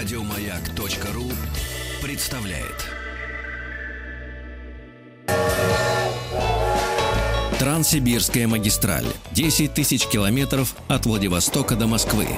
Радиомаяк.ру 0.00 1.30
представляет. 2.02 2.86
Транссибирская 7.58 8.48
магистраль. 8.48 9.04
10 9.32 9.74
тысяч 9.74 10.06
километров 10.06 10.74
от 10.88 11.04
Владивостока 11.04 11.76
до 11.76 11.86
Москвы. 11.86 12.28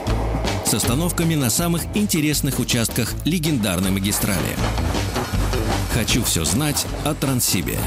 С 0.66 0.74
остановками 0.74 1.36
на 1.36 1.50
самых 1.50 1.82
интересных 1.94 2.58
участках 2.58 3.14
легендарной 3.24 3.92
магистрали. 3.92 4.56
Хочу 5.94 6.24
все 6.24 6.44
знать 6.44 6.84
о 7.04 7.14
Транссибе. 7.14 7.78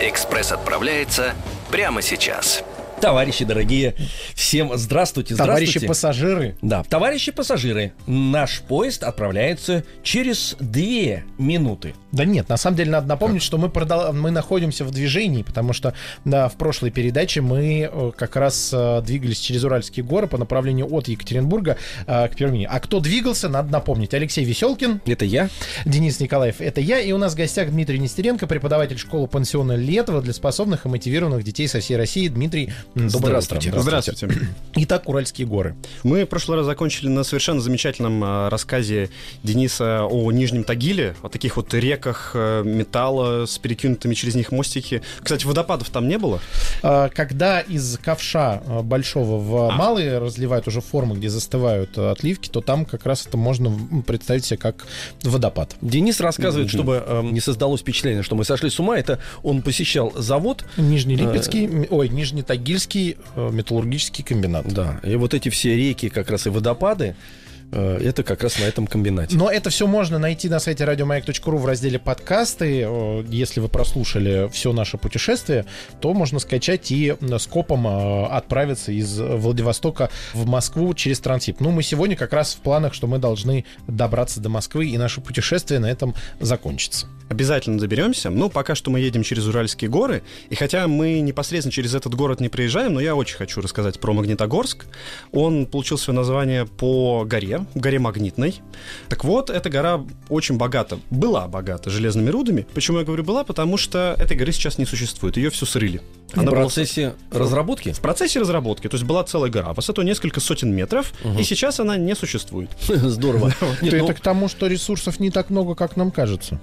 Экспресс 0.00 0.52
отправляется 0.52 1.34
прямо 1.72 2.02
сейчас. 2.02 2.62
Товарищи 3.00 3.44
дорогие, 3.44 3.94
всем 4.34 4.76
здравствуйте, 4.76 5.34
здравствуйте. 5.34 5.72
Товарищи 5.72 5.86
пассажиры. 5.86 6.56
Да, 6.62 6.82
товарищи 6.84 7.30
пассажиры, 7.30 7.92
наш 8.06 8.60
поезд 8.60 9.04
отправляется 9.04 9.84
через 10.02 10.56
две 10.58 11.24
минуты. 11.38 11.94
Да 12.16 12.24
нет, 12.24 12.48
на 12.48 12.56
самом 12.56 12.78
деле 12.78 12.90
надо 12.92 13.08
напомнить, 13.08 13.42
что 13.42 13.58
мы, 13.58 13.68
продол... 13.68 14.14
мы 14.14 14.30
находимся 14.30 14.86
в 14.86 14.90
движении, 14.90 15.42
потому 15.42 15.74
что 15.74 15.92
да, 16.24 16.48
в 16.48 16.54
прошлой 16.54 16.90
передаче 16.90 17.42
мы 17.42 17.90
э, 17.92 18.12
как 18.16 18.36
раз 18.36 18.70
э, 18.72 19.02
двигались 19.02 19.38
через 19.38 19.64
Уральские 19.64 20.02
горы 20.02 20.26
по 20.26 20.38
направлению 20.38 20.90
от 20.90 21.08
Екатеринбурга 21.08 21.76
э, 22.06 22.28
к 22.28 22.34
Перми. 22.34 22.66
А 22.68 22.80
кто 22.80 23.00
двигался, 23.00 23.50
надо 23.50 23.70
напомнить. 23.70 24.14
Алексей 24.14 24.46
Веселкин. 24.46 25.02
Это 25.04 25.26
я. 25.26 25.50
Денис 25.84 26.18
Николаев. 26.18 26.62
Это 26.62 26.80
я. 26.80 27.00
И 27.00 27.12
у 27.12 27.18
нас 27.18 27.34
в 27.34 27.36
гостях 27.36 27.68
Дмитрий 27.68 27.98
Нестеренко, 27.98 28.46
преподаватель 28.46 28.96
школы 28.96 29.26
пансиона 29.26 29.76
Летова 29.76 30.22
для 30.22 30.32
способных 30.32 30.86
и 30.86 30.88
мотивированных 30.88 31.44
детей 31.44 31.68
со 31.68 31.80
всей 31.80 31.98
России. 31.98 32.28
Дмитрий, 32.28 32.72
доброе 32.94 33.10
Здравствуйте. 33.10 33.68
утро. 33.68 33.80
Здравствуйте. 33.80 34.30
Итак, 34.76 35.06
Уральские 35.06 35.46
горы. 35.46 35.76
Мы 36.02 36.24
в 36.24 36.28
прошлый 36.28 36.56
раз 36.56 36.64
закончили 36.64 37.08
на 37.08 37.24
совершенно 37.24 37.60
замечательном 37.60 38.22
а, 38.24 38.48
рассказе 38.48 39.10
Дениса 39.42 40.06
о 40.06 40.32
Нижнем 40.32 40.64
Тагиле, 40.64 41.14
о 41.22 41.28
таких 41.28 41.58
вот 41.58 41.74
реках 41.74 42.05
э, 42.34 42.62
металла 42.64 43.46
с 43.46 43.58
перекинутыми 43.58 44.14
через 44.14 44.34
них 44.34 44.52
мостики. 44.52 45.02
Кстати, 45.22 45.46
водопадов 45.46 45.90
там 45.90 46.08
не 46.08 46.18
было? 46.18 46.40
А, 46.82 47.08
Когда 47.08 47.60
из 47.60 47.98
ковша 47.98 48.62
а, 48.66 48.82
большого 48.82 49.38
в 49.38 49.56
А. 49.68 49.70
малые 49.72 50.18
разливают 50.18 50.68
уже 50.68 50.80
формы, 50.80 51.16
где 51.16 51.28
застывают 51.28 51.90
а, 51.96 52.12
отливки, 52.12 52.48
то 52.48 52.60
там 52.60 52.84
как 52.84 53.06
раз 53.06 53.26
это 53.26 53.36
можно 53.36 53.72
представить 54.06 54.44
себе 54.44 54.58
как 54.58 54.86
водопад. 55.22 55.76
Денис 55.80 56.20
рассказывает, 56.20 56.70
чтобы 56.70 57.02
э, 57.06 57.22
не 57.22 57.40
создалось 57.40 57.80
впечатление, 57.80 58.22
что 58.22 58.36
мы 58.36 58.44
сошли 58.44 58.70
с 58.70 58.78
ума. 58.78 58.98
Это 58.98 59.18
он 59.42 59.62
посещал 59.62 60.12
завод. 60.16 60.64
Нижнелипецкий, 60.76 61.66
м, 61.66 61.86
ой, 61.90 62.08
Нижнетагильский 62.08 63.16
э, 63.34 63.50
металлургический 63.52 64.24
комбинат. 64.24 64.66
Да, 64.72 65.00
и 65.02 65.16
вот 65.16 65.34
эти 65.34 65.48
все 65.48 65.76
реки, 65.76 66.08
как 66.08 66.30
раз 66.30 66.46
и 66.46 66.50
водопады, 66.50 67.04
э, 67.06 67.45
это 67.72 68.22
как 68.22 68.42
раз 68.42 68.58
на 68.58 68.64
этом 68.64 68.86
комбинате. 68.86 69.36
Но 69.36 69.50
это 69.50 69.70
все 69.70 69.86
можно 69.86 70.18
найти 70.18 70.48
на 70.48 70.60
сайте 70.60 70.84
радиомаяк.ру 70.84 71.58
в 71.58 71.66
разделе 71.66 71.98
подкасты. 71.98 72.84
Э, 72.86 73.24
Если 73.28 73.60
вы 73.60 73.68
прослушали 73.68 74.48
все 74.52 74.72
наше 74.72 74.98
путешествие, 74.98 75.66
то 76.00 76.12
можно 76.12 76.38
скачать 76.38 76.90
и 76.90 77.14
скопом 77.38 77.86
э, 77.86 78.26
отправиться 78.26 78.92
из 78.92 79.18
Владивостока 79.18 80.10
в 80.34 80.46
Москву 80.46 80.94
через 80.94 81.20
Трансип. 81.20 81.60
Ну, 81.60 81.70
мы 81.70 81.82
сегодня 81.82 82.16
как 82.16 82.32
раз 82.32 82.54
в 82.54 82.58
планах, 82.58 82.94
что 82.94 83.06
мы 83.06 83.18
должны 83.18 83.64
добраться 83.86 84.40
до 84.40 84.48
Москвы, 84.48 84.86
и 84.86 84.98
наше 84.98 85.20
путешествие 85.20 85.80
на 85.80 85.90
этом 85.90 86.14
закончится. 86.40 87.06
Обязательно 87.28 87.78
доберемся. 87.78 88.30
Ну, 88.30 88.48
пока 88.48 88.76
что 88.76 88.90
мы 88.90 89.00
едем 89.00 89.24
через 89.24 89.46
Уральские 89.46 89.90
горы. 89.90 90.22
И 90.48 90.54
хотя 90.54 90.86
мы 90.86 91.18
непосредственно 91.20 91.72
через 91.72 91.94
этот 91.94 92.14
город 92.14 92.40
не 92.40 92.48
проезжаем, 92.48 92.94
но 92.94 93.00
я 93.00 93.16
очень 93.16 93.36
хочу 93.36 93.60
рассказать 93.60 93.98
про 93.98 94.12
Магнитогорск. 94.12 94.86
Он 95.32 95.66
получил 95.66 95.98
свое 95.98 96.16
название 96.16 96.66
по 96.66 97.24
горе, 97.24 97.55
горе 97.74 97.98
Магнитной. 97.98 98.60
Так 99.08 99.24
вот, 99.24 99.50
эта 99.50 99.70
гора 99.70 100.04
очень 100.28 100.56
богата, 100.56 100.98
была 101.10 101.46
богата 101.48 101.90
железными 101.90 102.30
рудами. 102.30 102.66
Почему 102.74 102.98
я 102.98 103.04
говорю 103.04 103.24
была? 103.24 103.44
Потому 103.44 103.76
что 103.76 104.14
этой 104.18 104.36
горы 104.36 104.52
сейчас 104.52 104.78
не 104.78 104.86
существует. 104.86 105.36
Ее 105.36 105.50
все 105.50 105.66
срыли. 105.66 106.00
В 106.32 106.38
Она 106.38 106.50
была- 106.50 106.62
процессе 106.62 107.14
разработки? 107.30 107.92
В 107.92 108.00
процессе 108.00 108.40
разработки, 108.40 108.88
то 108.88 108.96
есть 108.96 109.06
была 109.06 109.24
целая 109.24 109.50
гора, 109.50 109.72
высотой 109.72 110.04
несколько 110.04 110.40
сотен 110.40 110.74
метров, 110.74 111.12
и 111.38 111.42
сейчас 111.42 111.80
она 111.80 111.96
не 111.96 112.14
существует. 112.14 112.70
Здорово. 112.88 113.52
Нет, 113.82 113.94
это 113.94 114.06
ну, 114.08 114.14
к 114.14 114.20
тому, 114.20 114.48
что 114.48 114.66
ресурсов 114.66 115.20
не 115.20 115.30
так 115.30 115.50
много, 115.50 115.74
как 115.74 115.96
нам 115.96 116.10
кажется 116.10 116.60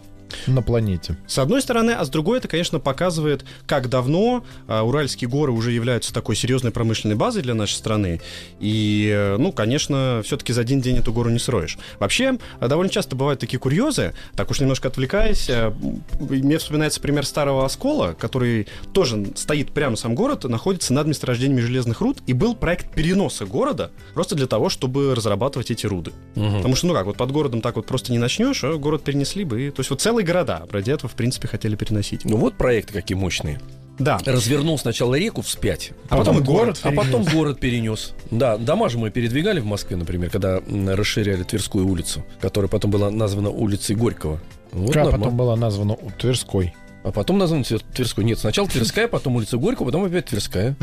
на 0.47 0.61
планете. 0.61 1.17
С 1.27 1.37
одной 1.37 1.61
стороны, 1.61 1.91
а 1.91 2.03
с 2.05 2.09
другой 2.09 2.39
это, 2.39 2.47
конечно, 2.47 2.79
показывает, 2.79 3.45
как 3.65 3.89
давно 3.89 4.43
а, 4.67 4.83
Уральские 4.83 5.29
горы 5.29 5.51
уже 5.51 5.71
являются 5.71 6.13
такой 6.13 6.35
серьезной 6.35 6.71
промышленной 6.71 7.15
базой 7.15 7.41
для 7.43 7.53
нашей 7.53 7.75
страны. 7.75 8.21
И, 8.59 9.09
э, 9.13 9.37
ну, 9.37 9.51
конечно, 9.51 10.21
все-таки 10.23 10.53
за 10.53 10.61
один 10.61 10.81
день 10.81 10.97
эту 10.97 11.11
гору 11.13 11.29
не 11.29 11.39
строишь. 11.39 11.77
Вообще, 11.99 12.37
а, 12.59 12.67
довольно 12.67 12.89
часто 12.91 13.15
бывают 13.15 13.39
такие 13.39 13.59
курьезы, 13.59 14.13
так 14.35 14.49
уж 14.51 14.59
немножко 14.59 14.87
отвлекаясь, 14.87 15.49
э, 15.49 15.71
м, 15.81 16.03
мне 16.19 16.57
вспоминается 16.57 16.99
пример 17.01 17.25
старого 17.25 17.65
оскола, 17.65 18.15
который 18.17 18.67
тоже 18.93 19.25
стоит 19.35 19.71
прямо 19.71 19.95
сам 19.95 20.15
город, 20.15 20.43
находится 20.45 20.93
над 20.93 21.07
месторождениями 21.07 21.61
железных 21.61 22.01
руд, 22.01 22.19
и 22.27 22.33
был 22.33 22.55
проект 22.55 22.93
переноса 22.93 23.45
города 23.45 23.91
просто 24.13 24.35
для 24.35 24.47
того, 24.47 24.69
чтобы 24.69 25.15
разрабатывать 25.15 25.71
эти 25.71 25.85
руды. 25.85 26.11
мгм. 26.35 26.57
Потому 26.57 26.75
что, 26.75 26.87
ну 26.87 26.93
как, 26.93 27.05
вот 27.05 27.17
под 27.17 27.31
городом 27.31 27.61
так 27.61 27.75
вот 27.75 27.85
просто 27.85 28.11
не 28.11 28.17
начнешь, 28.17 28.63
а 28.63 28.73
город 28.77 29.03
перенесли 29.03 29.43
бы. 29.43 29.67
и- 29.67 29.71
То 29.71 29.79
есть 29.81 29.89
вот 29.89 30.01
целые 30.23 30.45
города 30.69 30.91
этого, 30.93 31.09
в 31.09 31.15
принципе, 31.15 31.47
хотели 31.47 31.75
переносить. 31.75 32.25
Ну 32.25 32.37
вот 32.37 32.55
проекты 32.57 32.93
какие 32.93 33.17
мощные. 33.17 33.59
Да. 33.99 34.19
Развернул 34.25 34.79
сначала 34.79 35.13
реку 35.15 35.43
вспять, 35.43 35.91
А 36.09 36.17
потом 36.17 36.39
и 36.39 36.41
город. 36.41 36.79
а 36.81 36.91
потом 36.91 37.23
город 37.25 37.59
перенес. 37.59 38.13
Да, 38.31 38.57
дома 38.57 38.89
же 38.89 38.97
мы 38.97 39.11
передвигали 39.11 39.59
в 39.59 39.65
Москве, 39.65 39.95
например, 39.97 40.31
когда 40.31 40.59
расширяли 40.95 41.43
Тверскую 41.43 41.85
улицу, 41.87 42.23
которая 42.41 42.69
потом 42.69 42.89
была 42.89 43.11
названа 43.11 43.49
улицей 43.51 43.95
Горького. 43.95 44.39
Вот 44.71 44.95
нормально. 44.95 45.19
потом 45.19 45.37
была 45.37 45.55
названа 45.55 45.95
Тверской. 46.17 46.73
А 47.03 47.11
потом 47.11 47.37
названа 47.37 47.63
Твер- 47.63 47.83
Тверской. 47.93 48.23
Нет, 48.23 48.39
сначала 48.39 48.67
Тверская, 48.67 49.07
потом 49.07 49.35
улица 49.35 49.57
Горького, 49.57 49.87
потом 49.87 50.05
опять 50.05 50.25
Тверская. 50.25 50.75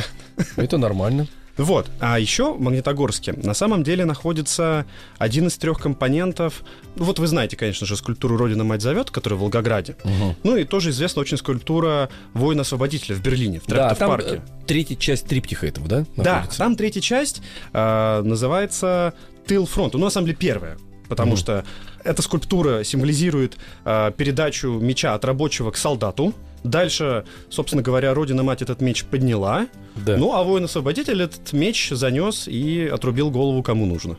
Это 0.57 0.79
нормально. 0.79 1.27
Вот. 1.65 1.91
А 2.01 2.19
еще 2.19 2.55
в 2.55 2.61
Магнитогорске 2.61 3.33
на 3.33 3.55
самом 3.55 3.83
деле 3.83 4.05
находится 4.05 4.87
один 5.19 5.47
из 5.49 5.57
трех 5.59 5.79
компонентов. 5.79 6.63
Ну, 6.97 7.05
вот 7.05 7.19
вы 7.19 7.27
знаете, 7.27 7.57
конечно 7.57 7.87
же, 7.87 7.97
скульптуру 7.97 8.37
Родина 8.37 8.65
Мать 8.65 8.81
зовет, 8.83 9.11
которая 9.11 9.37
в 9.39 9.41
Волгограде. 9.43 9.97
Ну 10.43 10.57
и 10.57 10.65
тоже 10.65 10.91
известна 10.91 11.21
очень 11.23 11.37
скульптура 11.37 12.09
воина-освободителя 12.35 13.15
в 13.15 13.23
Берлине, 13.23 13.61
в 13.61 13.67
Да, 13.67 13.95
там 13.95 14.11
парке. 14.11 14.37
э, 14.37 14.67
третья 14.67 14.97
часть 14.97 15.27
триптиха 15.27 15.67
этого, 15.67 15.87
да? 15.89 16.05
Да, 16.17 16.35
находится? 16.37 16.59
там 16.59 16.77
третья 16.77 17.01
часть 17.01 17.43
э, 17.73 18.23
называется 18.25 19.15
«Тыл 19.47 19.67
фронта». 19.67 19.99
Ну, 19.99 20.05
на 20.05 20.11
самом 20.11 20.27
деле, 20.27 20.39
первая. 20.39 20.79
Потому 21.09 21.33
Мгм. 21.33 21.39
что 21.39 21.65
эта 22.05 22.23
скульптура 22.23 22.85
символизирует 22.85 23.57
э, 23.85 24.13
передачу 24.17 24.69
меча 24.81 25.15
от 25.15 25.25
рабочего 25.25 25.71
к 25.73 25.77
солдату. 25.77 26.33
Дальше, 26.63 27.25
собственно 27.49 27.83
говоря, 27.83 28.15
Родина-мать 28.15 28.63
этот 28.63 28.81
меч 28.81 29.05
подняла. 29.05 29.67
Да. 29.97 30.17
Ну, 30.17 30.33
а 30.35 30.43
воин-освободитель 30.45 31.23
этот 31.23 31.53
меч 31.53 31.91
занес 31.91 32.47
и 32.49 32.87
отрубил 32.93 33.31
голову 33.31 33.63
кому 33.63 33.87
нужно. 33.87 34.17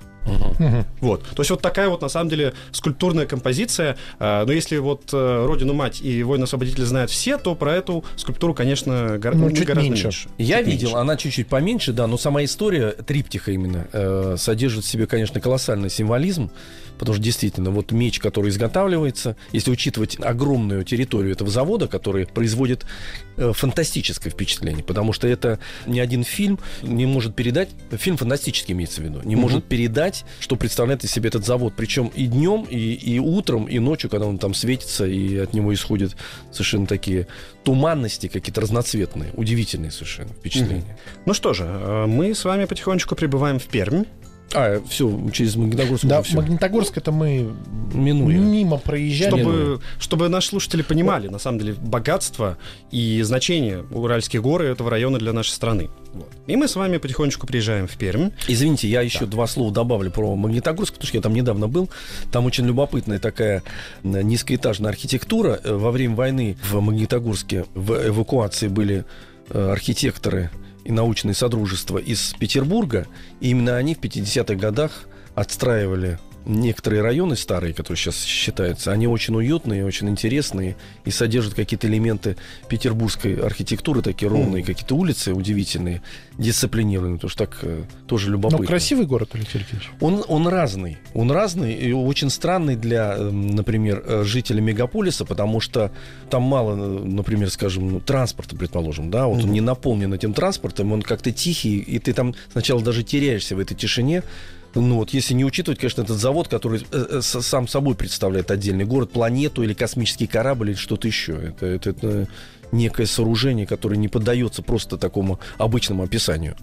Мгм. 0.60 0.86
Вот. 1.00 1.24
То 1.24 1.42
есть 1.42 1.50
вот 1.50 1.62
такая 1.64 1.90
вот, 1.90 2.02
на 2.02 2.10
самом 2.10 2.30
деле, 2.30 2.54
скульптурная 2.72 3.26
композиция. 3.26 3.98
Э, 4.20 4.44
Но 4.46 4.52
если 4.54 4.78
вот 4.78 5.10
э, 5.14 5.46
Родину-мать 5.48 6.02
и 6.04 6.22
воин-освободитель 6.22 6.84
знают 6.86 7.10
все, 7.10 7.38
то 7.38 7.56
про 7.56 7.74
эту 7.74 8.06
скульптуру, 8.18 8.54
конечно, 8.54 9.18
гор- 9.18 9.34
Ну, 9.36 9.46
ну, 9.50 9.52
чуть 9.56 9.66
гораздо 9.66 9.90
меньше. 9.90 10.04
меньше. 10.04 10.30
Я 10.38 10.60
Чуть 10.60 10.68
видел, 10.68 10.88
меньше. 10.90 11.00
она 11.02 11.18
чуть-чуть 11.18 11.48
поменьше, 11.48 11.92
да, 11.94 12.06
но 12.06 12.18
сама 12.18 12.44
история 12.44 12.92
триптиха 12.92 13.52
именно 13.52 13.88
э, 13.92 14.36
содержит 14.38 14.84
в 14.84 14.88
себе, 14.88 15.08
конечно, 15.08 15.42
колоссальный 15.42 15.90
символизм, 15.90 16.52
потому 17.00 17.16
что 17.16 17.24
действительно, 17.24 17.72
вот 17.72 17.92
меч, 17.92 18.20
который 18.20 18.50
изготавливается, 18.50 19.36
если 19.54 19.72
учитывать 19.72 20.18
огромную 20.22 20.84
территорию 20.84 21.32
этого 21.34 21.50
завода, 21.50 21.88
который 21.88 22.28
производит 22.28 22.86
э, 23.38 23.54
фантастическое 23.56 24.30
впечатление, 24.30 24.84
потому 24.84 25.14
что 25.14 25.28
это 25.28 25.58
ни 25.86 26.00
один 26.00 26.24
фильм 26.24 26.60
не 26.82 27.06
может 27.06 27.36
передать, 27.36 27.70
фильм 27.92 28.18
фантастический 28.18 28.74
имеется 28.74 29.02
в 29.02 29.04
виду, 29.04 29.22
не 29.24 29.36
Мгм. 29.36 29.42
может 29.42 29.66
передать, 29.66 30.26
что 30.40 30.56
представляет 30.56 31.04
из 31.04 31.12
себя 31.12 31.30
этот 31.30 31.46
завод, 31.46 31.74
причем 31.76 32.08
и 32.16 32.26
днем, 32.26 32.66
и, 32.70 32.78
и 32.94 33.20
утром, 33.20 33.66
и 33.66 33.80
ночью, 33.80 34.10
когда 34.10 34.26
он 34.26 34.38
там 34.38 34.54
светится, 34.54 35.06
и 35.06 35.38
от 35.38 35.54
него 35.54 35.74
исходят 35.74 36.16
совершенно 36.52 36.88
такие 36.88 37.28
туманности 37.64 38.28
какие-то 38.28 38.62
разноцветные, 38.62 39.32
удивительные 39.34 39.92
совершенно 39.92 40.30
впечатления. 40.34 40.98
Ну 41.26 41.34
что 41.34 41.54
же, 41.54 41.66
э, 41.66 42.06
мы 42.08 42.34
с 42.34 42.44
вами 42.46 42.66
потихонечку 42.66 43.16
прибываем 43.16 43.60
в 43.60 43.66
Пермь. 43.66 44.04
А, 44.54 44.82
все, 44.90 45.30
через 45.32 45.56
Магнитогорск 45.56 46.06
Да, 46.06 46.22
все. 46.22 46.36
Магнитогорск 46.38 46.98
это 46.98 47.12
мы 47.12 47.52
Минуем. 47.94 48.52
мимо 48.52 48.78
проезжали. 48.78 49.42
Чтобы, 49.42 49.82
чтобы 50.00 50.30
наши 50.30 50.50
слушатели 50.50 50.82
понимали, 50.82 51.28
на 51.28 51.40
самом 51.40 51.60
деле, 51.60 51.74
богатство 51.74 52.58
и 52.92 53.22
значение 53.24 53.84
Уральских 53.92 54.42
гор 54.42 54.64
и 54.64 54.68
этого 54.68 54.90
района 54.90 55.18
для 55.20 55.34
нашей 55.34 55.52
страны. 55.52 55.90
Вот. 56.14 56.30
И 56.48 56.56
мы 56.56 56.68
с 56.68 56.76
вами 56.76 56.98
потихонечку 56.98 57.48
приезжаем 57.48 57.88
в 57.88 57.96
Пермь. 57.98 58.32
Извините, 58.48 58.88
я 58.90 59.02
еще 59.02 59.26
два 59.26 59.48
слова 59.48 59.72
добавлю 59.72 60.12
про 60.12 60.36
Магнитогорск, 60.36 60.94
потому 60.94 61.08
что 61.08 61.18
я 61.18 61.22
там 61.22 61.34
недавно 61.34 61.68
был. 61.68 61.90
Там 62.32 62.46
очень 62.46 62.66
любопытная 62.66 63.20
такая 63.20 63.64
м, 64.04 64.20
низкоэтажная 64.28 64.90
архитектура. 64.92 65.60
Э, 65.64 65.74
Во 65.76 65.92
время 65.92 66.16
войны 66.16 66.58
в 66.70 66.80
Магнитогорске 66.82 67.66
в 67.74 68.08
эвакуации 68.10 68.68
были 68.68 69.06
э, 69.50 69.72
архитекторы 69.72 70.50
и 70.84 70.92
научные 70.92 71.34
содружества 71.34 71.98
из 71.98 72.34
Петербурга. 72.40 73.08
И 73.40 73.50
именно 73.50 73.78
они 73.78 73.96
в 73.96 74.00
50-х 74.00 74.56
годах 74.56 75.08
отстраивали 75.36 76.20
некоторые 76.46 77.02
районы 77.02 77.36
старые, 77.36 77.74
которые 77.74 77.98
сейчас 77.98 78.24
считаются, 78.24 78.92
они 78.92 79.08
очень 79.08 79.36
уютные, 79.36 79.86
очень 79.86 80.10
интересные 80.10 80.76
и 81.06 81.12
содержат 81.12 81.54
какие-то 81.54 81.88
элементы 81.88 82.38
петербургской 82.68 83.36
архитектуры, 83.36 84.02
такие 84.02 84.30
ровные 84.30 84.64
какие-то 84.64 84.96
улицы 84.96 85.34
удивительные, 85.34 86.02
дисциплинированные, 86.38 87.16
потому 87.16 87.30
что 87.30 87.46
так 87.46 87.60
э, 87.62 87.84
тоже 88.08 88.30
любопытно. 88.30 88.64
Ну, 88.64 88.68
красивый 88.68 89.06
город, 89.06 89.30
Алексей 89.34 89.60
Алексеевич. 89.60 89.90
Он, 90.00 90.24
он 90.28 90.48
разный. 90.48 90.98
Он 91.14 91.32
разный 91.32 91.74
и 91.74 91.92
очень 91.92 92.30
странный 92.30 92.76
для, 92.76 93.16
э, 93.18 93.30
например, 93.30 94.04
э, 94.06 94.24
жителей 94.24 94.62
мегаполиса, 94.62 95.26
потому 95.26 95.60
что 95.60 95.92
там 96.30 96.44
мало, 96.44 96.76
э, 96.76 97.04
например, 97.04 97.50
скажем, 97.50 97.92
ну, 97.92 98.00
транспорта, 98.00 98.56
предположим, 98.56 99.12
да, 99.12 99.28
вот 99.28 99.44
он 99.44 99.52
не 99.52 99.62
наполнен 99.62 100.14
этим 100.14 100.34
транспортом, 100.34 100.92
он 100.92 101.02
как-то 101.02 101.32
тихий, 101.32 101.78
и 101.80 102.00
ты 102.00 102.14
там 102.14 102.36
сначала 102.52 102.82
даже 102.82 103.04
теряешься 103.04 103.56
в 103.56 103.60
этой 103.60 103.76
тишине. 103.76 104.24
Ну 104.76 104.96
вот, 104.96 105.12
если 105.12 105.34
не 105.34 105.44
учитывать, 105.46 105.80
конечно, 105.80 106.02
этот 106.02 106.18
завод, 106.20 106.48
который 106.48 106.86
э, 106.92 107.06
э, 107.10 107.22
сам 107.22 107.68
собой 107.68 107.96
представляет 107.96 108.52
отдельный 108.52 108.86
город, 108.86 109.12
планету 109.12 109.64
или 109.64 109.74
космический 109.74 110.28
корабль 110.28 110.70
или 110.70 110.78
что-то 110.78 111.08
еще. 111.08 111.34
Это, 111.34 111.66
это, 111.66 111.90
это 111.90 112.28
некое 112.72 113.06
сооружение, 113.06 113.66
которое 113.68 113.98
не 113.98 114.08
поддается 114.08 114.62
просто 114.62 114.98
такому 114.98 115.40
обычному 115.58 116.04
описанию. 116.04 116.56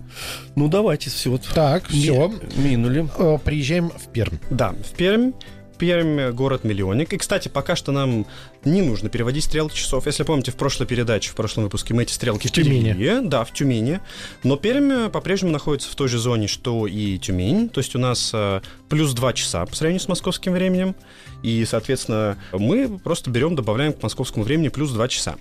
Ну 0.56 0.68
давайте, 0.68 1.10
все 1.10 1.30
вот. 1.30 1.42
Так, 1.54 1.92
ми- 1.92 2.00
все. 2.00 2.32
Минули. 2.56 3.08
Приезжаем 3.44 3.90
в 3.90 4.08
Пермь. 4.12 4.38
Да, 4.50 4.70
в 4.72 4.96
Пермь. 4.96 5.32
Пермь 5.78 6.32
город-миллионник. 6.32 7.12
И, 7.12 7.16
кстати, 7.18 7.48
пока 7.48 7.76
что 7.76 7.92
нам 7.92 8.26
не 8.64 8.82
нужно 8.82 9.08
переводить 9.08 9.44
стрелки 9.44 9.76
часов. 9.76 10.06
Если 10.06 10.24
помните, 10.24 10.50
в 10.50 10.56
прошлой 10.56 10.86
передаче, 10.86 11.30
в 11.30 11.34
прошлом 11.34 11.64
выпуске 11.64 11.94
мы 11.94 12.02
эти 12.02 12.12
стрелки 12.12 12.48
В 12.48 12.52
Тюмени. 12.52 12.92
перевели. 12.92 13.28
Да, 13.28 13.44
в 13.44 13.52
Тюмени. 13.52 14.00
Но 14.42 14.56
Пермь 14.56 14.90
э, 14.92 15.08
по-прежнему 15.08 15.52
находится 15.52 15.90
в 15.90 15.94
той 15.94 16.08
же 16.08 16.18
зоне, 16.18 16.48
что 16.48 16.86
и 16.86 17.18
Тюмень. 17.18 17.68
То 17.68 17.78
есть 17.78 17.94
у 17.94 17.98
нас 17.98 18.30
э, 18.34 18.60
плюс 18.88 19.12
2 19.12 19.32
часа 19.34 19.64
по 19.64 19.74
сравнению 19.74 20.00
с 20.00 20.08
московским 20.08 20.52
временем. 20.52 20.94
И, 21.42 21.64
соответственно, 21.64 22.36
мы 22.52 22.98
просто 22.98 23.30
берем, 23.30 23.54
добавляем 23.54 23.92
к 23.92 24.02
московскому 24.02 24.44
времени 24.44 24.68
плюс 24.68 24.90
2 24.90 25.08
часа. 25.08 25.36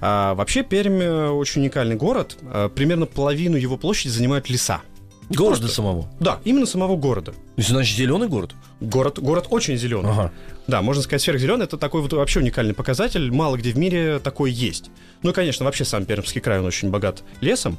А, 0.00 0.34
вообще, 0.34 0.62
Пермь 0.62 1.02
э, 1.02 1.28
очень 1.30 1.62
уникальный 1.62 1.96
город. 1.96 2.36
Примерно 2.74 3.06
половину 3.06 3.56
его 3.56 3.76
площади 3.76 4.12
занимают 4.12 4.48
леса. 4.48 4.80
Города 5.30 5.68
самого. 5.68 6.08
Да, 6.20 6.38
именно 6.44 6.66
самого 6.66 6.96
города. 6.96 7.32
То 7.32 7.38
есть, 7.56 7.70
значит, 7.70 7.96
зеленый 7.96 8.28
город? 8.28 8.54
Город, 8.80 9.18
город 9.18 9.46
очень 9.50 9.76
зеленый. 9.76 10.10
Ага. 10.10 10.32
Да, 10.66 10.82
можно 10.82 11.02
сказать, 11.02 11.22
сверхзеленый 11.22 11.64
это 11.64 11.76
такой 11.78 12.02
вот 12.02 12.12
вообще 12.12 12.40
уникальный 12.40 12.74
показатель. 12.74 13.30
Мало 13.32 13.56
где 13.56 13.70
в 13.72 13.78
мире 13.78 14.18
такой 14.18 14.50
есть. 14.50 14.90
Ну 15.22 15.30
и, 15.30 15.32
конечно, 15.32 15.64
вообще 15.64 15.84
сам 15.84 16.04
Пермский 16.04 16.40
край, 16.40 16.58
он 16.58 16.66
очень 16.66 16.90
богат 16.90 17.22
лесом. 17.40 17.78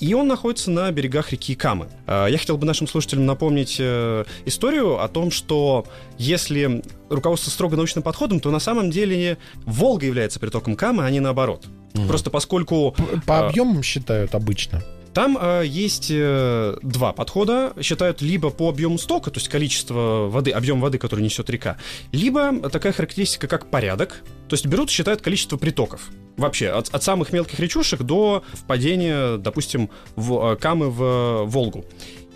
И 0.00 0.12
он 0.14 0.26
находится 0.28 0.70
на 0.70 0.90
берегах 0.90 1.32
реки 1.32 1.54
Камы. 1.54 1.88
А, 2.06 2.26
Я 2.26 2.38
хотел 2.38 2.56
бы 2.58 2.66
нашим 2.66 2.86
слушателям 2.86 3.26
напомнить 3.26 3.76
э, 3.78 4.24
историю 4.44 5.02
о 5.02 5.08
том, 5.08 5.30
что 5.30 5.86
если 6.18 6.82
руководство 7.08 7.50
строго 7.50 7.76
научным 7.76 8.02
подходом, 8.02 8.40
то 8.40 8.50
на 8.50 8.60
самом 8.60 8.90
деле 8.90 9.38
Волга 9.64 10.06
является 10.06 10.40
притоком 10.40 10.76
Камы, 10.76 11.04
а 11.04 11.10
не 11.10 11.20
наоборот. 11.20 11.66
Просто 12.08 12.30
поскольку 12.30 12.94
По 13.26 13.40
А. 13.40 13.48
объемам 13.48 13.82
считают 13.82 14.34
обычно. 14.34 14.82
Там 15.14 15.38
э, 15.40 15.62
есть 15.66 16.08
э, 16.10 16.76
два 16.82 17.12
подхода. 17.12 17.74
Считают 17.80 18.22
либо 18.22 18.50
по 18.50 18.68
объему 18.68 18.98
стока, 18.98 19.30
то 19.30 19.38
есть 19.38 19.48
количество 19.48 20.28
воды, 20.30 20.50
объем 20.50 20.80
воды, 20.80 20.98
который 20.98 21.20
несет 21.20 21.50
река, 21.50 21.76
либо 22.12 22.70
такая 22.70 22.92
характеристика, 22.92 23.46
как 23.46 23.66
порядок. 23.66 24.22
То 24.48 24.54
есть 24.54 24.66
берут 24.66 24.88
и 24.90 24.92
считают 24.92 25.20
количество 25.20 25.56
притоков. 25.56 26.10
Вообще, 26.36 26.68
от, 26.68 26.88
от 26.88 27.02
самых 27.02 27.32
мелких 27.32 27.60
речушек 27.60 28.02
до 28.02 28.42
впадения, 28.52 29.36
допустим, 29.36 29.90
в 30.16 30.52
э, 30.52 30.56
Камы 30.56 30.90
в 30.90 31.02
э, 31.02 31.44
Волгу. 31.44 31.84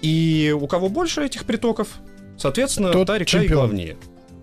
И 0.02 0.55
у 0.58 0.67
кого 0.67 0.88
больше 0.88 1.25
этих 1.25 1.44
притоков, 1.44 1.88
соответственно, 2.37 2.93
Тот 2.93 3.06
та 3.06 3.19
река 3.19 3.38
и 3.38 3.43
чемпион. 3.43 3.69
главнее. 3.69 3.96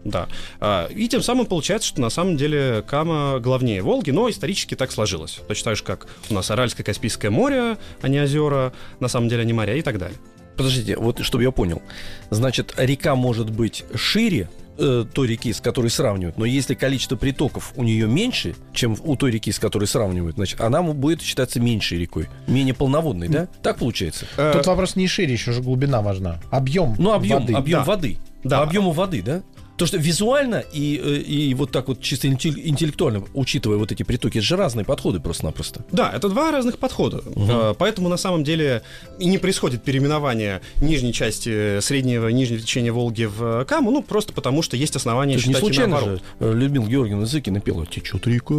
Да. 0.03 0.27
А, 0.59 0.87
И 0.87 1.07
тем 1.07 1.21
самым 1.21 1.45
получается, 1.45 1.87
что 1.87 2.01
на 2.01 2.09
самом 2.09 2.35
деле 2.37 2.83
Кама 2.87 3.39
главнее 3.39 3.81
Волги, 3.81 4.11
но 4.11 4.29
исторически 4.29 4.75
так 4.75 4.91
сложилось. 4.91 5.39
Точно 5.47 5.71
так 5.71 5.77
же, 5.77 5.83
как 5.83 6.07
у 6.29 6.33
нас 6.33 6.49
Аральское 6.51 6.83
Каспийское 6.85 7.31
море, 7.31 7.77
а 8.01 8.07
не 8.07 8.21
озера, 8.21 8.73
на 8.99 9.07
самом 9.07 9.29
деле 9.29 9.43
они 9.43 9.53
моря 9.53 9.75
и 9.75 9.81
так 9.81 9.97
далее. 9.97 10.17
Подождите, 10.57 10.97
вот 10.97 11.19
чтобы 11.23 11.43
я 11.43 11.51
понял. 11.51 11.81
Значит, 12.29 12.73
река 12.77 13.15
может 13.15 13.49
быть 13.49 13.85
шире 13.95 14.49
э, 14.77 15.03
той 15.11 15.27
реки, 15.27 15.51
с 15.51 15.59
которой 15.61 15.89
сравнивают, 15.89 16.37
но 16.37 16.45
если 16.45 16.75
количество 16.75 17.15
притоков 17.15 17.73
у 17.75 17.83
нее 17.83 18.05
меньше, 18.07 18.55
чем 18.71 18.95
у 19.03 19.15
той 19.15 19.31
реки, 19.31 19.51
с 19.51 19.57
которой 19.57 19.85
сравнивают, 19.85 20.35
значит, 20.35 20.61
она 20.61 20.83
будет 20.83 21.21
считаться 21.23 21.59
меньшей 21.59 21.97
рекой, 21.97 22.27
менее 22.47 22.73
полноводной, 22.75 23.29
да? 23.29 23.47
Так 23.63 23.77
получается? 23.79 24.25
Тут 24.35 24.67
вопрос 24.67 24.95
не 24.95 25.07
шире, 25.07 25.33
еще 25.33 25.53
же 25.53 25.61
глубина 25.63 26.01
важна. 26.03 26.39
Объем 26.51 26.95
Ну, 26.99 27.13
объем, 27.13 27.39
воды. 27.39 27.53
объем 27.53 27.79
Да. 27.79 27.85
воды. 27.85 28.17
Да. 28.43 28.57
По 28.57 28.63
объему 28.63 28.91
воды, 28.91 29.21
да? 29.23 29.41
То, 29.77 29.85
что 29.85 29.97
визуально 29.97 30.63
и, 30.71 31.01
э, 31.03 31.17
и 31.17 31.53
вот 31.55 31.71
так 31.71 31.87
вот 31.87 31.99
чисто 31.99 32.27
интеллектуально, 32.27 33.23
учитывая 33.33 33.77
вот 33.77 33.91
эти 33.91 34.03
притоки, 34.03 34.37
это 34.37 34.45
же 34.45 34.55
разные 34.55 34.85
подходы 34.85 35.19
просто-напросто. 35.19 35.83
Да, 35.91 36.11
это 36.13 36.29
два 36.29 36.51
разных 36.51 36.77
подхода. 36.77 37.23
Э, 37.35 37.73
Поэтому 37.77 38.07
на 38.09 38.17
самом 38.17 38.43
деле 38.43 38.83
и 39.19 39.25
не 39.25 39.37
происходит 39.37 39.83
переименование 39.83 40.61
нижней 40.81 41.11
части 41.13 41.79
среднего 41.79 42.27
и 42.27 42.33
нижнего 42.33 42.61
течения 42.61 42.93
Волги 42.93 43.25
в 43.25 43.65
Каму, 43.65 43.91
ну 43.91 44.03
просто 44.03 44.31
потому, 44.33 44.61
что 44.61 44.77
есть 44.77 44.95
основания 44.95 45.35
Это 45.35 45.47
не 45.47 45.53
считать 45.53 45.63
и 45.63 45.65
случайно 45.65 45.99
же 45.99 46.21
э, 46.39 46.53
Людмила 46.53 46.85
Георгиевна 46.85 47.25
Зыкина 47.25 47.59
пела 47.59 47.85
«Течет 47.85 48.27
река». 48.27 48.53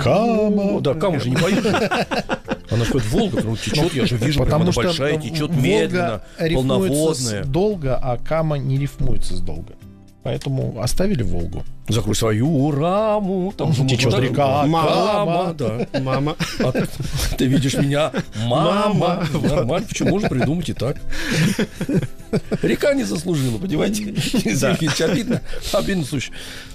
Кама. 0.00 0.80
Да, 0.80 0.94
Каму 0.94 1.20
же 1.20 1.30
не 1.30 1.36
поет. 1.36 1.64
Она 2.70 2.84
же 2.84 2.98
Волга, 2.98 3.42
ну 3.42 3.56
течет, 3.56 3.94
я 3.94 4.06
же 4.06 4.16
вижу, 4.16 4.44
прям 4.44 4.62
она 4.62 4.70
большая, 4.70 5.18
э, 5.18 5.20
течет 5.20 5.50
Волга 5.50 5.60
медленно, 5.60 6.22
полноводная. 6.38 7.44
долго, 7.44 7.96
а 7.96 8.16
Кама 8.16 8.58
не 8.58 8.78
рифмуется 8.78 9.34
с 9.34 9.40
долго. 9.40 9.74
Поэтому 10.22 10.78
оставили 10.80 11.22
Волгу. 11.22 11.64
Закрой 11.88 12.14
свою 12.14 12.70
раму, 12.70 13.52
там 13.56 13.72
же 13.72 13.86
Течет 13.86 14.16
река 14.18 14.66
Мама, 14.66 15.54
да. 15.54 15.86
Мама. 16.00 16.36
А 16.60 16.72
ты 17.36 17.46
видишь 17.46 17.74
меня, 17.74 18.12
мама. 18.44 18.94
Мама. 18.94 19.28
Нормально, 19.42 19.88
почему 19.88 20.10
можно 20.10 20.28
придумать 20.28 20.68
и 20.68 20.72
так? 20.74 20.98
Река 22.62 22.94
не 22.94 23.04
заслужила, 23.04 23.58
понимаете? 23.58 24.14
Да. 24.60 24.76
Обидно, 25.04 25.40
обидно, 25.72 26.04
слушай. 26.04 26.32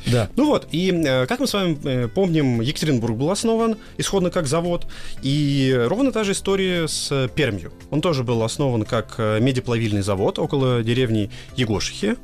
Да. 0.08 0.30
Ну 0.36 0.46
вот, 0.48 0.68
и 0.72 0.92
э, 0.92 1.26
как 1.26 1.40
мы 1.40 1.48
с 1.48 1.54
вами 1.54 1.78
э, 1.84 2.08
помним, 2.08 2.62
Екатеринбург 2.62 3.16
был 3.16 3.32
основан 3.32 3.78
исходно 3.98 4.30
как 4.30 4.48
завод, 4.48 4.88
и 5.22 5.76
ровно 5.88 6.12
та 6.12 6.24
же 6.24 6.34
история 6.34 6.88
с 6.88 7.12
э, 7.12 7.30
Пермью. 7.34 7.72
Он 7.90 8.02
тоже 8.02 8.24
был 8.24 8.44
основан 8.44 8.84
как 8.84 9.18
медиплавильный 9.18 10.02
завод 10.02 10.40
около 10.40 10.84
деревни 10.84 11.32
Егошихи. 11.56 12.16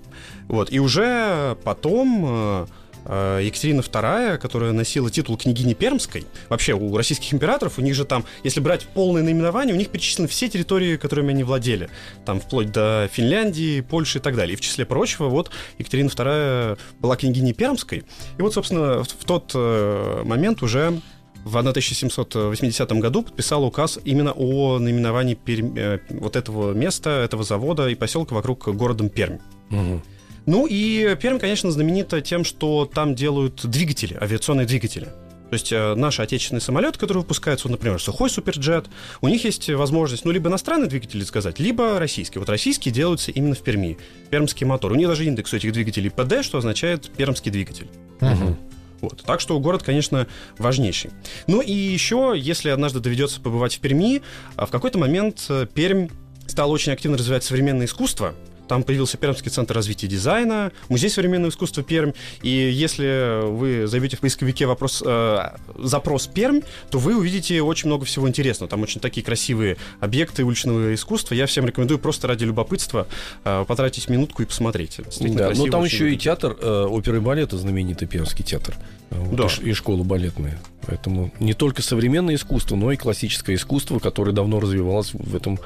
Вот, 0.51 0.69
и 0.69 0.79
уже 0.79 1.55
потом 1.63 2.25
э, 2.27 2.65
э, 3.05 3.39
Екатерина 3.45 3.79
II, 3.79 4.37
которая 4.37 4.73
носила 4.73 5.09
титул 5.09 5.37
княгини 5.37 5.73
Пермской, 5.73 6.25
вообще 6.49 6.73
у 6.73 6.97
российских 6.97 7.33
императоров, 7.33 7.79
у 7.79 7.81
них 7.81 7.95
же 7.95 8.03
там, 8.03 8.25
если 8.43 8.59
брать 8.59 8.85
полное 8.87 9.23
наименование, 9.23 9.73
у 9.73 9.77
них 9.77 9.87
перечислены 9.87 10.27
все 10.27 10.49
территории, 10.49 10.97
которыми 10.97 11.29
они 11.29 11.45
владели. 11.45 11.89
Там 12.25 12.41
вплоть 12.41 12.69
до 12.69 13.09
Финляндии, 13.13 13.79
Польши 13.79 14.17
и 14.17 14.21
так 14.21 14.35
далее. 14.35 14.55
И 14.55 14.57
в 14.57 14.61
числе 14.61 14.85
прочего, 14.85 15.29
вот 15.29 15.51
Екатерина 15.77 16.09
II 16.09 16.77
была 16.99 17.15
княгиней 17.15 17.53
Пермской. 17.53 18.03
И 18.37 18.41
вот, 18.41 18.53
собственно, 18.53 19.05
в, 19.05 19.07
в 19.07 19.23
тот 19.25 19.53
э, 19.55 20.21
момент 20.25 20.61
уже 20.63 20.99
в 21.45 21.57
1780 21.57 22.91
году 22.91 23.23
подписала 23.23 23.63
указ 23.63 23.99
именно 24.03 24.33
о 24.33 24.79
наименовании 24.79 25.35
Пермь- 25.35 25.79
э, 25.79 25.99
вот 26.09 26.35
этого 26.35 26.73
места, 26.73 27.21
этого 27.23 27.45
завода 27.45 27.87
и 27.87 27.95
поселка 27.95 28.35
вокруг 28.35 28.67
городом 28.75 29.07
Пермь. 29.07 29.37
Мгм. 29.69 30.03
Ну 30.45 30.67
и 30.67 31.15
Пермь, 31.15 31.39
конечно, 31.39 31.71
знаменита 31.71 32.21
тем, 32.21 32.43
что 32.43 32.89
там 32.91 33.15
делают 33.15 33.65
двигатели, 33.65 34.17
авиационные 34.19 34.65
двигатели. 34.65 35.07
То 35.51 35.55
есть 35.55 35.73
э, 35.73 35.95
наши 35.95 36.21
отечественные 36.21 36.61
самолеты, 36.61 36.97
которые 36.97 37.23
выпускаются, 37.23 37.67
вот, 37.67 37.73
например, 37.73 38.01
сухой 38.01 38.29
суперджет, 38.29 38.87
у 39.19 39.27
них 39.27 39.43
есть 39.43 39.69
возможность, 39.69 40.23
ну, 40.23 40.31
либо 40.31 40.49
иностранные 40.49 40.87
двигатели 40.87 41.23
сказать, 41.25 41.59
либо 41.59 41.99
российские. 41.99 42.39
Вот 42.39 42.47
российские 42.47 42.93
делаются 42.93 43.31
именно 43.31 43.53
в 43.53 43.59
Перми. 43.59 43.97
Пермский 44.29 44.65
мотор. 44.65 44.93
У 44.93 44.95
них 44.95 45.09
даже 45.09 45.25
индекс 45.25 45.51
у 45.53 45.57
этих 45.57 45.73
двигателей 45.73 46.09
ПД, 46.09 46.45
что 46.45 46.57
означает 46.57 47.11
пермский 47.11 47.51
двигатель. 47.51 47.89
Мгм. 48.21 48.55
Вот. 49.01 49.23
Так 49.23 49.41
что 49.41 49.59
город, 49.59 49.83
конечно, 49.83 50.25
важнейший. 50.57 51.11
Ну 51.47 51.59
и 51.59 51.73
еще, 51.73 52.33
если 52.37 52.69
однажды 52.69 53.01
доведется 53.01 53.41
побывать 53.41 53.75
в 53.75 53.79
Перми, 53.81 54.21
а, 54.55 54.65
в 54.65 54.71
какой-то 54.71 54.99
момент 54.99 55.45
э, 55.49 55.65
Пермь 55.73 56.07
стала 56.47 56.71
очень 56.71 56.93
активно 56.93 57.17
развивать 57.17 57.43
современное 57.43 57.87
искусство. 57.87 58.35
Там 58.71 58.83
появился 58.83 59.17
Пермский 59.17 59.51
центр 59.51 59.75
развития 59.75 60.07
дизайна, 60.07 60.71
музей 60.87 61.09
современного 61.09 61.51
искусства 61.51 61.83
Пермь. 61.83 62.13
И 62.41 62.49
если 62.49 63.45
вы 63.45 63.85
зайдете 63.85 64.15
в 64.15 64.21
поисковике 64.21 64.65
вопрос, 64.65 65.03
э, 65.05 65.39
запрос 65.77 66.27
Пермь, 66.27 66.61
то 66.89 66.97
вы 66.97 67.17
увидите 67.17 67.61
очень 67.61 67.87
много 67.87 68.05
всего 68.05 68.29
интересного. 68.29 68.69
Там 68.69 68.81
очень 68.81 69.01
такие 69.01 69.25
красивые 69.25 69.75
объекты 69.99 70.45
уличного 70.45 70.93
искусства. 70.93 71.35
Я 71.35 71.47
всем 71.47 71.65
рекомендую 71.65 71.99
просто 71.99 72.29
ради 72.29 72.45
любопытства 72.45 73.07
э, 73.43 73.65
потратить 73.67 74.07
минутку 74.07 74.41
и 74.41 74.45
посмотреть. 74.45 74.99
Да, 74.99 75.03
красиво, 75.03 75.65
ну 75.65 75.69
там 75.69 75.83
еще 75.83 76.13
и 76.13 76.15
театр 76.15 76.55
э, 76.57 76.85
оперы 76.85 77.17
и 77.17 77.19
балета, 77.19 77.57
знаменитый 77.57 78.07
Пермский 78.07 78.45
театр. 78.45 78.75
Э, 79.09 79.15
вот, 79.19 79.35
Да. 79.35 79.47
и, 79.61 79.71
и 79.71 79.73
школа 79.73 80.05
балетная. 80.05 80.61
Поэтому 80.87 81.33
не 81.41 81.53
только 81.53 81.81
современное 81.81 82.35
искусство, 82.35 82.77
но 82.77 82.93
и 82.93 82.95
классическое 82.95 83.57
искусство, 83.57 83.99
которое 83.99 84.31
давно 84.31 84.61
развивалось 84.61 85.13
в 85.13 85.35
этом 85.35 85.59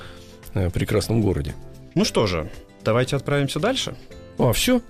э, 0.55 0.71
прекрасном 0.71 1.21
городе. 1.21 1.53
Ну 1.93 2.03
что 2.03 2.25
же, 2.25 2.49
давайте 2.85 3.15
отправимся 3.15 3.59
дальше. 3.59 3.95
А, 4.37 4.53
все? 4.53 4.81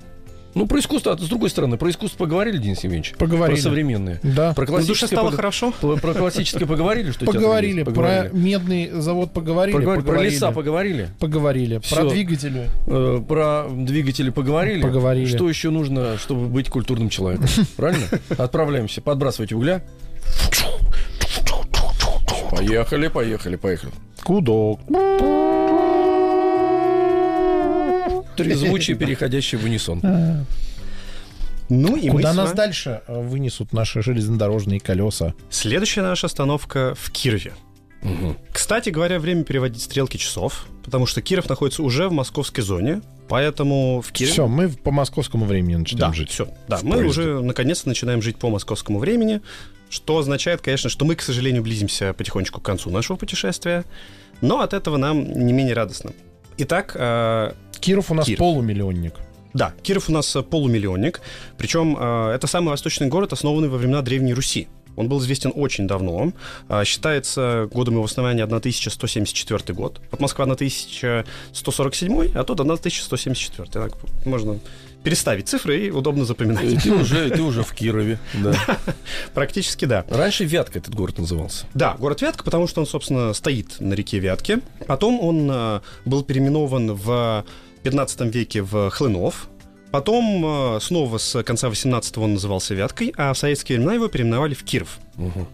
Ну, 0.53 0.67
про 0.67 0.79
искусство, 0.79 1.11
а 1.11 1.17
с 1.17 1.27
другой 1.27 1.49
стороны, 1.49 1.75
про 1.77 1.89
искусство 1.89 2.17
поговорили, 2.17 2.57
Денис 2.59 2.81
Евгеньевич? 2.81 3.15
Поговорили. 3.17 3.57
Про 3.57 3.61
современное. 3.61 4.19
Да. 4.23 4.53
Про 4.53 4.65
душе 4.65 4.71
классическое, 4.71 5.07
стало 5.09 5.29
пог- 5.31 5.35
хорошо? 5.35 5.73
про, 5.81 5.95
про 6.01 6.13
классическое 6.13 6.65
поговорили, 6.65 7.11
что 7.11 7.25
Поговорили. 7.25 7.79
есть? 7.81 7.93
Про 7.93 8.29
медный 8.31 8.89
завод 8.91 9.33
поговорили. 9.33 9.75
Поговор- 9.75 9.95
Про 9.97 10.03
поговорили. 10.05 10.33
леса 10.33 10.51
поговорили? 10.53 11.09
Поговорили. 11.19 11.79
Всё. 11.79 11.95
Про 11.97 12.09
двигатели. 12.09 12.69
Э, 12.87 13.21
Про 13.27 13.65
двигатели 13.69 14.29
поговорили? 14.29 14.81
Поговорили. 14.81 15.25
Что 15.25 15.49
еще 15.49 15.71
нужно, 15.71 16.17
чтобы 16.17 16.47
быть 16.47 16.69
культурным 16.69 17.09
человеком? 17.09 17.47
Правильно? 17.75 18.05
Отправляемся. 18.37 19.01
Подбрасывайте 19.01 19.55
угля. 19.55 19.83
Поехали, 22.51 23.09
поехали, 23.09 23.57
поехали. 23.57 23.91
Кудок. 24.23 24.79
Трезвучие, 28.35 28.97
переходящие 28.97 29.59
в 29.59 29.65
унисон. 29.65 30.01
Ну 31.67 31.95
и 31.95 32.09
мы 32.09 32.17
Куда 32.17 32.33
нас 32.33 32.51
дальше 32.53 33.01
э, 33.07 33.21
вынесут 33.21 33.73
наши 33.73 34.03
железнодорожные 34.03 34.79
колеса? 34.79 35.33
Следующая 35.49 36.03
наша 36.03 36.27
остановка 36.27 36.93
в 36.95 37.09
Кирове. 37.11 37.53
Кстати 38.51 38.91
говоря, 38.91 39.19
время 39.19 39.43
переводить 39.43 39.81
стрелки 39.81 40.17
часов, 40.17 40.67
потому 40.83 41.07
что 41.07 41.23
Киров 41.23 41.49
находится 41.49 41.81
уже 41.81 42.07
в 42.07 42.11
московской 42.11 42.63
зоне, 42.63 43.01
поэтому 43.27 44.01
в 44.01 44.11
Кирове... 44.11 44.31
Все, 44.33 44.47
мы 44.47 44.69
по 44.69 44.91
московскому 44.91 45.45
времени 45.45 45.75
начнем 45.77 45.99
Да, 45.99 46.13
жить. 46.13 46.29
все. 46.29 46.47
Да, 46.67 46.79
мы 46.83 46.97
поезде. 46.97 47.07
уже 47.09 47.41
наконец-то 47.41 47.87
начинаем 47.87 48.21
жить 48.21 48.37
по 48.37 48.49
московскому 48.51 48.99
времени, 48.99 49.41
что 49.89 50.19
означает, 50.19 50.61
конечно, 50.61 50.87
что 50.91 51.03
мы, 51.03 51.15
к 51.15 51.21
сожалению, 51.23 51.63
близимся 51.63 52.13
потихонечку 52.13 52.61
к 52.61 52.63
концу 52.63 52.91
нашего 52.91 53.17
путешествия, 53.17 53.85
но 54.41 54.59
от 54.59 54.73
этого 54.73 54.97
нам 54.97 55.23
не 55.23 55.51
менее 55.53 55.73
радостно. 55.73 56.11
Итак, 56.57 56.95
э, 56.95 57.53
Киров 57.85 58.09
у 58.11 58.15
нас 58.15 58.25
Киров. 58.25 58.39
полумиллионник. 58.39 59.13
да, 59.53 59.73
Киров 59.83 60.09
у 60.09 60.11
нас 60.11 60.35
э, 60.35 60.41
полумиллионник, 60.41 61.21
причем 61.57 61.95
э, 61.99 62.31
это 62.33 62.47
самый 62.47 62.69
восточный 62.69 63.07
город, 63.07 63.31
основанный 63.31 63.69
во 63.69 63.77
времена 63.77 64.01
Древней 64.01 64.33
Руси. 64.33 64.67
Он 64.95 65.07
был 65.09 65.19
известен 65.19 65.51
очень 65.53 65.87
давно. 65.87 66.31
А, 66.69 66.85
Считается 66.85 67.67
годом 67.71 67.95
его 67.95 68.05
основания 68.05 68.43
1174 68.43 69.73
год. 69.75 70.01
Вот 70.09 70.19
Москва 70.21 70.45
1147, 70.45 72.31
а 72.33 72.43
тут 72.43 72.59
1174. 72.61 73.69
Так 73.69 73.93
можно 74.25 74.59
переставить 75.03 75.47
цифры 75.47 75.87
и 75.87 75.91
удобно 75.91 76.23
И 76.23 76.25
запоминать. 76.25 76.81
Ты 76.81 76.91
уже, 76.93 77.29
ты 77.29 77.41
уже 77.41 77.61
в 77.63 77.73
Кирове. 77.73 78.17
Да. 78.33 78.55
Практически 79.33 79.85
да. 79.85 80.03
Раньше 80.09 80.45
Вятка 80.45 80.79
этот 80.79 80.95
город 80.95 81.19
назывался. 81.19 81.65
Да, 81.73 81.95
город 81.99 82.21
Вятка, 82.21 82.43
потому 82.43 82.65
что 82.67 82.81
он, 82.81 82.87
собственно, 82.87 83.33
стоит 83.33 83.79
на 83.79 83.93
реке 83.93 84.19
Вятке. 84.19 84.61
Потом 84.87 85.19
он 85.19 85.47
э, 85.51 85.81
был 86.05 86.23
переименован 86.23 86.93
в 86.93 87.45
15 87.85 88.21
веке 88.33 88.61
в 88.63 88.89
Хлынов. 88.89 89.47
Потом 89.91 90.75
э, 90.75 90.79
снова 90.81 91.19
с 91.19 91.41
конца 91.43 91.69
18-го 91.69 92.23
он 92.23 92.33
назывался 92.33 92.73
Вяткой, 92.73 93.13
а 93.15 93.31
в 93.31 93.37
советские 93.37 93.77
времена 93.77 93.93
его 93.93 94.07
переименовали 94.07 94.55
в 94.55 94.63
Киров. 94.63 94.97
Мгм. 95.15 95.47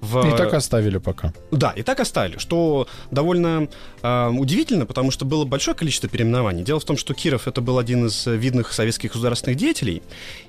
В- 0.00 0.26
И 0.26 0.36
так 0.36 0.52
оставили 0.52 0.98
пока. 0.98 1.32
Да, 1.52 1.70
и 1.70 1.82
так 1.82 2.00
оставили, 2.00 2.38
что 2.38 2.88
довольно 3.12 3.68
э, 4.02 4.28
удивительно, 4.30 4.84
потому 4.84 5.12
что 5.12 5.24
было 5.24 5.44
большое 5.44 5.76
количество 5.76 6.08
переименований. 6.08 6.64
Дело 6.64 6.80
в 6.80 6.84
том, 6.84 6.96
что 6.96 7.14
Киров 7.14 7.46
это 7.46 7.60
был 7.60 7.78
один 7.78 8.06
из 8.06 8.26
видных 8.26 8.72
советских 8.72 9.12
государственных 9.12 9.56
деятелей, 9.56 10.02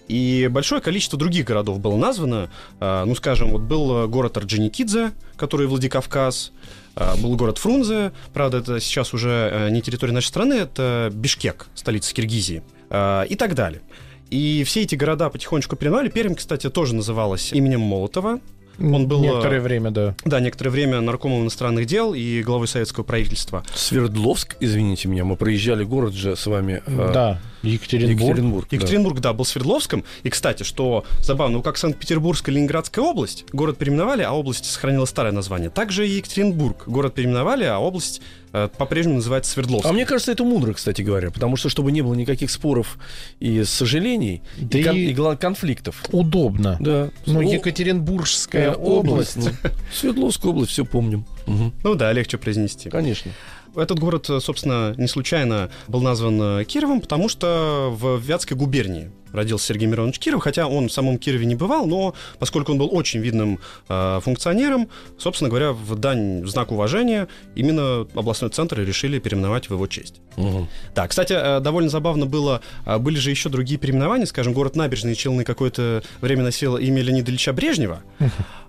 и 0.07 0.49
большое 0.51 0.81
количество 0.81 1.19
других 1.19 1.45
городов 1.45 1.79
было 1.79 1.97
названо. 1.97 2.49
Э, 2.79 3.03
ну, 3.05 3.13
скажем, 3.13 3.51
вот 3.51 3.61
был 3.61 4.05
э, 4.05 4.07
город 4.07 4.37
Орджоникидзе, 4.37 5.11
который 5.37 5.67
Владикавказ, 5.67 6.51
был 6.95 7.35
город 7.35 7.57
Фрунзе, 7.57 8.11
правда, 8.33 8.57
это 8.57 8.79
сейчас 8.79 9.13
уже 9.13 9.49
э, 9.51 9.69
не 9.69 9.81
территория 9.81 10.13
нашей 10.13 10.27
страны, 10.27 10.55
это 10.55 11.09
Бишкек, 11.13 11.67
столица 11.73 12.13
Киргизии, 12.13 12.63
э, 12.89 13.25
и 13.29 13.35
так 13.35 13.55
далее. 13.55 13.81
И 14.29 14.63
все 14.65 14.81
эти 14.81 14.95
города 14.95 15.29
потихонечку 15.29 15.75
переименовали. 15.75 16.09
Пермь, 16.09 16.35
кстати, 16.35 16.69
тоже 16.69 16.95
называлась 16.95 17.51
именем 17.51 17.81
Молотова. 17.81 18.39
Он 18.79 19.07
был, 19.07 19.21
Некоторое 19.21 19.57
э, 19.57 19.61
время, 19.61 19.91
да. 19.91 20.15
Да, 20.25 20.39
некоторое 20.39 20.69
время 20.71 21.01
наркомом 21.01 21.41
иностранных 21.43 21.85
дел 21.85 22.13
и 22.13 22.41
главой 22.41 22.67
советского 22.67 23.03
правительства. 23.03 23.63
Свердловск, 23.75 24.55
извините 24.59 25.07
меня, 25.07 25.23
мы 25.25 25.35
проезжали 25.35 25.83
город 25.83 26.13
же 26.13 26.35
с 26.35 26.45
вами. 26.47 26.81
э, 26.85 27.11
Да, 27.13 27.39
Екатеринбург. 27.63 28.21
Екатеринбург. 28.29 28.67
да. 28.69 28.75
Екатеринбург, 28.77 29.19
да, 29.19 29.33
был 29.33 29.45
Свердловском. 29.45 30.03
И, 30.23 30.29
кстати, 30.29 30.63
что 30.63 31.05
забавно, 31.19 31.57
ну, 31.57 31.63
как 31.63 31.77
Санкт-Петербургская 31.77 32.55
Ленинградская 32.55 33.03
область, 33.05 33.45
город 33.53 33.77
переименовали, 33.77 34.23
а 34.23 34.31
область 34.31 34.65
сохранила 34.65 35.05
старое 35.05 35.31
название. 35.31 35.69
Также 35.69 36.07
и 36.07 36.11
Екатеринбург, 36.13 36.83
город 36.87 37.13
переименовали, 37.13 37.65
а 37.65 37.77
область 37.79 38.21
по-прежнему 38.51 39.15
называется 39.15 39.51
Свердловск. 39.51 39.85
А 39.87 39.93
мне 39.93 40.05
кажется, 40.05 40.31
это 40.31 40.43
мудро, 40.43 40.73
кстати 40.73 41.01
говоря, 41.01 41.31
потому 41.31 41.55
что 41.55 41.69
чтобы 41.69 41.91
не 41.91 42.01
было 42.01 42.13
никаких 42.13 42.51
споров 42.51 42.97
и 43.39 43.63
сожалений, 43.63 44.41
Да 44.57 44.79
и, 44.79 44.83
кон- 44.83 44.95
и- 44.95 44.99
и 45.05 45.13
главное, 45.13 45.37
конфликтов. 45.37 46.03
Удобно. 46.11 46.77
Да. 46.79 47.09
Ну, 47.25 47.41
Екатеринбургская 47.41 48.71
э, 48.71 48.75
область. 48.75 49.37
ну, 49.37 49.49
Свердловская 49.93 50.51
область, 50.51 50.71
все 50.71 50.85
помним. 50.85 51.25
Мгм. 51.45 51.73
Ну 51.83 51.95
да, 51.95 52.11
легче 52.13 52.37
произнести. 52.37 52.89
Конечно. 52.89 53.31
Этот 53.75 53.99
город, 53.99 54.29
э, 54.29 54.39
собственно, 54.41 54.93
не 54.97 55.07
случайно 55.07 55.69
был 55.87 56.01
назван 56.01 56.41
э, 56.59 56.65
Кировом, 56.65 56.99
потому 57.01 57.29
что 57.29 57.89
в 57.97 58.19
Вятской 58.19 58.57
губернии 58.57 59.11
родился 59.33 59.67
Сергей 59.67 59.87
Миронович 59.87 60.19
Киров, 60.19 60.43
хотя 60.43 60.67
он 60.67 60.89
в 60.89 60.91
самом 60.91 61.17
Кирове 61.17 61.45
не 61.45 61.55
бывал, 61.55 61.85
но 61.85 62.13
поскольку 62.39 62.71
он 62.71 62.77
был 62.77 62.89
очень 62.91 63.19
видным 63.19 63.59
э, 63.89 64.19
функционером, 64.23 64.89
собственно 65.17 65.49
говоря, 65.49 65.71
в 65.71 65.95
дань, 65.95 66.43
в 66.43 66.47
знак 66.47 66.71
уважения, 66.71 67.27
именно 67.55 68.07
областной 68.13 68.49
центр 68.49 68.81
решили 68.81 69.19
переименовать 69.19 69.69
в 69.69 69.73
его 69.73 69.87
честь. 69.87 70.21
Мгм. 70.37 70.67
Да, 70.95 71.07
кстати, 71.07 71.33
э, 71.33 71.59
довольно 71.59 71.89
забавно 71.89 72.25
было, 72.25 72.61
э, 72.85 72.97
были 72.97 73.17
же 73.17 73.29
еще 73.29 73.49
другие 73.49 73.79
переименования, 73.79 74.25
скажем, 74.25 74.53
город 74.53 74.75
Набережные 74.75 75.15
Челны 75.15 75.43
какое-то 75.43 76.03
время 76.21 76.43
носил 76.43 76.77
имя 76.77 77.01
Леонида 77.01 77.31
Ильича 77.31 77.53
Брежнева, 77.53 78.01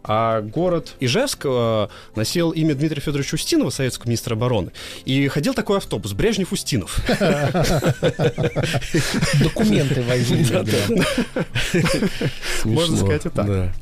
а 0.04 0.40
город 0.40 0.94
Ижевск 1.00 1.42
э, 1.44 1.88
носил 2.16 2.50
имя 2.50 2.74
Дмитрия 2.74 3.00
Федоровича 3.00 3.36
Устинова, 3.36 3.70
советского 3.70 4.08
министра 4.08 4.34
обороны. 4.34 4.72
И 5.04 5.28
ходил 5.28 5.54
такой 5.54 5.78
автобус 5.78 6.12
Брежнев-Устинов. 6.12 6.98
Документы 9.42 10.02
возили. 10.02 10.51
Да. 10.52 11.04
Можно 12.64 12.96
Смешно. 12.96 12.96
сказать 12.96 13.26
и 13.26 13.28
так. 13.28 13.46
Да. 13.46 13.72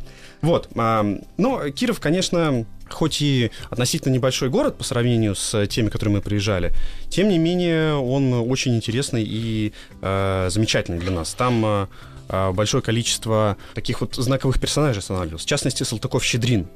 Вот. 0.43 0.69
Но 0.75 1.71
Киров, 1.75 2.00
конечно, 2.00 2.65
хоть 2.89 3.21
и 3.23 3.50
относительно 3.69 4.12
небольшой 4.12 4.49
город 4.49 4.79
по 4.79 4.85
сравнению 4.85 5.35
с 5.35 5.67
теми, 5.67 5.89
которые 5.89 6.17
мы 6.17 6.23
приезжали, 6.23 6.73
тем 7.09 7.29
не 7.29 7.39
менее 7.39 7.95
он 7.95 8.33
очень 8.33 8.75
интересный 8.75 9.23
и 9.25 9.73
э, 10.00 10.49
замечательный 10.50 10.99
для 10.99 11.11
нас. 11.11 11.35
Там 11.35 11.65
э, 11.65 11.87
э, 12.29 12.53
большое 12.53 12.83
количество 12.83 13.57
таких 13.75 14.00
вот 14.00 14.15
знаковых 14.17 14.61
персонажей 14.61 15.00
останавливалось. 15.00 15.45
В 15.45 15.49
частности, 15.49 15.83
Салтыков-Щедрин. 15.83 16.69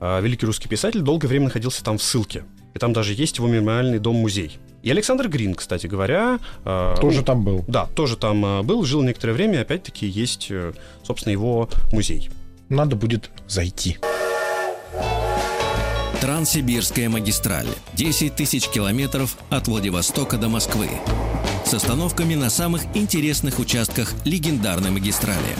Э, 0.00 0.20
великий 0.22 0.46
русский 0.46 0.68
писатель, 0.68 1.00
долгое 1.00 1.28
время 1.28 1.44
находился 1.46 1.84
там 1.84 1.98
в 1.98 2.02
ссылке. 2.02 2.44
И 2.74 2.78
там 2.78 2.92
даже 2.92 3.14
есть 3.14 3.36
его 3.38 3.48
мемориальный 3.48 3.98
дом-музей. 3.98 4.58
И 4.82 4.90
Александр 4.90 5.28
Грин, 5.28 5.54
кстати 5.54 5.86
говоря... 5.86 6.38
э, 6.64 6.94
Тоже 7.00 7.22
там 7.22 7.44
был. 7.44 7.64
Да, 7.68 7.86
тоже 7.94 8.16
там 8.16 8.44
э, 8.44 8.62
был, 8.62 8.84
жил 8.84 9.02
некоторое 9.02 9.34
время, 9.34 9.58
и 9.58 9.62
опять-таки 9.62 10.06
есть, 10.06 10.46
э, 10.50 10.72
собственно, 11.04 11.32
его 11.32 11.68
музей. 11.92 12.30
Надо 12.70 12.96
будет 12.96 13.30
зайти. 13.46 13.98
Транссибирская 16.20 17.08
магистраль. 17.08 17.66
10 17.94 18.34
тысяч 18.36 18.68
километров 18.68 19.36
от 19.50 19.68
Владивостока 19.68 20.36
до 20.36 20.48
Москвы. 20.48 20.88
С 21.64 21.74
остановками 21.74 22.34
на 22.34 22.50
самых 22.50 22.82
интересных 22.94 23.58
участках 23.58 24.12
легендарной 24.24 24.90
магистрали. 24.90 25.56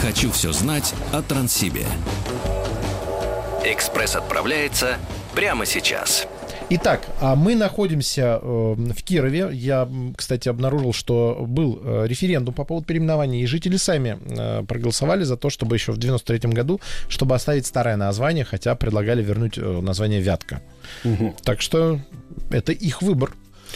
Хочу 0.00 0.30
все 0.30 0.52
знать 0.52 0.94
о 1.12 1.22
Транссибе. 1.22 1.86
Экспресс 3.64 4.16
отправляется 4.16 4.96
прямо 5.34 5.66
сейчас. 5.66 6.26
Итак, 6.70 7.00
а 7.20 7.34
мы 7.34 7.54
находимся 7.54 8.38
э, 8.42 8.74
в 8.76 9.02
Кирове. 9.02 9.48
Я, 9.52 9.88
кстати, 10.14 10.50
обнаружил, 10.50 10.92
что 10.92 11.46
был 11.48 11.80
э, 11.82 12.06
референдум 12.06 12.54
по 12.54 12.64
поводу 12.64 12.86
переименования, 12.86 13.42
и 13.42 13.46
жители 13.46 13.78
сами 13.78 14.18
э, 14.20 14.64
проголосовали 14.64 15.24
за 15.24 15.38
то, 15.38 15.48
чтобы 15.48 15.76
еще 15.76 15.92
в 15.92 15.96
93 15.96 16.50
году, 16.50 16.78
чтобы 17.08 17.34
оставить 17.34 17.64
старое 17.64 17.96
название, 17.96 18.44
хотя 18.44 18.74
предлагали 18.74 19.22
вернуть 19.22 19.56
название 19.56 20.20
Вятка. 20.20 20.60
Так 21.42 21.62
что 21.62 22.00
это 22.50 22.72
их 22.72 23.00
выбор. 23.00 23.32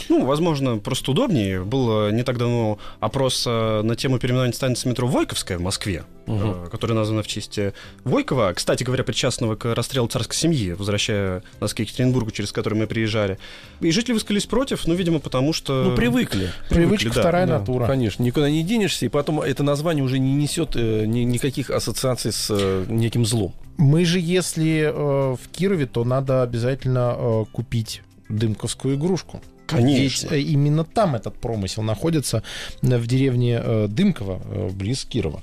Ну, 0.09 0.25
возможно, 0.25 0.79
просто 0.79 1.11
удобнее. 1.11 1.63
Был 1.65 2.09
э, 2.09 2.13
не 2.13 2.23
так 2.23 2.39
давно 2.39 2.79
опрос 3.01 3.45
э, 3.47 3.83
на 3.83 3.97
тему 3.97 4.19
переименования 4.19 4.55
станции 4.55 4.89
метро 4.89 5.07
Войковская 5.07 5.59
в 5.59 5.61
Москве, 5.61 6.05
э, 6.27 6.69
которая 6.71 6.97
названа 6.97 7.23
в 7.23 7.27
честь 7.27 7.59
Войкова, 8.05 8.53
кстати 8.55 8.85
говоря, 8.85 9.05
причастного 9.05 9.57
к 9.57 9.75
расстрелу 9.75 10.09
царской 10.09 10.37
семьи, 10.37 10.73
возвращая 10.73 11.43
нас 11.61 11.75
к 11.75 11.81
Екатеринбургу, 11.81 12.31
через 12.31 12.53
который 12.53 12.75
мы 12.75 12.87
приезжали. 12.87 13.39
И 13.81 13.91
жители 13.91 14.13
высказались 14.13 14.47
против, 14.47 14.87
ну, 14.87 14.95
видимо, 14.95 15.19
потому 15.19 15.53
что... 15.53 15.85
Ну, 15.85 15.97
привыкли. 15.97 16.51
Привычка 16.69 17.13
да, 17.15 17.21
вторая 17.21 17.47
Да, 17.47 17.59
натура. 17.59 17.87
Конечно, 17.87 18.23
никуда 18.23 18.51
не 18.51 18.63
денешься, 18.63 19.07
и 19.07 19.09
потом 19.09 19.41
это 19.41 19.63
название 19.63 20.05
уже 20.05 20.19
не 20.19 20.35
несет 20.35 20.77
э, 20.77 21.05
ни- 21.07 21.21
никаких 21.21 21.71
ассоциаций 21.71 22.33
с 22.33 22.49
э, 22.51 22.85
неким 22.89 23.25
злом. 23.27 23.55
Мы 23.77 24.05
же, 24.05 24.21
если 24.21 24.93
э, 24.93 24.93
в 24.93 25.49
Кирове, 25.51 25.87
то 25.87 26.05
надо 26.05 26.43
обязательно 26.43 27.15
э, 27.17 27.45
купить 27.53 28.03
дымковскую 28.29 28.97
игрушку. 28.97 29.41
Конечно. 29.77 30.29
Ведь 30.29 30.33
э, 30.33 30.41
именно 30.41 30.85
там 30.85 31.15
этот 31.15 31.35
промысел 31.37 31.83
находится 31.83 32.43
э, 32.83 32.97
в 32.99 33.07
деревне 33.07 33.61
э, 33.63 33.87
Дымково, 33.89 34.71
близ 34.73 35.05
Кирова. 35.05 35.41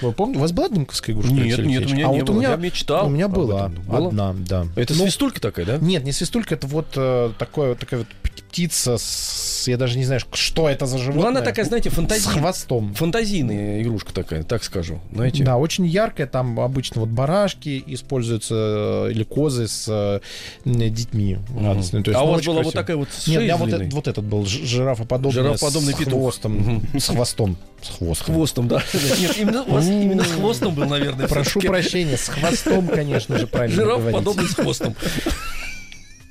Вы 0.00 0.12
помните, 0.12 0.38
у 0.38 0.42
вас 0.42 0.52
была 0.52 0.68
дымковская 0.68 1.14
игрушка? 1.14 1.34
Нет, 1.34 1.58
Алексей 1.58 1.66
нет, 1.66 1.86
у 1.90 1.94
меня 1.94 2.08
а 2.08 2.12
не 2.12 2.18
вот 2.20 2.26
было. 2.28 2.34
у 2.36 2.38
меня, 2.40 2.50
Я 2.50 2.56
мечтал 2.56 3.06
У 3.06 3.10
меня 3.10 3.28
была. 3.28 3.68
Было? 3.68 4.08
одна, 4.08 4.34
да. 4.36 4.66
Это 4.74 4.92
Ну, 4.94 5.02
свистулька 5.04 5.40
такая, 5.40 5.66
да? 5.66 5.78
Нет, 5.78 6.04
не 6.04 6.10
свистулька, 6.12 6.56
это 6.56 6.66
вот 6.66 6.88
э, 6.96 7.30
такое, 7.38 7.76
такая 7.76 8.00
вот 8.00 8.08
птица 8.54 8.98
с... 8.98 9.64
Я 9.66 9.76
даже 9.76 9.98
не 9.98 10.04
знаю, 10.04 10.20
что 10.32 10.68
это 10.68 10.86
за 10.86 10.98
животное. 10.98 11.22
Ну, 11.22 11.28
она 11.28 11.40
такая, 11.40 11.64
знаете, 11.64 11.90
С 11.90 11.94
фантазийная. 11.94 12.38
хвостом. 12.38 12.94
Фантазийная 12.94 13.82
игрушка 13.82 14.12
такая, 14.14 14.44
так 14.44 14.62
скажу. 14.62 15.00
Знаете? 15.12 15.42
Да, 15.42 15.56
очень 15.56 15.84
яркая. 15.84 16.28
Там 16.28 16.60
обычно 16.60 17.00
вот 17.00 17.10
барашки 17.10 17.82
используются 17.88 18.54
э, 18.54 19.10
или 19.10 19.24
козы 19.24 19.66
с 19.66 19.86
э, 19.88 20.20
детьми. 20.64 21.38
То 21.58 21.72
есть, 21.74 21.94
а 22.14 22.22
у 22.22 22.30
вас 22.30 22.44
была 22.44 22.56
вот 22.62 22.62
красиво. 22.62 22.72
такая 22.72 22.96
вот 22.96 23.08
с 23.10 23.26
Нет, 23.26 23.42
меня 23.42 23.56
вот, 23.56 23.68
длинной. 23.70 23.86
э- 23.88 23.90
вот 23.90 24.06
этот 24.06 24.24
был 24.24 24.46
жирафоподобный, 24.46 25.32
Жирафоподобный 25.32 25.92
с 25.92 25.96
петух. 25.96 26.12
хвостом. 26.20 26.82
С 26.96 27.08
хвостом. 27.08 27.56
С 27.82 27.86
С 27.88 27.96
хвостом. 27.98 28.34
хвостом, 28.36 28.68
да. 28.68 28.82
Нет, 29.18 29.36
именно, 29.36 29.64
у 29.64 29.72
вас 29.72 29.86
именно 29.88 30.22
с 30.22 30.30
хвостом 30.30 30.74
был, 30.76 30.84
наверное. 30.86 31.26
Прошу 31.26 31.60
прощения, 31.60 32.16
с 32.16 32.28
хвостом, 32.28 32.86
конечно 32.86 33.36
же, 33.36 33.48
правильно 33.48 33.74
Жираф 33.74 34.12
подобный 34.12 34.46
с 34.46 34.54
хвостом. 34.54 34.94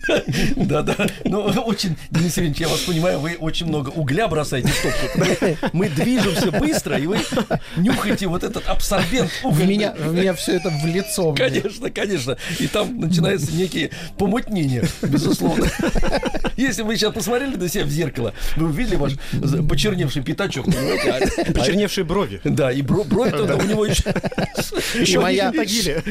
Да, 0.56 0.82
да. 0.82 0.96
Ну, 1.26 1.42
очень, 1.42 1.96
Денис 2.10 2.36
Евгеньевич, 2.38 2.62
я 2.62 2.68
вас 2.68 2.80
понимаю, 2.82 3.20
вы 3.20 3.36
очень 3.40 3.68
много 3.68 3.90
угля 3.90 4.28
бросаете 4.28 4.70
в 4.70 4.82
топку. 4.82 5.68
Мы 5.74 5.90
движемся 5.90 6.52
быстро, 6.52 6.98
и 6.98 7.08
вы 7.08 7.20
нюхаете 7.78 8.28
вот 8.28 8.44
этот 8.44 8.68
абсорбент 8.68 9.30
В 9.42 9.46
угольный. 9.46 9.66
меня, 9.66 9.94
в 9.98 10.14
меня 10.14 10.34
все 10.34 10.54
это 10.58 10.70
в 10.70 10.86
лицо. 10.86 11.34
Конечно, 11.34 11.90
конечно. 11.90 12.38
И 12.60 12.68
там 12.68 13.00
начинаются 13.00 13.52
некие 13.54 13.92
помутнения, 14.18 14.84
безусловно. 15.02 15.68
Если 16.58 16.82
вы 16.84 16.96
сейчас 16.98 17.14
посмотрели 17.14 17.56
на 17.56 17.68
себя 17.68 17.86
в 17.86 17.90
зеркало, 17.90 18.34
вы 18.58 18.68
увидели 18.68 18.96
ваш 18.96 19.14
почерневший 19.70 20.24
пятачок, 20.24 20.66
понимаете? 20.66 21.12
А- 21.48 21.52
Почерневшие 21.54 22.04
брови. 22.04 22.42
Да, 22.44 22.72
и 22.72 22.82
бро- 22.82 23.04
бровь 23.04 23.34
у 23.34 23.62
него 23.64 23.86
еще... 23.86 24.04
И 25.04 25.18
моя 25.18 25.52
Тагиле. 25.52 26.04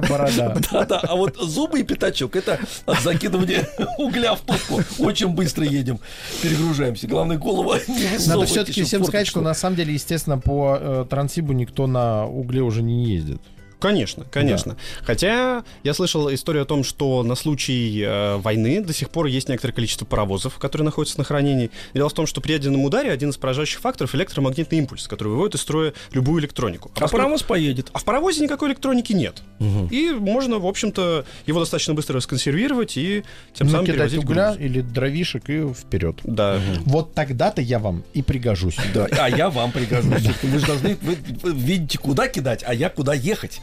борода. 0.00 0.54
Да, 0.74 0.84
да, 0.84 0.98
а 1.00 1.14
вот 1.14 1.36
зубы 1.36 1.80
и 1.80 1.82
пятачок 1.82 2.36
это 2.36 2.58
от 2.86 3.00
закидывания 3.00 3.68
угля 3.98 4.34
в 4.34 4.40
топку. 4.40 4.82
Очень 4.98 5.28
быстро 5.28 5.64
едем, 5.64 6.00
перегружаемся. 6.42 7.06
Главное, 7.06 7.36
голову 7.36 7.74
не 7.88 8.26
Надо 8.26 8.46
все-таки 8.46 8.82
всем 8.82 9.04
сказать, 9.04 9.26
что 9.26 9.40
на 9.40 9.54
самом 9.54 9.76
деле, 9.76 9.94
естественно, 9.94 10.38
по 10.38 10.78
э, 10.80 11.06
Транссибу 11.08 11.52
никто 11.52 11.86
на 11.86 12.26
угле 12.26 12.62
уже 12.62 12.82
не 12.82 13.04
ездит. 13.04 13.40
Конечно, 13.80 14.24
конечно. 14.30 14.76
Хотя 15.02 15.62
я 15.82 15.94
слышал 15.94 16.32
историю 16.32 16.62
о 16.62 16.66
том, 16.66 16.84
что 16.84 17.22
на 17.22 17.34
случай 17.34 18.02
э, 18.04 18.36
войны 18.36 18.82
до 18.82 18.92
сих 18.92 19.10
пор 19.10 19.26
есть 19.26 19.48
некоторое 19.48 19.72
количество 19.72 20.04
паровозов, 20.06 20.58
которые 20.58 20.84
находятся 20.86 21.18
на 21.18 21.24
хранении. 21.24 21.70
Дело 21.92 22.08
в 22.08 22.12
том, 22.14 22.26
что 22.26 22.40
при 22.40 22.52
ядерном 22.52 22.82
ударе 22.84 23.10
один 23.10 23.30
из 23.30 23.36
поражающих 23.36 23.80
факторов 23.80 24.14
электромагнитный 24.14 24.78
импульс, 24.78 25.06
который 25.08 25.28
выводит 25.28 25.56
из 25.56 25.60
строя 25.60 25.92
любую 26.12 26.40
электронику. 26.40 26.90
А 26.94 27.00
поскольку- 27.00 27.16
паровоз 27.16 27.42
поедет. 27.42 27.88
А 27.92 27.98
в 27.98 28.04
паровозе 28.04 28.42
никакой 28.42 28.68
электроники 28.70 29.12
нет. 29.12 29.42
И 29.90 30.10
можно, 30.10 30.58
в 30.58 30.66
общем-то, 30.66 31.24
его 31.46 31.60
достаточно 31.60 31.94
быстро 31.94 32.16
расконсервировать 32.16 32.96
и 32.96 33.22
тем 33.54 33.68
самым 33.68 33.86
Накидать 33.86 34.10
перевозить 34.12 34.24
угля 34.24 34.52
груз. 34.52 34.60
или 34.64 34.80
дровишек 34.80 35.48
и 35.50 35.72
вперед. 35.72 36.16
Да. 36.24 36.60
Вот 36.84 37.14
тогда-то 37.14 37.60
я 37.62 37.78
вам 37.78 38.04
и 38.14 38.22
пригожусь. 38.22 38.76
Да, 38.94 39.06
а 39.18 39.28
я 39.28 39.50
вам 39.50 39.72
пригожусь. 39.72 40.22
Вы 40.42 40.58
же 40.58 40.66
должны, 40.66 40.96
вы 41.02 41.16
видите, 41.52 41.98
куда 41.98 42.28
кидать, 42.28 42.62
а 42.66 42.74
я 42.74 42.88
куда 42.90 43.14
ехать. 43.14 43.60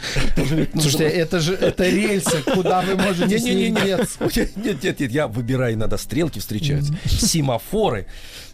Слушайте, 0.74 1.04
это 1.06 1.40
же 1.40 1.54
это 1.54 1.88
рельсы, 1.88 2.42
куда 2.44 2.82
вы 2.82 2.96
можете 2.96 3.28
деться? 3.28 3.50
нет, 3.52 4.56
нет, 4.56 4.84
нет, 4.84 5.00
нет, 5.00 5.12
я 5.12 5.28
выбираю, 5.28 5.76
иногда 5.76 5.98
стрелки 5.98 6.40
встречаются, 6.40 6.94
семафоры. 7.06 8.08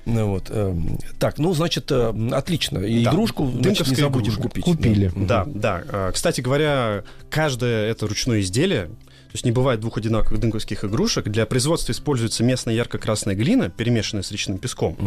Ну 0.05 0.27
вот, 0.29 0.49
эм, 0.49 0.97
так, 1.19 1.37
ну, 1.37 1.53
значит, 1.53 1.91
э, 1.91 2.13
отлично. 2.31 2.79
И 2.79 3.03
Да. 3.03 3.11
игрушку, 3.11 3.51
значит, 3.61 3.89
не 3.89 3.95
забудем 3.95 4.31
игрушка. 4.31 4.43
купить. 4.43 4.63
Купили. 4.63 5.11
Да, 5.15 5.43
да. 5.45 5.83
А, 5.89 6.11
Кстати 6.13 6.39
говоря, 6.39 7.03
каждое 7.29 7.89
это 7.91 8.07
ручное 8.07 8.39
изделие, 8.39 8.89
есть 9.37 9.45
не 9.45 9.51
бывает 9.51 9.79
двух 9.79 9.97
одинаковых 9.97 10.39
дымковских 10.39 10.83
игрушек. 10.83 11.25
Для 11.29 11.45
производства 11.45 11.91
используется 11.91 12.43
местная 12.43 12.73
ярко-красная 12.73 13.35
глина, 13.35 13.69
перемешанная 13.69 14.23
с 14.23 14.31
речным 14.31 14.57
песком. 14.57 14.97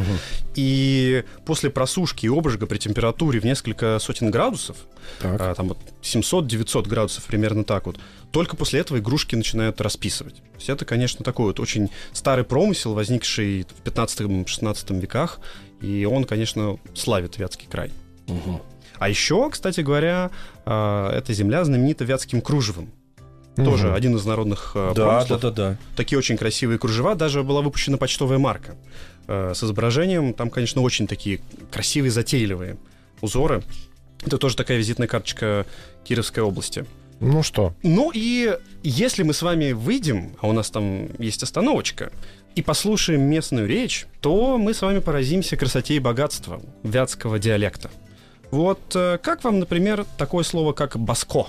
И 0.54 1.24
после 1.44 1.70
просушки 1.70 2.26
и 2.26 2.28
обжига 2.28 2.66
при 2.66 2.78
температуре 2.78 3.40
в 3.40 3.44
несколько 3.44 3.98
сотен 3.98 4.30
градусов, 4.30 4.76
Так. 5.20 5.40
а, 5.40 5.54
там 5.54 5.68
вот 5.68 5.78
700-900 6.02 6.88
градусов 6.88 7.24
примерно 7.24 7.64
так 7.64 7.86
вот, 7.86 7.98
только 8.30 8.56
после 8.56 8.80
этого 8.80 8.98
игрушки 8.98 9.34
начинают 9.34 9.80
расписывать. 9.80 10.36
То 10.36 10.56
есть 10.56 10.68
это, 10.70 10.84
конечно, 10.84 11.24
такой 11.24 11.46
вот 11.46 11.60
очень 11.60 11.90
старый 12.12 12.44
промысел, 12.44 12.94
возникший 12.94 13.66
в 13.84 13.88
15-16 13.88 15.00
веках, 15.00 15.40
и 15.80 16.04
он, 16.04 16.24
конечно, 16.24 16.78
славит 16.94 17.38
Вятский 17.38 17.66
край. 17.68 17.90
Мгм. 18.26 18.60
А 18.98 19.08
еще, 19.08 19.48
кстати 19.50 19.80
говоря, 19.80 20.30
а, 20.66 21.10
эта 21.16 21.32
земля 21.32 21.64
знаменита 21.64 22.04
вятским 22.04 22.42
кружевом. 22.42 22.90
Тоже 23.64 23.86
Мгм. 23.88 23.94
один 23.94 24.16
из 24.16 24.24
народных 24.24 24.72
а, 24.74 24.92
Да, 24.94 25.04
да, 25.04 25.08
промыслов. 25.10 25.40
да, 25.40 25.50
да. 25.50 25.76
Такие 25.96 26.18
очень 26.18 26.36
красивые 26.36 26.78
кружева. 26.78 27.14
Даже 27.14 27.42
была 27.42 27.60
выпущена 27.62 27.96
почтовая 27.96 28.38
марка 28.38 28.74
э, 29.26 29.52
с 29.54 29.62
изображением. 29.64 30.34
Там, 30.34 30.50
конечно, 30.50 30.82
очень 30.82 31.06
такие 31.06 31.40
красивые, 31.70 32.10
затейливые 32.10 32.76
узоры. 33.20 33.62
Это 34.24 34.38
тоже 34.38 34.56
такая 34.56 34.78
визитная 34.78 35.08
карточка 35.08 35.66
Кировской 36.04 36.42
области. 36.42 36.84
Ну 37.20 37.42
что, 37.42 37.74
Ну 37.82 38.10
и 38.14 38.56
если 38.82 39.22
мы 39.24 39.34
с 39.34 39.42
вами 39.42 39.72
выйдем, 39.72 40.32
а 40.40 40.48
у 40.48 40.52
нас 40.52 40.70
там 40.70 41.08
есть 41.18 41.42
остановочка, 41.42 42.10
и 42.54 42.62
послушаем 42.62 43.20
местную 43.22 43.68
речь, 43.68 44.06
то 44.20 44.56
мы 44.58 44.72
с 44.74 44.80
вами 44.82 44.98
поразимся 45.00 45.56
красоте 45.56 45.94
и 45.94 45.98
богатству 45.98 46.62
вятского 46.82 47.38
диалекта. 47.38 47.90
Вот 48.50 48.80
э, 48.96 49.18
как 49.22 49.44
вам, 49.44 49.60
например, 49.60 50.04
такое 50.18 50.42
слово, 50.44 50.72
как 50.72 50.98
«баско»? 50.98 51.46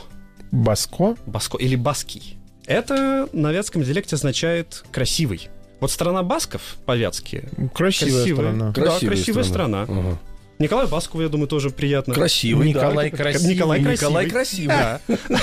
Баско? 0.52 1.16
Баско 1.26 1.58
или 1.58 1.76
«баский». 1.76 2.38
Это 2.66 3.28
на 3.34 3.52
вятском 3.52 3.84
диалекте 3.84 4.16
означает 4.16 4.84
«красивый». 4.92 5.50
Вот 5.80 5.92
страна 5.92 6.22
басков 6.22 6.78
по-вятски 6.86 7.50
Красивая 7.74 8.24
красивая. 8.24 8.52
страна. 8.54 8.72
Да, 8.72 9.00
красивая 9.00 9.44
страна. 9.44 9.82
Ага. 9.84 10.20
Николай 10.62 10.88
Баскову, 10.88 11.24
я 11.24 11.30
думаю, 11.30 11.47
тоже 11.47 11.69
приятно. 11.69 12.13
Красивый, 12.13 12.69
Николай 12.69 13.12
да. 13.12 13.17
красивый. 13.17 13.56
Николай 13.56 13.80
Николай 13.82 14.30
красивый. 14.30 14.76
красивый. 14.76 15.39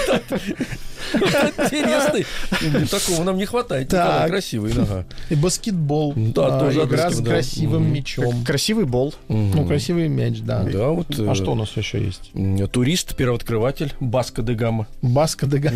Интересный. 1.14 2.26
Такого 2.90 3.24
нам 3.24 3.37
не 3.37 3.46
хватает. 3.46 3.88
Так. 3.88 4.07
Николай 4.07 4.28
красивый. 4.28 4.74
И 5.31 5.35
баскетбол. 5.35 6.14
Да, 6.16 6.46
А, 6.46 6.61
тоже 6.61 6.85
Игра 6.85 7.11
с 7.11 7.22
красивым 7.22 7.92
мячом. 7.92 8.44
Красивый 8.44 8.85
бол. 8.85 9.14
Ну, 9.28 9.66
красивый 9.66 10.09
мяч, 10.09 10.40
да. 10.40 10.62
Да, 10.62 10.88
вот. 10.88 11.07
А 11.18 11.33
э, 11.33 11.35
что 11.35 11.52
у 11.52 11.54
нас 11.54 11.76
еще 11.76 12.02
есть? 12.02 12.33
Турист, 12.72 13.16
первооткрыватель, 13.16 13.92
Баска 14.00 14.42
де 14.42 14.54
Гамма. 14.54 14.87
Баска 15.02 15.46
Дега. 15.46 15.72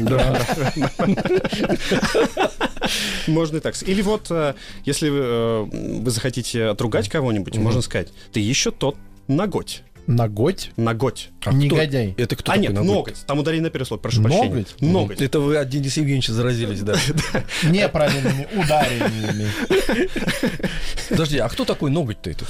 Можно 3.26 3.56
и 3.58 3.60
так. 3.60 3.74
Или 3.82 4.02
вот, 4.02 4.26
э, 4.30 4.54
если 4.84 5.10
э, 5.12 5.62
вы 6.00 6.10
захотите 6.10 6.66
отругать 6.66 7.08
кого-нибудь, 7.08 7.56
можно 7.56 7.80
сказать, 7.80 8.08
ты 8.32 8.40
еще 8.40 8.70
тот 8.70 8.96
наготь. 9.28 9.82
Ноготь? 10.08 10.72
Наготь. 10.76 11.30
А 11.42 11.50
кто- 11.50 11.52
Негодяй. 11.52 12.14
Это 12.18 12.34
кто 12.34 12.50
а 12.50 12.54
такой 12.56 12.62
нет, 12.62 12.72
ноготь? 12.72 12.90
ноготь. 12.90 13.16
Там 13.26 13.38
ударение 13.38 13.62
на 13.62 13.70
первый 13.70 13.86
слог, 13.86 14.02
прошу 14.02 14.20
Ноготь? 14.20 14.50
прощения. 14.50 14.92
Ноготь. 14.92 15.20
Это 15.20 15.38
вы 15.38 15.56
от 15.56 15.68
Дениса 15.68 16.00
Евгеньевича 16.00 16.32
заразились, 16.32 16.80
да. 16.80 16.96
Неправильными 17.62 18.48
ударениями. 18.52 19.46
Подожди, 21.08 21.38
а 21.38 21.48
кто 21.48 21.64
такой 21.64 21.90
ноготь-то 21.90 22.30
это? 22.30 22.44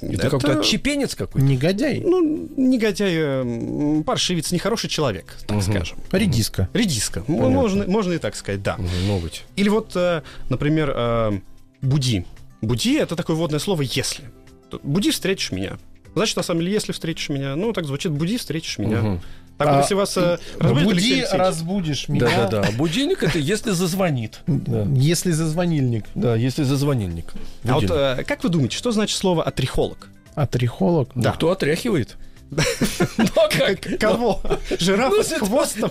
Это, 0.00 0.30
как-то 0.30 0.58
отщепенец 0.58 1.14
какой-то? 1.14 1.46
Негодяй. 1.46 2.00
Ну, 2.00 2.48
негодяй, 2.56 3.12
э, 3.14 4.02
паршивец, 4.04 4.50
нехороший 4.52 4.88
человек, 4.88 5.36
так 5.46 5.62
скажем. 5.62 5.98
Редиска. 6.12 6.68
Редиска. 6.72 7.24
Можно, 7.26 7.84
можно 7.86 8.14
и 8.14 8.18
так 8.18 8.36
сказать, 8.36 8.62
да. 8.62 8.78
Ноготь. 9.06 9.44
Или 9.56 9.68
вот, 9.68 9.92
э, 9.96 10.22
например, 10.48 10.92
э, 10.96 11.40
буди. 11.82 12.24
Буди— 12.62 12.96
это 12.98 13.16
такое 13.16 13.36
водное 13.36 13.58
слово 13.60 13.82
«если». 13.82 14.24
Буди, 14.82 15.10
встретишь 15.10 15.52
меня. 15.52 15.78
Значит, 16.14 16.36
на 16.36 16.42
самом 16.42 16.60
деле, 16.60 16.72
если 16.72 16.92
встретишь 16.92 17.28
меня, 17.28 17.56
ну, 17.56 17.72
так 17.72 17.86
звучит, 17.86 18.12
буди, 18.12 18.38
встретишь 18.38 18.78
меня. 18.78 18.98
Мгм. 19.00 19.20
Так 19.58 19.68
вот, 19.68 19.76
А, 19.76 19.80
если 19.80 19.94
вас 19.94 20.16
э, 20.16 20.38
разбудит 20.58 20.60
Алексей 20.60 20.84
Буди, 20.84 21.12
Алексеевич, 21.20 21.32
разбудишь 21.32 22.08
меня. 22.08 22.20
Да-да-да. 22.26 22.68
Будильник 22.76 23.22
это 23.22 23.38
если 23.38 23.70
зазвонит. 23.70 24.40
Да, 24.48 24.82
Если 24.96 25.30
зазвонильник. 25.30 26.06
Да, 26.16 26.34
если 26.34 26.64
зазвонильник. 26.64 27.32
А 27.64 27.74
вот 27.74 27.84
э, 27.88 28.24
как 28.26 28.42
вы 28.42 28.48
думаете, 28.50 28.76
что 28.76 28.90
значит 28.90 29.16
слово 29.16 29.44
«атрихолог»? 29.44 30.08
А 30.34 30.48
трихолог? 30.48 31.10
Ну, 31.14 31.32
кто 31.32 31.52
отряхивает? 31.52 32.16
Ну, 32.50 33.26
а 33.36 33.48
как? 33.48 33.98
Кого? 33.98 34.40
Жирафа 34.78 35.22
с 35.24 35.30
Ну, 35.32 35.46
хвостом? 35.46 35.90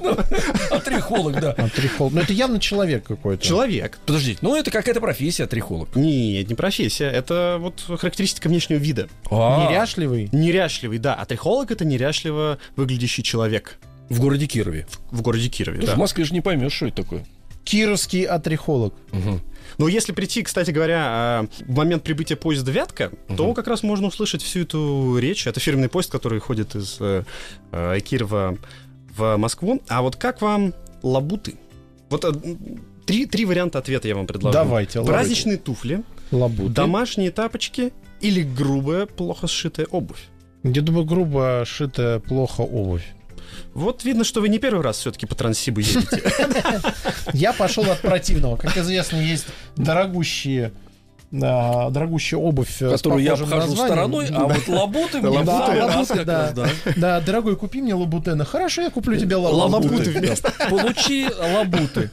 А 0.71 0.79
трихолог, 0.79 1.39
да. 1.39 1.51
А 1.57 1.67
трихолог. 1.69 2.13
Ну, 2.13 2.21
это 2.21 2.33
явно 2.33 2.59
человек 2.59 3.03
какой-то. 3.05 3.43
Человек. 3.43 3.99
Подождите, 4.05 4.39
ну 4.41 4.55
это 4.55 4.71
какая-то 4.71 5.01
профессия, 5.01 5.45
трихолог. 5.47 5.95
Нет, 5.95 6.47
не 6.47 6.55
профессия, 6.55 7.09
это 7.09 7.57
вот 7.59 7.83
характеристика 7.99 8.47
внешнего 8.47 8.77
вида. 8.79 9.09
А, 9.29 9.67
Неряшливый. 9.67 10.29
Неряшливый, 10.31 10.99
да. 10.99 11.15
А 11.15 11.25
трихолог— 11.25 11.71
это 11.71 11.85
неряшливо 11.85 12.57
выглядящий 12.75 13.23
человек 13.23 13.77
В 14.09 14.19
городе 14.19 14.47
Кирове. 14.47 14.87
в 15.11 15.21
городе 15.21 15.49
Кирове. 15.49 15.81
В 15.81 15.85
да. 15.85 15.95
Москве 15.95 16.23
же 16.23 16.33
не 16.33 16.41
поймешь, 16.41 16.73
что 16.73 16.87
это 16.87 17.03
такое. 17.03 17.25
Кировский 17.65 18.23
отрехолог. 18.23 18.93
Мгм. 19.11 19.41
Но 19.77 19.87
если 19.87 20.11
прийти, 20.13 20.43
кстати 20.43 20.71
говоря, 20.71 21.47
э, 21.59 21.63
в 21.65 21.75
момент 21.75 22.03
прибытия 22.03 22.35
поезда 22.35 22.71
«Вятка», 22.71 23.11
то 23.35 23.45
Мгм. 23.45 23.53
как 23.53 23.67
раз 23.67 23.83
можно 23.83 24.07
услышать 24.07 24.41
всю 24.41 24.61
эту 24.61 25.17
речь. 25.17 25.47
Это 25.47 25.59
фирменный 25.59 25.89
поезд, 25.89 26.11
который 26.11 26.39
ходит 26.39 26.75
из 26.75 26.97
э, 26.99 27.23
э, 27.71 27.99
Кирова 28.01 28.57
в 29.15 29.37
Москву. 29.37 29.81
А 29.87 30.01
вот 30.01 30.15
как 30.15 30.41
вам 30.41 30.73
лабуты? 31.01 31.55
Вот 32.09 32.25
э, 32.25 32.31
три, 33.05 33.25
три 33.25 33.45
варианта 33.45 33.79
ответа 33.79 34.07
я 34.07 34.15
вам 34.15 34.27
предложу. 34.27 34.53
Давайте, 34.53 34.99
лабуты. 34.99 35.13
Праздничные 35.13 35.57
туфли, 35.57 36.03
Лабуты. 36.31 36.69
домашние 36.73 37.31
тапочки 37.31 37.91
или 38.21 38.41
грубая, 38.43 39.05
плохо 39.05 39.47
сшитая 39.47 39.85
обувь. 39.87 40.29
Я 40.63 40.81
думаю, 40.81 41.05
грубо 41.05 41.63
шитая 41.65 42.19
плохо 42.19 42.61
обувь. 42.61 43.05
Вот 43.73 44.03
видно, 44.03 44.23
что 44.23 44.41
вы 44.41 44.49
не 44.49 44.59
первый 44.59 44.81
раз 44.83 44.97
все-таки 44.97 45.25
по 45.25 45.35
Транссибу 45.35 45.79
едете. 45.79 46.23
Я 47.33 47.53
пошел 47.53 47.83
от 47.89 47.99
противного. 48.01 48.55
Как 48.57 48.77
известно, 48.77 49.17
есть 49.17 49.45
дорогущие 49.75 50.71
а, 51.41 51.89
дорогущая 51.89 52.39
обувь 52.39 52.79
э, 52.79 52.91
Которую 52.91 53.23
я 53.23 53.33
обхожу 53.33 53.55
названием. 53.55 53.87
стороной, 53.87 54.27
а 54.31 54.43
вот 54.45 54.67
лабуты 54.67 55.17
мне 55.19 55.29
Лабуты, 55.29 56.23
да. 56.23 56.51
раз, 56.51 56.53
да. 56.53 56.69
Да, 56.95 57.21
дорогой, 57.21 57.55
купи 57.55 57.81
мне 57.81 57.95
лабутена. 57.95 58.45
Хорошо, 58.45 58.83
я 58.83 58.91
куплю 58.91 59.17
тебе 59.17 59.35
ла- 59.37 59.49
Лабуты 59.49 59.87
лабуты. 59.95 60.11
вместо. 60.11 60.53
Получи 60.69 61.27
лабуты. 61.55 62.11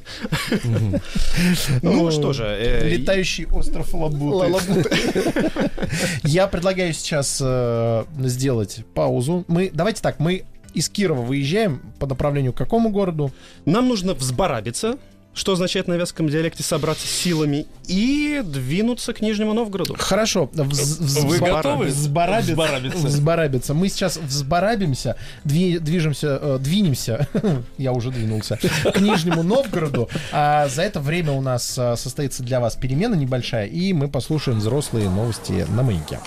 Ну 1.82 2.06
О, 2.06 2.10
что 2.10 2.32
же, 2.32 2.44
э, 2.44 2.88
Летающий 2.96 3.44
остров 3.46 3.92
Лабуты. 3.92 4.88
Я 6.22 6.46
предлагаю 6.46 6.94
сейчас 6.94 7.40
э, 7.44 8.04
сделать 8.20 8.84
паузу. 8.94 9.44
Мы, 9.48 9.70
давайте 9.72 10.00
так, 10.00 10.18
мы 10.18 10.44
из 10.74 10.88
Кирова 10.88 11.22
выезжаем 11.22 11.80
по 11.98 12.06
направлению 12.06 12.52
к 12.52 12.56
какому 12.56 12.90
городу? 12.90 13.32
Нам 13.64 13.88
нужно 13.88 14.14
взбарабиться, 14.14 14.96
что 15.32 15.52
означает 15.52 15.86
на 15.86 15.94
вязком 15.94 16.28
диалекте 16.28 16.64
собраться 16.64 17.06
силами, 17.06 17.66
и 17.86 18.42
двинуться 18.44 19.12
к 19.12 19.20
Нижнему 19.20 19.54
Новгороду. 19.54 19.94
Хорошо. 19.96 20.50
вз- 20.52 20.64
вз- 21.00 21.24
Вы 21.24 21.36
взба- 21.38 21.56
готовы? 21.56 21.86
Взбарабиться. 21.86 22.50
Взбарабиться. 22.52 23.06
Взбарабиться. 23.06 23.74
Мы 23.74 23.88
сейчас 23.88 24.16
взбарабимся, 24.16 25.14
дви- 25.44 25.78
движемся, 25.78 26.38
э, 26.42 26.58
двинемся, 26.60 27.28
я 27.78 27.92
уже 27.92 28.10
двинулся, 28.10 28.56
к 28.92 29.00
Нижнему 29.00 29.44
Новгороду. 29.44 30.08
А 30.32 30.66
за 30.68 30.82
это 30.82 30.98
время 31.00 31.30
у 31.32 31.40
нас 31.40 31.78
э, 31.78 31.94
состоится 31.96 32.42
для 32.42 32.58
вас 32.58 32.74
перемена 32.74 33.14
небольшая, 33.14 33.66
и 33.66 33.92
мы 33.92 34.08
послушаем 34.08 34.58
взрослые 34.58 35.08
новости 35.08 35.64
на 35.70 35.84
маяке. 35.84 36.18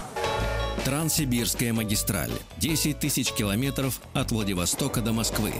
Транссибирская 0.86 1.72
магистраль. 1.72 2.32
10 2.58 3.00
тысяч 3.00 3.32
километров 3.32 4.02
от 4.14 4.32
Владивостока 4.32 5.00
до 5.02 5.14
Москвы. 5.14 5.54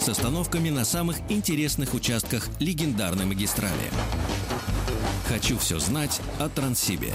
С 0.00 0.08
остановками 0.08 0.70
на 0.70 0.84
самых 0.84 1.16
интересных 1.28 1.92
участках 1.92 2.48
легендарной 2.60 3.24
магистрали. 3.24 3.72
Хочу 5.28 5.58
все 5.58 5.80
знать 5.80 6.20
о 6.38 6.48
Транссибе. 6.48 7.12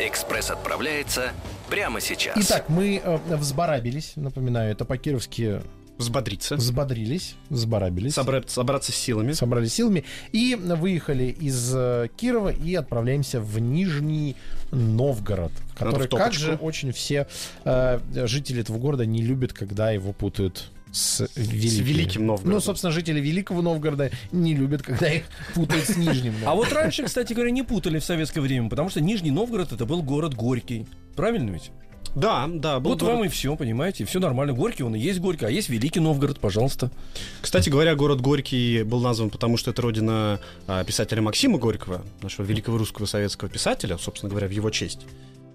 Экспресс 0.00 0.50
отправляется 0.50 1.30
прямо 1.70 2.00
сейчас. 2.00 2.36
Итак, 2.40 2.68
мы 2.68 3.00
э, 3.02 3.36
взбарабились, 3.36 4.14
напоминаю, 4.16 4.72
это 4.72 4.84
по-кировски 4.84 5.60
Взбодриться, 5.98 6.56
взбодрились, 6.56 7.36
взбарабились. 7.48 8.14
собра- 8.16 8.48
собраться 8.48 8.90
с 8.90 8.96
силами. 8.96 9.32
собрали 9.32 9.66
силами 9.66 10.04
и 10.32 10.56
выехали 10.56 11.26
из 11.26 11.72
э, 11.72 12.08
Кирова 12.16 12.48
и 12.48 12.74
отправляемся 12.74 13.40
в 13.40 13.60
Нижний 13.60 14.34
Новгород, 14.72 15.52
который, 15.76 16.08
как 16.08 16.32
же 16.32 16.54
очень 16.54 16.92
все 16.92 17.26
э, 17.64 18.00
жители 18.26 18.62
этого 18.62 18.78
города 18.78 19.06
не 19.06 19.22
любят, 19.22 19.52
когда 19.52 19.90
его 19.90 20.12
путают 20.12 20.70
с 20.92 21.26
Великим. 21.36 21.84
Великим 21.84 22.26
Новгородом. 22.26 22.52
Ну, 22.52 22.60
собственно, 22.60 22.92
жители 22.92 23.20
Великого 23.20 23.62
Новгорода 23.62 24.10
не 24.30 24.54
любят, 24.54 24.82
когда 24.82 25.10
их 25.10 25.24
путают 25.54 25.84
с 25.86 25.96
Нижним 25.96 26.32
А 26.42 26.46
Новгородом. 26.46 26.56
вот 26.56 26.72
раньше, 26.72 27.04
кстати 27.04 27.32
говоря, 27.32 27.50
не 27.50 27.62
путали 27.62 27.98
в 27.98 28.04
советское 28.04 28.40
время, 28.40 28.68
потому 28.68 28.88
что 28.90 29.00
Нижний 29.00 29.30
Новгород 29.30 29.72
это 29.72 29.86
был 29.86 30.02
город 30.02 30.34
Горький. 30.34 30.86
Правильно 31.16 31.50
ведь? 31.50 31.70
Да, 32.14 32.46
да. 32.52 32.78
был 32.78 32.90
Вот 32.90 33.00
город- 33.00 33.14
вам 33.16 33.24
и 33.24 33.28
все, 33.28 33.56
понимаете, 33.56 34.04
все 34.04 34.20
нормально. 34.20 34.52
Горький, 34.52 34.82
он 34.82 34.94
и 34.94 34.98
есть 34.98 35.18
Горький, 35.20 35.46
а 35.46 35.50
есть 35.50 35.68
Великий 35.70 36.00
Новгород, 36.00 36.40
пожалуйста. 36.40 36.90
Кстати 37.40 37.70
говоря, 37.70 37.94
город 37.94 38.20
Горький 38.20 38.82
был 38.82 39.00
назван, 39.00 39.30
потому 39.30 39.56
что 39.56 39.70
это 39.70 39.80
родина 39.82 40.38
а, 40.66 40.84
писателя 40.84 41.22
Максима 41.22 41.58
Горького, 41.58 42.02
нашего 42.22 42.44
великого 42.44 42.76
русского 42.78 43.06
советского 43.06 43.48
писателя, 43.48 43.96
собственно 43.98 44.28
говоря, 44.30 44.46
в 44.46 44.50
его 44.50 44.70
честь. 44.70 45.00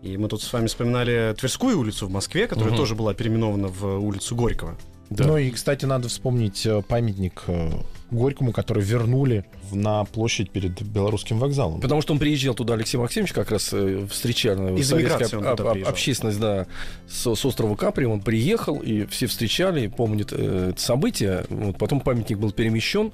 И 0.04 0.18
мы 0.18 0.28
тут 0.30 0.42
с 0.42 0.52
вами 0.54 0.68
вспоминали 0.68 1.36
Тверскую 1.38 1.78
улицу 1.80 2.08
в 2.08 2.12
Москве, 2.12 2.48
которая 2.48 2.70
Мгм. 2.72 2.78
тоже 2.78 2.96
была 2.96 3.14
переименована 3.14 3.68
в 3.68 3.98
улицу 4.00 4.36
Горького. 4.36 4.78
Ну 5.10 5.38
и, 5.38 5.52
кстати, 5.52 5.86
надо 5.86 6.08
вспомнить 6.10 6.66
э, 6.66 6.82
памятник 6.88 7.44
э, 7.48 7.72
Горькому, 8.12 8.52
который 8.52 8.84
вернули 8.84 9.46
на 9.72 10.06
площадь 10.06 10.50
перед 10.52 10.82
Белорусским 10.82 11.40
вокзалом. 11.40 11.82
Потому 11.82 12.02
что 12.02 12.14
он 12.14 12.20
приезжал 12.20 12.54
туда, 12.56 12.76
Алексей 12.76 12.98
Максимович, 12.98 13.34
как 13.34 13.52
раз 13.52 13.70
э, 13.74 14.06
встречал 14.10 14.76
Из 14.78 14.88
советская 14.90 15.28
об- 15.28 15.58
туда 15.58 15.72
об- 15.72 15.88
общественность, 15.88 16.40
да, 16.40 16.68
с, 17.10 17.36
с 17.36 17.46
острова 17.46 17.76
Капри, 17.76 18.06
он 18.06 18.22
приехал, 18.22 18.78
и 18.80 19.06
все 19.08 19.28
встречали, 19.28 19.88
помнят 19.88 20.30
э, 20.32 20.70
это 20.72 20.82
событие. 20.82 21.46
Вот, 21.50 21.78
потом 21.78 22.00
памятник 22.00 22.38
был 22.38 22.52
перемещен. 22.52 23.12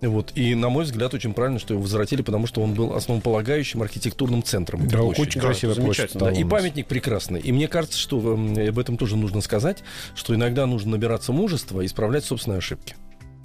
Вот, 0.00 0.30
и, 0.36 0.54
на 0.54 0.68
мой 0.68 0.84
взгляд, 0.84 1.12
очень 1.14 1.32
правильно, 1.34 1.58
что 1.58 1.74
его 1.74 1.82
возвратили, 1.82 2.22
потому 2.22 2.46
что 2.46 2.60
он 2.62 2.74
был 2.74 2.94
основополагающим 2.94 3.82
архитектурным 3.82 4.44
центром. 4.44 4.86
Да, 4.86 4.98
площади. 4.98 5.20
очень 5.28 5.40
красивая 5.40 5.74
Да, 5.74 5.82
площадь 5.82 6.10
Да, 6.14 6.30
и 6.30 6.44
памятник 6.44 6.86
прекрасный. 6.86 7.40
И 7.40 7.50
мне 7.50 7.66
кажется, 7.66 7.98
что 7.98 8.20
м, 8.34 8.52
об 8.56 8.78
этом 8.78 8.96
тоже 8.96 9.16
нужно 9.16 9.40
сказать, 9.40 9.78
что 10.14 10.36
иногда 10.36 10.66
нужно 10.66 10.92
набираться 10.92 11.32
мужества 11.32 11.80
и 11.80 11.86
исправлять 11.86 12.24
собственные 12.24 12.58
ошибки. 12.58 12.94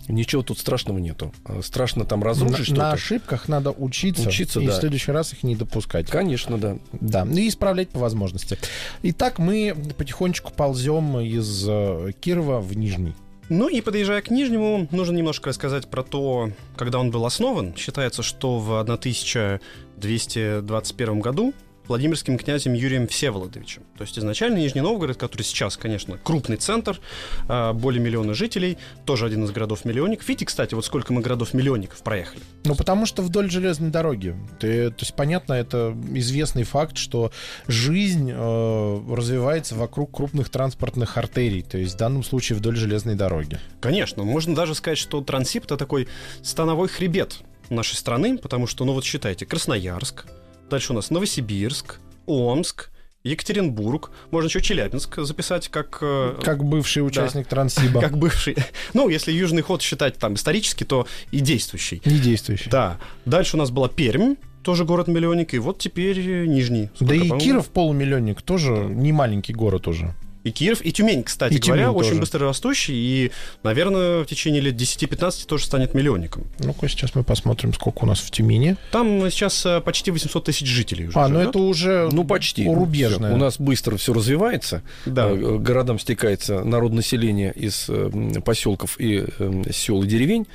Ничего 0.08 0.44
тут 0.44 0.60
страшного 0.60 0.98
нету. 0.98 1.32
А 1.46 1.62
Страшно 1.62 2.04
там 2.06 2.24
разрушить 2.24 2.60
на, 2.60 2.66
что-то. 2.66 2.82
на 2.82 2.92
ошибках 2.92 3.48
надо 3.48 3.72
учиться, 3.72 4.28
Учиться, 4.28 4.60
и 4.60 4.68
да. 4.68 4.74
в 4.74 4.76
следующий 4.76 5.12
раз 5.12 5.34
их 5.34 5.44
не 5.44 5.56
допускать. 5.56 6.10
Конечно, 6.10 6.58
да. 6.58 6.78
Да, 6.92 7.26
и 7.26 7.48
исправлять 7.48 7.90
по 7.90 8.00
возможности. 8.00 8.58
Итак, 9.04 9.40
мы 9.40 9.76
потихонечку 9.98 10.52
ползем 10.52 11.20
из 11.20 11.66
э, 11.68 12.12
Кирова 12.20 12.60
в 12.60 12.76
Нижний. 12.76 13.14
Ну 13.50 13.68
и 13.68 13.82
подъезжая 13.82 14.22
к 14.22 14.30
Нижнему, 14.30 14.88
нужно 14.92 15.18
немножко 15.18 15.50
рассказать 15.50 15.90
про 15.90 16.04
то, 16.04 16.52
когда 16.78 17.00
он 17.00 17.12
был 17.12 17.26
основан. 17.26 17.76
Считается, 17.76 18.24
что 18.24 18.58
в 18.60 18.80
1221 18.80 21.20
году 21.20 21.54
Владимирским 21.88 22.38
князем 22.38 22.74
Юрием 22.74 23.08
Всеволодовичем. 23.08 23.84
То 23.98 24.04
есть 24.04 24.18
изначально 24.18 24.58
Нижний 24.58 24.82
Новгород, 24.82 25.18
который 25.18 25.44
сейчас, 25.44 25.78
конечно, 25.78 26.18
крупный 26.18 26.58
центр, 26.58 27.00
а, 27.48 27.74
более 27.74 28.02
миллиона 28.02 28.34
жителей, 28.34 28.78
тоже 29.06 29.26
один 29.26 29.44
из 29.44 29.52
городов-миллионников. 29.52 30.28
Видите, 30.28 30.46
кстати, 30.46 30.74
вот 30.74 30.86
сколько 30.86 31.12
мы 31.14 31.22
городов-миллионников 31.22 32.02
проехали. 32.04 32.42
Ну, 32.64 32.76
потому 32.76 33.06
что 33.06 33.22
вдоль 33.22 33.50
железной 33.50 33.90
дороги. 33.90 34.36
Ты- 34.60 34.90
то 34.90 35.02
есть, 35.02 35.14
понятно, 35.14 35.54
это 35.54 35.96
известный 36.14 36.64
факт, 36.64 36.98
что 36.98 37.32
жизнь 37.68 38.32
э, 38.34 39.02
развивается 39.10 39.76
вокруг 39.76 40.16
крупных 40.16 40.50
транспортных 40.50 41.18
артерий, 41.18 41.64
то 41.64 41.78
есть 41.78 41.96
в 41.96 41.98
данном 41.98 42.24
случае 42.24 42.58
вдоль 42.58 42.76
железной 42.76 43.16
дороги. 43.16 43.60
Конечно, 43.82 44.24
можно 44.24 44.56
даже 44.56 44.76
сказать, 44.76 44.98
что 44.98 45.22
Транссиб 45.22 45.66
это 45.66 45.78
такой 45.78 46.08
становой 46.42 46.88
хребет 46.88 47.40
нашей 47.70 47.96
страны, 47.96 48.38
потому 48.38 48.68
что, 48.68 48.86
ну 48.86 48.94
вот 48.94 49.04
считайте, 49.04 49.46
Красноярск, 49.46 50.26
дальше 50.70 50.94
у 50.94 50.96
нас 50.96 51.10
Новосибирск, 51.10 52.00
Омск, 52.26 52.90
Екатеринбург, 53.24 54.12
можно 54.32 54.48
еще 54.48 54.62
Челябинск 54.62 55.18
записать 55.22 55.70
как... 55.70 56.00
э, 56.02 56.40
Как 56.44 56.64
бывший 56.64 57.06
участник 57.06 57.48
Транссиба. 57.48 58.02
как 58.02 58.18
бывший. 58.18 58.58
Ну, 58.94 59.08
если 59.10 59.32
южный 59.32 59.62
ход 59.62 59.82
считать 59.82 60.18
там 60.18 60.34
исторически, 60.36 60.84
то 60.84 61.08
и 61.32 61.40
действующий. 61.40 62.02
Не 62.06 62.20
действующий. 62.20 62.70
Да. 62.70 63.00
Дальше 63.26 63.56
у 63.56 63.60
нас 63.60 63.72
была 63.72 63.88
Пермь, 63.88 64.36
тоже 64.62 64.84
город-миллионник, 64.84 65.54
и 65.54 65.58
вот 65.60 65.80
теперь 65.80 66.20
э, 66.20 66.46
Нижний. 66.46 66.90
Да 67.00 67.06
Сколько, 67.08 67.14
и 67.16 67.20
по-моему? 67.20 67.40
Киров 67.40 67.70
полумиллионник 67.70 68.42
тоже 68.42 68.72
не 68.74 69.12
маленький 69.14 69.54
город 69.54 69.88
уже. 69.88 70.14
И 70.44 70.52
Киев, 70.52 70.82
и 70.84 70.92
Тюмень, 70.92 71.24
кстати 71.24 71.54
И 71.54 71.58
говоря, 71.60 71.84
Тюмень 71.86 71.96
очень 71.98 72.10
тоже. 72.10 72.20
быстро 72.22 72.48
растущий, 72.48 72.94
и, 72.96 73.32
наверное, 73.64 74.24
в 74.24 74.26
течение 74.26 74.60
лет 74.62 74.76
10-15 74.76 75.46
тоже 75.48 75.66
станет 75.66 75.94
миллионником. 75.94 76.46
Ну-ка, 76.60 76.90
сейчас 76.90 77.16
мы 77.16 77.24
посмотрим, 77.24 77.74
сколько 77.74 78.04
у 78.04 78.08
нас 78.08 78.20
в 78.20 78.30
Тюмени. 78.30 78.76
Там 78.92 79.30
сейчас 79.32 79.66
э, 79.66 79.80
почти 79.80 80.12
800 80.12 80.44
тысяч 80.44 80.68
жителей 80.68 81.08
уже 81.08 81.18
А, 81.18 81.28
ну 81.30 81.36
живет. 81.40 81.50
это 81.50 81.60
уже 81.60 82.10
Ну, 82.12 82.26
почти. 82.26 82.66
рубежное. 82.68 83.30
Всё. 83.30 83.36
У 83.36 83.40
нас 83.40 83.58
быстро 83.60 83.96
все 83.98 84.12
развивается. 84.14 84.82
Да. 85.06 85.30
Э, 85.30 85.58
Городам 85.60 85.98
стекается 85.98 86.64
народ 86.64 86.92
населения 86.92 87.52
из 87.56 87.86
э, 87.88 88.42
поселков 88.44 89.00
и 89.00 89.24
э, 89.40 89.64
сел 89.72 90.04
и 90.04 90.08
деревень. 90.08 90.46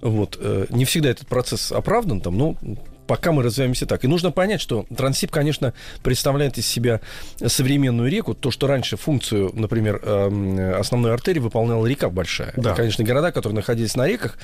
Вот. 0.00 0.36
э, 0.40 0.66
Не 0.70 0.84
всегда 0.84 1.10
этот 1.10 1.28
процесс 1.28 1.70
оправдан 1.72 2.20
там, 2.20 2.36
но 2.36 2.56
пока 3.08 3.32
мы 3.32 3.42
развиваемся 3.42 3.86
так. 3.86 4.04
И 4.04 4.06
нужно 4.06 4.30
понять, 4.30 4.60
что 4.60 4.86
Транссиб, 4.94 5.30
конечно, 5.32 5.72
представляет 6.04 6.58
из 6.58 6.66
себя 6.66 7.00
современную 7.44 8.10
реку. 8.10 8.34
То, 8.34 8.52
что 8.52 8.68
раньше 8.68 8.96
функцию, 8.96 9.50
например, 9.54 10.00
эм, 10.04 10.78
основной 10.78 11.12
артерии 11.14 11.40
выполняла 11.40 11.84
река 11.86 12.10
большая. 12.10 12.52
Да. 12.56 12.70
Это, 12.70 12.76
конечно, 12.76 13.02
города, 13.02 13.32
которые 13.32 13.56
находились 13.56 13.96
на 13.96 14.06
реках, 14.06 14.38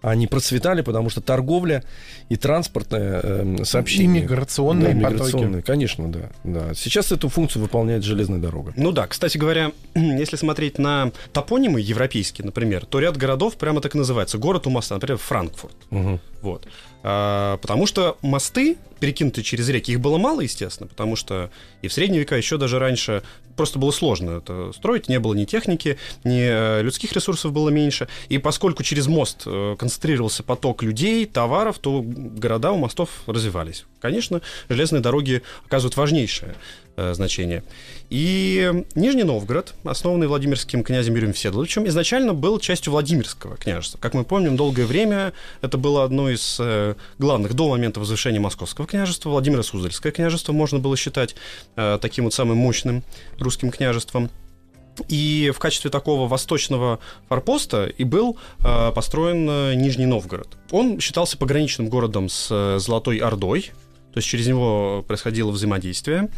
они 0.00 0.26
процветали, 0.26 0.82
потому 0.82 1.08
что 1.08 1.22
торговля 1.22 1.82
и 2.28 2.36
транспортное 2.36 3.20
э, 3.22 3.64
сообщение. 3.64 4.20
Иммиграционные 4.20 4.94
да, 4.94 5.10
потоки. 5.10 5.62
Конечно, 5.62 6.12
да, 6.12 6.30
да. 6.44 6.74
Сейчас 6.74 7.10
эту 7.10 7.28
функцию 7.30 7.62
выполняет 7.62 8.04
железная 8.04 8.38
дорога. 8.38 8.74
Ну 8.76 8.92
да, 8.92 9.06
кстати 9.06 9.38
говоря, 9.38 9.72
если 9.94 10.36
смотреть 10.36 10.78
на 10.78 11.10
топонимы 11.32 11.80
европейские, 11.80 12.44
например, 12.44 12.84
то 12.84 13.00
ряд 13.00 13.16
городов 13.16 13.56
прямо 13.56 13.80
так 13.80 13.94
и 13.94 13.98
называется. 13.98 14.36
Город 14.36 14.66
у 14.66 14.70
моста, 14.70 14.94
например, 14.94 15.16
Франкфурт. 15.16 15.76
Угу. 15.90 16.20
Вот. 16.42 16.68
А, 17.06 17.58
потому 17.58 17.86
что 17.86 18.16
мосты, 18.22 18.78
перекинутые 18.98 19.44
через 19.44 19.68
реки, 19.68 19.92
их 19.92 20.00
было 20.00 20.16
мало, 20.16 20.40
естественно, 20.40 20.88
потому 20.88 21.16
что 21.16 21.50
и 21.82 21.88
в 21.88 21.92
средние 21.92 22.20
века, 22.20 22.34
еще 22.34 22.56
даже 22.56 22.78
раньше, 22.78 23.22
просто 23.56 23.78
было 23.78 23.90
сложно 23.90 24.38
это 24.38 24.72
строить, 24.72 25.06
не 25.06 25.20
было 25.20 25.34
ни 25.34 25.44
техники, 25.44 25.98
ни 26.24 26.40
э, 26.40 26.80
людских 26.82 27.12
ресурсов 27.12 27.52
было 27.52 27.68
меньше. 27.68 28.08
И 28.30 28.38
поскольку 28.38 28.82
через 28.82 29.06
мост 29.06 29.42
э, 29.44 29.76
концентрировался 29.78 30.42
поток 30.42 30.82
людей, 30.82 31.26
товаров, 31.26 31.78
то 31.78 32.02
города 32.02 32.72
у 32.72 32.78
мостов 32.78 33.10
развивались. 33.26 33.84
Конечно, 34.00 34.40
железные 34.70 35.00
дороги 35.00 35.42
оказывают 35.66 35.98
важнейшее 35.98 36.54
значение. 36.96 37.62
И 38.10 38.84
Нижний 38.94 39.24
Новгород, 39.24 39.74
основанный 39.84 40.26
Владимирским 40.26 40.84
князем 40.84 41.14
Юрием 41.14 41.32
Всеволодовичем, 41.32 41.86
изначально 41.88 42.34
был 42.34 42.58
частью 42.60 42.92
Владимирского 42.92 43.56
княжества. 43.56 43.98
Как 43.98 44.14
мы 44.14 44.24
помним, 44.24 44.56
долгое 44.56 44.86
время 44.86 45.32
это 45.62 45.78
было 45.78 46.04
одно 46.04 46.30
из 46.30 46.58
э, 46.60 46.94
главных 47.18 47.54
до 47.54 47.68
момента 47.68 48.00
возвышения 48.00 48.40
Московского 48.40 48.86
княжества. 48.86 49.30
Владимира 49.30 49.62
Суздальское 49.62 50.12
княжество 50.12 50.52
можно 50.52 50.78
было 50.78 50.96
считать 50.96 51.34
э, 51.76 51.98
таким 52.00 52.24
вот 52.24 52.34
самым 52.34 52.58
мощным 52.58 53.02
русским 53.38 53.70
княжеством. 53.70 54.30
И 55.08 55.50
в 55.54 55.58
качестве 55.58 55.90
такого 55.90 56.28
восточного 56.28 57.00
форпоста 57.28 57.86
и 57.86 58.04
был 58.04 58.38
э, 58.60 58.92
построен 58.92 59.48
э, 59.48 59.74
Нижний 59.74 60.06
Новгород. 60.06 60.48
Он 60.70 61.00
считался 61.00 61.36
пограничным 61.36 61.88
городом 61.88 62.28
с 62.28 62.48
э, 62.50 62.78
Золотой 62.78 63.18
Ордой, 63.18 63.72
то 64.12 64.18
есть 64.18 64.28
через 64.28 64.46
него 64.46 65.04
происходило 65.06 65.50
взаимодействие. 65.50 66.28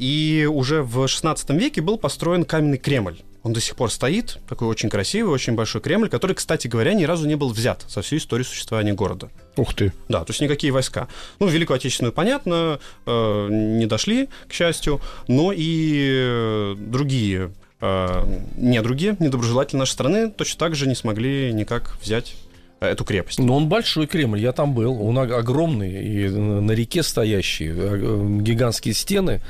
И 0.00 0.48
уже 0.50 0.82
в 0.82 1.04
XVI 1.04 1.36
веке 1.58 1.82
был 1.82 1.98
построен 1.98 2.46
каменный 2.46 2.78
Кремль. 2.78 3.18
Он 3.42 3.52
до 3.52 3.60
сих 3.60 3.76
пор 3.76 3.90
стоит, 3.90 4.38
такой 4.48 4.66
очень 4.66 4.88
красивый, 4.88 5.30
очень 5.30 5.54
большой 5.54 5.82
Кремль, 5.82 6.08
который, 6.08 6.32
кстати 6.32 6.68
говоря, 6.68 6.94
ни 6.94 7.04
разу 7.04 7.28
не 7.28 7.34
был 7.34 7.50
взят 7.50 7.84
за 7.86 8.00
всю 8.00 8.16
историю 8.16 8.46
существования 8.46 8.94
города. 8.94 9.28
Ух 9.58 9.74
ты. 9.74 9.92
Да, 10.08 10.24
то 10.24 10.30
есть 10.30 10.40
никакие 10.40 10.72
войска. 10.72 11.06
Ну, 11.38 11.48
Великую 11.48 11.76
Отечественную, 11.76 12.14
понятно, 12.14 12.80
э, 13.04 13.48
не 13.50 13.84
дошли, 13.84 14.30
к 14.48 14.54
счастью, 14.54 15.02
но 15.28 15.52
и 15.54 16.08
э, 16.08 16.76
другие 16.78 17.52
э, 17.82 18.24
недруги, 18.56 19.16
недоброжелатели 19.18 19.76
нашей 19.76 19.92
страны 19.92 20.30
точно 20.30 20.58
так 20.60 20.74
же 20.74 20.88
не 20.88 20.94
смогли 20.94 21.52
никак 21.52 21.98
взять 22.00 22.36
э, 22.80 22.88
эту 22.88 23.04
крепость. 23.04 23.38
Но 23.38 23.54
он 23.54 23.68
большой 23.68 24.06
Кремль, 24.06 24.40
я 24.40 24.52
там 24.52 24.72
был. 24.72 24.98
Он 25.02 25.18
огромный, 25.18 26.04
и 26.04 26.28
на 26.30 26.72
реке 26.72 27.02
стоящий, 27.02 27.68
э, 27.68 28.38
гигантские 28.40 28.94
стены. 28.94 29.42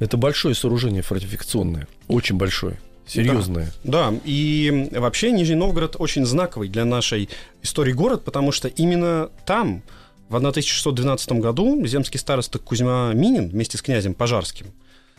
Это 0.00 0.16
большое 0.16 0.54
сооружение 0.54 1.02
фортификационное, 1.02 1.86
очень 2.08 2.36
большое. 2.36 2.80
Серьезное. 3.06 3.72
Да, 3.82 4.10
да, 4.10 4.18
и 4.24 4.88
вообще 4.92 5.32
Нижний 5.32 5.56
Новгород 5.56 5.96
очень 5.98 6.24
знаковый 6.24 6.68
для 6.68 6.84
нашей 6.84 7.28
истории 7.60 7.92
город, 7.92 8.24
потому 8.24 8.52
что 8.52 8.68
именно 8.68 9.30
там 9.46 9.82
в 10.28 10.36
1612 10.36 11.32
году 11.32 11.84
земский 11.86 12.20
староста 12.20 12.60
Кузьма 12.60 13.12
Минин 13.12 13.48
вместе 13.48 13.78
с 13.78 13.82
князем 13.82 14.14
Пожарским 14.14 14.68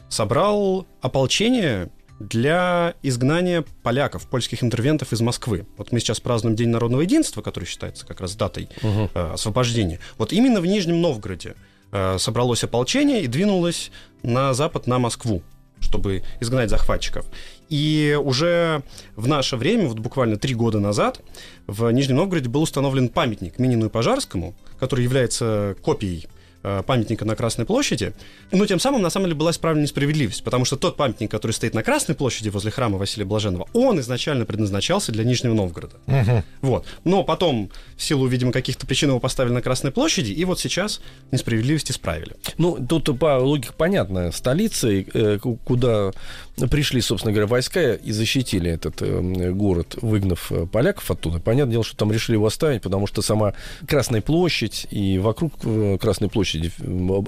собрал 0.07 0.87
ополчение 1.01 1.89
для 2.19 2.93
изгнания 3.03 3.65
поляков, 3.83 4.27
польских 4.27 4.63
интервентов 4.63 5.11
из 5.11 5.21
Москвы. 5.21 5.65
Вот 5.77 5.91
мы 5.91 5.99
сейчас 5.99 6.19
празднуем 6.19 6.55
День 6.55 6.69
народного 6.69 7.01
единства, 7.01 7.41
который 7.41 7.65
считается 7.65 8.05
как 8.05 8.21
раз 8.21 8.35
датой 8.35 8.69
угу. 8.81 9.09
э, 9.13 9.31
освобождения. 9.33 9.99
Вот 10.17 10.31
именно 10.31 10.61
в 10.61 10.65
Нижнем 10.65 11.01
Новгороде 11.01 11.55
собралось 12.17 12.63
ополчение 12.63 13.21
и 13.21 13.27
двинулось 13.27 13.91
на 14.23 14.53
запад, 14.53 14.87
на 14.87 14.99
Москву 14.99 15.43
чтобы 15.83 16.21
изгнать 16.39 16.69
захватчиков. 16.69 17.25
И 17.67 18.17
уже 18.23 18.83
в 19.15 19.27
наше 19.27 19.57
время, 19.57 19.87
вот 19.87 19.97
буквально 19.97 20.37
три 20.37 20.53
года 20.53 20.79
назад, 20.79 21.21
в 21.65 21.89
Нижнем 21.89 22.17
Новгороде 22.17 22.49
был 22.49 22.61
установлен 22.61 23.09
памятник 23.09 23.57
Минину 23.57 23.87
и 23.87 23.89
Пожарскому, 23.89 24.53
который 24.79 25.03
является 25.03 25.75
копией 25.81 26.27
Э, 26.27 26.40
памятника 26.61 27.25
на 27.25 27.35
Красной 27.35 27.65
площади, 27.65 28.13
но 28.51 28.65
тем 28.65 28.79
самым, 28.79 29.01
на 29.01 29.09
самом 29.09 29.25
деле, 29.25 29.35
была 29.35 29.51
исправлена 29.51 29.83
несправедливость, 29.83 30.43
потому 30.43 30.65
что 30.65 30.75
тот 30.75 30.95
памятник, 30.97 31.31
который 31.31 31.51
стоит 31.51 31.73
на 31.73 31.83
Красной 31.83 32.15
площади 32.15 32.49
возле 32.49 32.71
храма 32.71 32.97
Василия 32.97 33.25
Блаженного, 33.25 33.67
он 33.73 33.99
изначально 33.99 34.45
предназначался 34.45 35.11
для 35.11 35.23
Нижнего 35.23 35.53
Новгорода. 35.53 35.95
Угу. 36.07 36.43
Вот. 36.61 36.85
Но 37.03 37.23
потом, 37.23 37.71
в 37.95 38.03
силу, 38.03 38.27
видимо, 38.27 38.51
каких-то 38.51 38.85
причин 38.85 39.09
его 39.09 39.19
поставили 39.19 39.53
на 39.53 39.61
Красной 39.61 39.91
площади, 39.91 40.31
и 40.31 40.45
вот 40.45 40.59
сейчас 40.59 41.01
несправедливость 41.31 41.91
исправили. 41.91 42.35
Ну, 42.57 42.77
тут 42.87 43.17
по 43.17 43.39
логике 43.39 43.73
понятно. 43.75 44.31
Столица, 44.31 44.89
э, 44.91 45.39
куда 45.39 46.11
пришли, 46.69 47.01
собственно 47.01 47.31
говоря, 47.31 47.47
войска 47.47 47.93
и 47.93 48.11
защитили 48.11 48.69
этот 48.69 49.01
э, 49.01 49.51
город, 49.51 49.97
выгнав 50.01 50.51
поляков 50.71 51.09
оттуда. 51.09 51.39
Понятное 51.39 51.71
дело, 51.71 51.83
что 51.83 51.97
там 51.97 52.11
решили 52.11 52.35
его 52.35 52.45
оставить, 52.45 52.81
потому 52.81 53.07
что 53.07 53.21
сама 53.21 53.53
Красная 53.87 54.21
площадь 54.21 54.87
и 54.91 55.17
вокруг 55.17 55.53
Красной 55.99 56.29
площади 56.29 56.50
площади, 56.51 56.71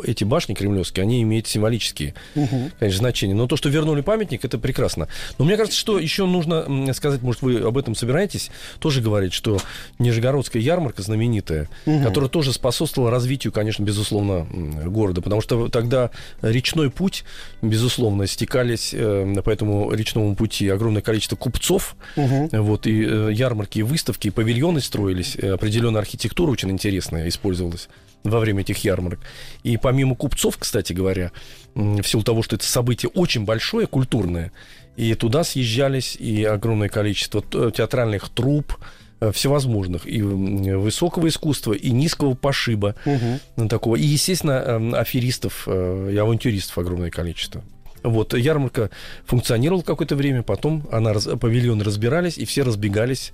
эти 0.05 0.23
башни 0.23 0.53
кремлевские, 0.53 1.03
они 1.03 1.21
имеют 1.21 1.47
символические, 1.47 2.13
угу. 2.35 2.71
конечно, 2.79 2.99
значения. 2.99 3.33
Но 3.33 3.47
то, 3.47 3.55
что 3.55 3.69
вернули 3.69 4.01
памятник, 4.01 4.43
это 4.45 4.57
прекрасно. 4.57 5.07
Но 5.37 5.45
мне 5.45 5.57
кажется, 5.57 5.79
что 5.79 5.99
еще 5.99 6.25
нужно 6.25 6.93
сказать, 6.93 7.21
может, 7.21 7.41
вы 7.41 7.59
об 7.59 7.77
этом 7.77 7.95
собираетесь, 7.95 8.51
тоже 8.79 9.01
говорить, 9.01 9.33
что 9.33 9.59
Нижегородская 9.99 10.61
ярмарка 10.61 11.01
знаменитая, 11.01 11.69
угу. 11.85 12.03
которая 12.03 12.29
тоже 12.29 12.53
способствовала 12.53 13.11
развитию, 13.11 13.53
конечно, 13.53 13.83
безусловно, 13.83 14.47
города, 14.85 15.21
потому 15.21 15.41
что 15.41 15.69
тогда 15.69 16.11
речной 16.41 16.89
путь, 16.89 17.23
безусловно, 17.61 18.27
стекались 18.27 18.93
э, 18.93 19.41
по 19.43 19.49
этому 19.49 19.91
речному 19.91 20.35
пути 20.35 20.67
огромное 20.69 21.01
количество 21.01 21.35
купцов, 21.35 21.95
угу. 22.15 22.49
вот, 22.51 22.87
и 22.87 23.03
э, 23.03 23.29
ярмарки, 23.33 23.79
и 23.79 23.83
выставки, 23.83 24.27
и 24.27 24.31
павильоны 24.31 24.81
строились, 24.81 25.35
э, 25.35 25.51
определенная 25.51 26.01
архитектура 26.01 26.51
очень 26.51 26.71
интересная 26.71 27.27
использовалась 27.27 27.89
во 28.23 28.39
время 28.39 28.61
этих 28.61 28.83
ярмарок. 28.83 29.19
И 29.63 29.77
помимо 29.77 30.15
купцов, 30.15 30.57
кстати 30.57 30.93
говоря, 30.93 31.31
в 31.75 32.03
силу 32.03 32.23
того, 32.23 32.43
что 32.43 32.55
это 32.55 32.65
событие 32.65 33.09
очень 33.13 33.45
большое, 33.45 33.87
культурное, 33.87 34.51
и 34.95 35.13
туда 35.15 35.43
съезжались 35.43 36.15
и 36.15 36.43
огромное 36.43 36.89
количество 36.89 37.41
театральных 37.71 38.29
труп, 38.29 38.77
э, 39.19 39.31
всевозможных, 39.31 40.05
и 40.05 40.21
высокого 40.21 41.27
искусства, 41.27 41.73
и 41.73 41.89
низкого 41.89 42.35
пошиба 42.35 42.95
угу. 43.05 43.67
такого, 43.67 43.95
и, 43.95 44.03
естественно, 44.03 44.63
эм, 44.65 44.95
аферистов 44.95 45.63
э, 45.67 46.11
и 46.13 46.17
авантюристов 46.17 46.77
огромное 46.77 47.09
количество. 47.09 47.63
Вот, 48.03 48.33
ярмарка 48.33 48.89
функционировала 49.25 49.81
какое-то 49.81 50.15
время, 50.15 50.43
потом 50.43 50.87
она, 50.91 51.13
павильоны 51.13 51.83
разбирались, 51.83 52.37
и 52.37 52.45
все 52.45 52.63
разбегались 52.63 53.31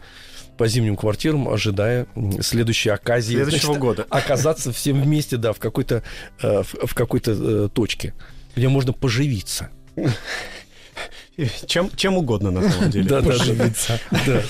по 0.58 0.68
зимним 0.68 0.98
квартирам, 0.98 1.48
ожидая 1.48 2.06
следующей 2.42 2.90
оказии. 2.90 3.36
Следующего 3.36 3.74
значит, 3.74 3.82
года. 3.82 4.06
Оказаться 4.10 4.72
всем 4.74 5.02
вместе, 5.02 5.38
да, 5.38 5.54
в 5.54 5.60
какой-то, 5.60 6.04
э, 6.42 6.64
в, 6.64 6.94
какой-то 6.94 7.32
э, 7.32 7.70
точке, 7.74 8.14
где 8.56 8.68
можно 8.68 8.92
поживиться. 8.92 9.70
Чем, 11.66 11.90
чем 11.96 12.18
угодно, 12.18 12.52
на 12.52 12.70
самом 12.70 12.90
деле. 12.90 13.06
Да, 13.10 13.22
поживиться. 13.22 14.00
Да. 14.26 14.42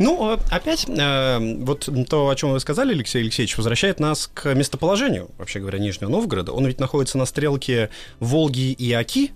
Ну, 0.00 0.36
опять, 0.50 0.86
э, 0.88 1.38
вот 1.60 1.88
то, 2.08 2.28
о 2.28 2.34
чем 2.34 2.50
вы 2.50 2.58
сказали, 2.58 2.92
Алексей 2.92 3.22
Алексеевич, 3.22 3.56
возвращает 3.56 4.00
нас 4.00 4.28
к 4.32 4.52
местоположению, 4.52 5.30
вообще 5.38 5.60
говоря, 5.60 5.78
Нижнего 5.78 6.10
Новгорода. 6.10 6.50
Он 6.50 6.66
ведь 6.66 6.80
находится 6.80 7.18
на 7.18 7.26
стрелке 7.26 7.90
Волги 8.18 8.72
и 8.72 8.92
Оки, 8.92 9.30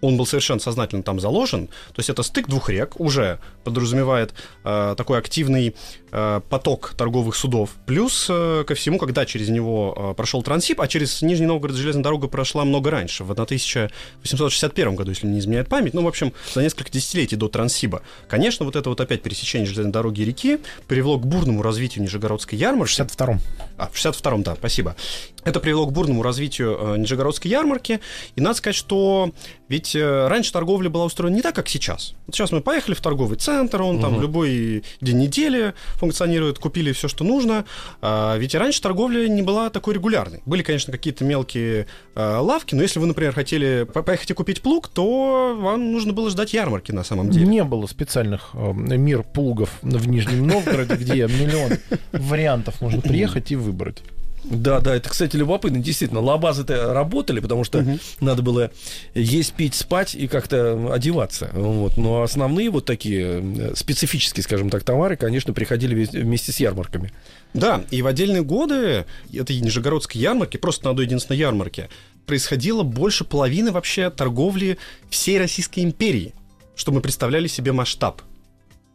он 0.00 0.16
был 0.16 0.26
совершенно 0.26 0.60
сознательно 0.60 1.02
там 1.02 1.20
заложен. 1.20 1.66
То 1.66 1.98
есть 1.98 2.10
это 2.10 2.22
стык 2.22 2.48
двух 2.48 2.68
рек, 2.68 3.00
уже 3.00 3.38
подразумевает 3.64 4.34
э, 4.64 4.94
такой 4.96 5.18
активный 5.18 5.74
э, 6.12 6.40
поток 6.48 6.94
торговых 6.96 7.34
судов. 7.36 7.70
Плюс 7.86 8.26
э, 8.28 8.64
ко 8.66 8.74
всему, 8.74 8.98
когда 8.98 9.24
через 9.24 9.48
него 9.48 9.94
э, 9.96 10.14
прошел 10.14 10.42
Трансип, 10.42 10.80
а 10.80 10.88
через 10.88 11.22
Нижний 11.22 11.46
Новгород 11.46 11.76
железная 11.76 12.04
дорога 12.04 12.28
прошла 12.28 12.64
много 12.64 12.90
раньше, 12.90 13.24
в 13.24 13.30
1861 13.30 14.94
году, 14.94 15.10
если 15.10 15.26
не 15.26 15.38
изменяет 15.38 15.68
память, 15.68 15.94
ну, 15.94 16.02
в 16.02 16.08
общем, 16.08 16.32
за 16.52 16.62
несколько 16.62 16.90
десятилетий 16.90 17.36
до 17.36 17.48
Трансиба. 17.48 18.02
Конечно, 18.28 18.66
вот 18.66 18.76
это 18.76 18.90
вот 18.90 19.00
опять 19.00 19.22
пересечение 19.22 19.66
железной 19.66 19.92
дороги 19.92 20.20
и 20.20 20.24
реки 20.24 20.58
привело 20.86 21.18
к 21.18 21.26
бурному 21.26 21.62
развитию 21.62 22.04
Нижегородской 22.04 22.58
ярмарки. 22.58 22.84
В 22.84 23.00
62-м. 23.00 23.40
А, 23.78 23.88
в 23.88 23.94
62-м, 23.94 24.42
да, 24.42 24.56
спасибо. 24.56 24.96
Это 25.44 25.60
привело 25.60 25.86
к 25.86 25.92
бурному 25.92 26.22
развитию 26.22 26.76
э, 26.80 26.96
Нижегородской 26.98 27.50
ярмарки. 27.50 28.00
И 28.36 28.40
надо 28.40 28.56
сказать, 28.56 28.76
что 28.76 29.30
ведь 29.68 29.94
э, 29.94 30.26
раньше 30.28 30.52
торговля 30.52 30.88
была 30.88 31.04
устроена 31.04 31.34
не 31.36 31.42
так, 31.42 31.54
как 31.54 31.68
сейчас. 31.68 32.14
Вот 32.26 32.34
сейчас 32.34 32.50
мы 32.52 32.60
поехали 32.60 32.94
в 32.94 33.00
торговый 33.00 33.36
центр, 33.38 33.82
он 33.82 34.00
там 34.00 34.14
Мгм. 34.14 34.22
любой 34.22 34.84
день 35.00 35.18
недели 35.18 35.74
функционирует, 35.94 36.58
купили 36.58 36.92
все, 36.92 37.08
что 37.08 37.24
нужно. 37.24 37.64
А, 38.00 38.36
ведь 38.36 38.54
раньше 38.54 38.80
торговля 38.80 39.28
не 39.28 39.42
была 39.42 39.70
такой 39.70 39.94
регулярной. 39.94 40.40
Были, 40.46 40.62
конечно, 40.62 40.92
какие-то 40.92 41.24
мелкие 41.24 41.86
э, 42.14 42.36
лавки, 42.38 42.74
но 42.74 42.82
если 42.82 42.98
вы, 43.00 43.06
например, 43.06 43.32
хотели 43.34 43.84
по- 43.92 44.02
поехать 44.02 44.30
и 44.30 44.34
купить 44.34 44.62
плуг, 44.62 44.88
то 44.88 45.56
вам 45.58 45.92
нужно 45.92 46.12
было 46.12 46.30
ждать 46.30 46.54
ярмарки 46.54 46.92
на 46.92 47.04
самом 47.04 47.30
деле. 47.30 47.46
Не 47.46 47.64
было 47.64 47.86
специальных 47.86 48.50
э, 48.54 48.72
мир 48.72 49.22
плугов 49.22 49.70
в 49.82 50.08
Нижнем 50.08 50.46
Новгороде, 50.46 50.94
где 50.96 51.26
миллион 51.26 51.72
вариантов 52.12 52.80
можно 52.80 53.00
приехать 53.02 53.50
и 53.52 53.56
выбрать. 53.56 54.02
Да, 54.44 54.80
да, 54.80 54.94
это, 54.94 55.08
кстати, 55.08 55.36
любопытно. 55.36 55.78
Действительно, 55.78 56.20
лабазы-то 56.20 56.92
работали, 56.92 57.40
потому 57.40 57.64
что 57.64 57.80
Мгм. 57.80 57.98
надо 58.20 58.42
было 58.42 58.70
есть, 59.14 59.54
пить, 59.54 59.74
спать 59.74 60.14
и 60.14 60.28
как-то 60.28 60.92
одеваться. 60.92 61.50
Вот. 61.54 61.96
Но 61.96 62.22
основные 62.22 62.70
вот 62.70 62.84
такие 62.84 63.42
э, 63.42 63.72
специфические, 63.74 64.44
скажем 64.44 64.70
так, 64.70 64.84
товары, 64.84 65.16
конечно, 65.16 65.52
приходили 65.52 66.04
вместе 66.04 66.52
с 66.52 66.60
ярмарками. 66.60 67.12
Да, 67.54 67.84
и 67.90 68.02
в 68.02 68.06
отдельные 68.06 68.42
годы 68.42 69.06
этой 69.32 69.58
Нижегородской 69.60 70.20
ярмарки, 70.20 70.56
просто 70.56 70.84
на 70.84 70.90
одной 70.90 71.06
единственной 71.06 71.38
ярмарке, 71.38 71.88
происходило 72.26 72.82
больше 72.82 73.24
половины 73.24 73.72
вообще 73.72 74.10
торговли 74.10 74.78
всей 75.10 75.38
Российской 75.38 75.80
империи, 75.80 76.34
чтобы 76.76 76.96
мы 76.96 77.00
представляли 77.02 77.46
себе 77.46 77.72
масштаб. 77.72 78.22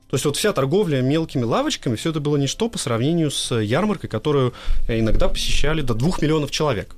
То 0.10 0.16
есть 0.16 0.26
вот 0.26 0.38
вся 0.38 0.54
торговля 0.54 1.02
мелкими 1.02 1.44
лавочками, 1.44 1.96
все 1.96 2.10
это 2.10 2.20
было 2.20 2.36
ничто 2.38 2.68
по 2.70 2.78
сравнению 2.80 3.30
с 3.30 3.54
ярмаркой, 3.56 4.10
которую 4.10 4.54
иногда 4.88 5.28
посещали 5.28 5.82
до 5.82 5.94
двух 5.94 6.22
миллионов 6.22 6.50
человек. 6.52 6.96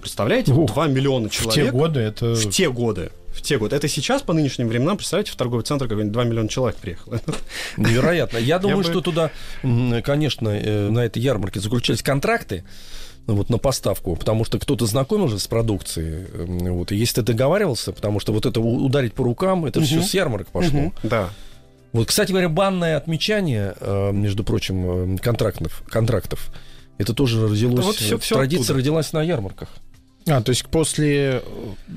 Представляете? 0.00 0.52
Ух, 0.52 0.72
2 0.72 0.86
миллиона 0.86 1.28
В 1.28 1.32
человек. 1.32 1.66
те 1.66 1.70
годы 1.72 2.00
это... 2.00 2.34
В 2.34 2.50
те 2.50 2.70
годы. 2.70 3.10
В 3.34 3.42
те 3.42 3.58
годы. 3.58 3.76
Это 3.76 3.86
сейчас, 3.86 4.22
по 4.22 4.32
нынешним 4.32 4.68
временам, 4.68 4.96
представляете, 4.96 5.32
в 5.32 5.36
торговый 5.36 5.62
центр 5.64 5.86
какой-нибудь 5.86 6.12
2 6.12 6.24
миллиона 6.24 6.48
человек 6.48 6.76
приехало. 6.78 7.20
Невероятно. 7.76 8.38
Я 8.38 8.58
думаю, 8.58 8.78
бы- 8.78 8.84
что 8.84 9.00
туда, 9.02 9.30
м, 9.62 10.00
конечно, 10.02 10.48
э, 10.48 10.88
на 10.88 11.00
этой 11.00 11.20
ярмарке 11.20 11.60
заключались 11.60 12.02
контракты 12.02 12.64
ну, 13.26 13.34
вот 13.34 13.50
на 13.50 13.58
поставку, 13.58 14.16
потому 14.16 14.46
что 14.46 14.58
кто-то 14.58 14.86
знакомил 14.86 15.28
же 15.28 15.38
с 15.38 15.46
продукцией, 15.46 16.24
э, 16.32 16.70
вот, 16.70 16.90
и 16.92 16.96
если 16.96 17.16
ты 17.20 17.26
договаривался, 17.34 17.92
потому 17.92 18.20
что 18.20 18.32
вот 18.32 18.46
это 18.46 18.60
ударить 18.60 19.12
по 19.12 19.22
рукам, 19.22 19.66
это 19.66 19.82
все 19.82 19.96
Мгм. 19.96 20.04
с 20.04 20.14
ярмарок 20.14 20.48
пошло. 20.48 20.94
Да. 21.02 21.28
Вот, 21.92 22.08
кстати 22.08 22.30
говоря, 22.32 22.48
банное 22.48 22.96
отмечание, 22.96 23.74
э, 23.80 24.12
между 24.12 24.44
прочим, 24.44 25.14
э, 25.14 25.18
контрактов, 25.18 25.82
контрактов, 25.88 26.50
это 26.98 27.14
тоже 27.14 27.48
родилось, 27.48 27.84
вот 27.84 27.96
всё- 27.96 28.16
э, 28.16 28.18
всё 28.18 28.34
традиция 28.36 28.64
оттуда. 28.64 28.78
родилась 28.78 29.12
на 29.12 29.22
ярмарках. 29.22 29.68
А, 30.30 30.42
то 30.42 30.50
есть 30.50 30.66
после 30.66 31.36
э, 31.36 31.40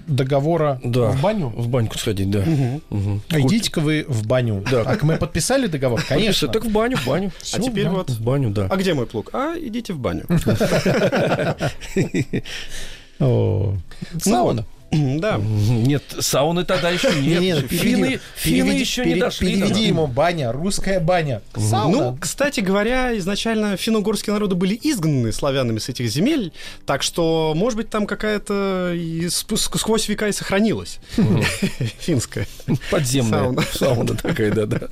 договора 0.07 0.79
Да. 0.85 1.09
в 1.11 1.21
баню? 1.21 1.49
В 1.49 1.67
баньку 1.67 1.97
сходить, 1.97 2.31
да. 2.31 2.45
Мгм. 2.89 3.21
А 3.29 3.39
Идите-ка 3.41 3.81
вы 3.81 4.05
в 4.07 4.25
баню. 4.25 4.63
Да. 4.71 4.85
Так, 4.85 5.03
мы 5.03 5.17
подписали 5.17 5.67
договор? 5.67 6.01
Конечно. 6.07 6.47
Так 6.47 6.63
в 6.63 6.71
баню, 6.71 6.95
в 6.95 7.05
баню. 7.05 7.31
А 7.53 7.59
теперь 7.59 7.89
вот... 7.89 8.09
В 8.09 8.21
баню, 8.23 8.51
да. 8.51 8.67
А 8.71 8.77
где 8.77 8.93
мой 8.93 9.05
плуг? 9.05 9.31
А, 9.33 9.53
идите 9.59 9.91
в 9.91 9.99
баню. 9.99 10.23
О, 13.19 13.75
Сауна. 14.19 14.65
Да. 14.91 15.37
Нет, 15.41 16.03
сауны 16.19 16.65
тогда 16.65 16.89
еще 16.89 17.07
нет. 17.13 17.39
Не-не, 17.41 17.61
финны, 17.61 18.19
финны 18.35 18.57
переведи- 18.71 18.79
еще 18.79 19.05
не 19.05 19.15
дошли. 19.15 19.55
Переведи 19.55 19.83
ему 19.87 20.05
баня, 20.07 20.51
русская 20.51 20.99
баня. 20.99 21.41
Ну, 21.55 21.61
Сауна. 21.69 22.17
кстати 22.19 22.59
говоря, 22.59 23.17
изначально 23.17 23.77
финно-угорские 23.77 24.33
народы 24.33 24.55
были 24.55 24.77
изгнаны 24.81 25.31
славянами 25.31 25.79
с 25.79 25.87
этих 25.87 26.09
земель, 26.09 26.51
так 26.85 27.03
что, 27.03 27.53
может 27.55 27.77
быть, 27.77 27.89
там 27.89 28.05
какая-то 28.05 28.93
сквозь 29.29 30.09
века 30.09 30.27
и 30.27 30.31
сохранилась 30.33 30.99
финская. 31.99 32.47
Подземная 32.89 33.39
Сауна. 33.39 33.61
сауна 33.73 34.15
такая, 34.15 34.51
да-да. 34.51 34.89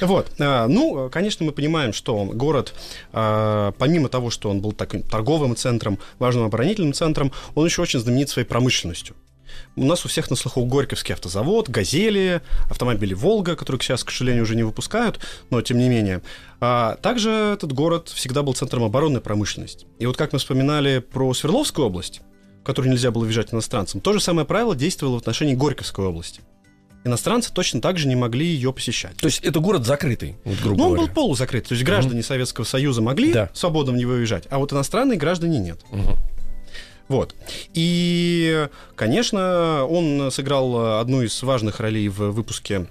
Вот. 0.00 0.30
а, 0.38 0.66
Ну, 0.66 1.08
конечно, 1.10 1.44
мы 1.46 1.52
понимаем, 1.52 1.92
что 1.92 2.24
город, 2.24 2.74
а, 3.12 3.72
помимо 3.78 4.08
того, 4.08 4.30
что 4.30 4.50
он 4.50 4.60
был 4.60 4.72
таким 4.72 5.02
торговым 5.02 5.56
центром, 5.56 5.98
важным 6.18 6.44
оборонительным 6.44 6.92
центром, 6.92 7.32
он 7.54 7.66
еще 7.66 7.82
очень 7.82 8.00
знаменит 8.00 8.28
своей 8.28 8.46
промышленностью. 8.46 9.14
У 9.76 9.84
нас 9.84 10.04
у 10.04 10.08
всех 10.08 10.30
на 10.30 10.36
слуху 10.36 10.64
Горьковский 10.64 11.14
автозавод, 11.14 11.68
«Газели», 11.68 12.40
автомобили 12.70 13.14
«Волга», 13.14 13.56
которые 13.56 13.80
сейчас, 13.82 14.04
к 14.04 14.10
сожалению, 14.10 14.44
уже 14.44 14.56
не 14.56 14.62
выпускают, 14.62 15.20
но 15.50 15.62
тем 15.62 15.78
не 15.78 15.88
менее. 15.88 16.22
А 16.60 16.96
также 16.96 17.30
этот 17.30 17.72
город 17.72 18.08
всегда 18.08 18.42
был 18.42 18.54
центром 18.54 18.84
оборонной 18.84 19.20
промышленности. 19.20 19.86
И 19.98 20.06
вот 20.06 20.16
как 20.16 20.32
мы 20.32 20.38
вспоминали 20.38 20.98
про 20.98 21.32
Свердловскую 21.34 21.86
область, 21.86 22.20
в 22.62 22.64
которую 22.64 22.92
нельзя 22.92 23.10
было 23.10 23.24
въезжать 23.24 23.52
иностранцам, 23.52 24.00
то 24.00 24.12
же 24.12 24.20
самое 24.20 24.46
правило 24.46 24.74
действовало 24.74 25.16
в 25.16 25.18
отношении 25.18 25.54
Горьковской 25.54 26.06
области. 26.06 26.40
Иностранцы 27.04 27.52
точно 27.52 27.80
так 27.80 27.98
же 27.98 28.06
не 28.06 28.14
могли 28.14 28.46
ее 28.46 28.72
посещать. 28.72 29.16
То 29.16 29.26
есть 29.26 29.40
это 29.42 29.58
город 29.60 29.84
закрытый, 29.84 30.36
вот, 30.44 30.58
грубо 30.60 30.76
Ну, 30.78 30.84
он 30.84 30.92
говоря. 30.94 31.06
был 31.08 31.14
полузакрыт. 31.14 31.66
То 31.68 31.74
есть 31.74 31.84
граждане 31.84 32.22
Советского 32.22 32.64
Союза 32.64 33.02
могли 33.02 33.32
Да. 33.32 33.50
свободно 33.54 33.92
в 33.92 33.96
него 33.96 34.12
выезжать, 34.12 34.44
а 34.50 34.58
вот 34.58 34.72
иностранные 34.72 35.18
граждане 35.18 35.58
нет. 35.58 35.80
Мгм. 35.90 36.16
Вот. 37.08 37.34
И, 37.74 38.68
конечно, 38.94 39.84
он 39.84 40.30
сыграл 40.30 41.00
одну 41.00 41.22
из 41.22 41.42
важных 41.42 41.80
ролей 41.80 42.08
в 42.08 42.30
выпуске 42.30 42.86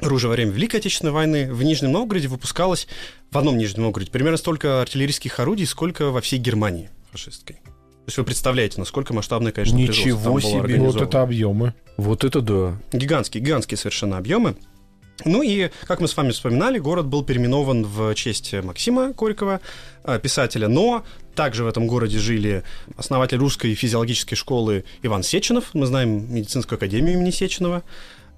оружия 0.00 0.28
во 0.28 0.34
время 0.34 0.52
Великой 0.52 0.76
Отечественной 0.76 1.12
войны. 1.12 1.52
В 1.52 1.62
Нижнем 1.62 1.90
Новгороде 1.92 2.28
выпускалось, 2.28 2.86
в 3.30 3.38
одном 3.38 3.56
Нижнем 3.56 3.84
Новгороде, 3.84 4.10
примерно 4.10 4.36
столько 4.36 4.82
артиллерийских 4.82 5.40
орудий, 5.40 5.66
сколько 5.66 6.10
во 6.10 6.20
всей 6.20 6.38
Германии 6.38 6.90
фашистской. 7.10 7.60
То 8.06 8.10
есть 8.10 8.18
вы 8.18 8.24
представляете, 8.24 8.78
насколько 8.78 9.12
масштабное, 9.12 9.50
конечно, 9.50 9.74
Ничего 9.74 10.38
себе. 10.38 10.78
Вот 10.78 11.02
это 11.02 11.22
объемы. 11.22 11.74
Вот 11.96 12.22
это 12.22 12.40
да. 12.40 12.80
Гигантские, 12.92 13.42
гигантские 13.42 13.76
совершенно 13.76 14.16
объемы. 14.16 14.54
Ну 15.24 15.42
и, 15.42 15.70
как 15.88 15.98
мы 15.98 16.06
с 16.06 16.16
вами 16.16 16.30
вспоминали, 16.30 16.78
город 16.78 17.06
был 17.06 17.24
переименован 17.24 17.84
в 17.84 18.14
честь 18.14 18.52
Максима 18.62 19.12
Горького, 19.12 19.60
э, 20.04 20.20
писателя, 20.22 20.68
но 20.68 21.04
также 21.34 21.64
в 21.64 21.66
этом 21.66 21.88
городе 21.88 22.18
жили 22.18 22.62
основатель 22.96 23.38
русской 23.38 23.74
физиологической 23.74 24.36
школы 24.36 24.84
Иван 25.02 25.24
Сеченов, 25.24 25.74
мы 25.74 25.86
знаем 25.86 26.32
медицинскую 26.32 26.76
академию 26.76 27.14
имени 27.14 27.32
Сеченова, 27.32 27.82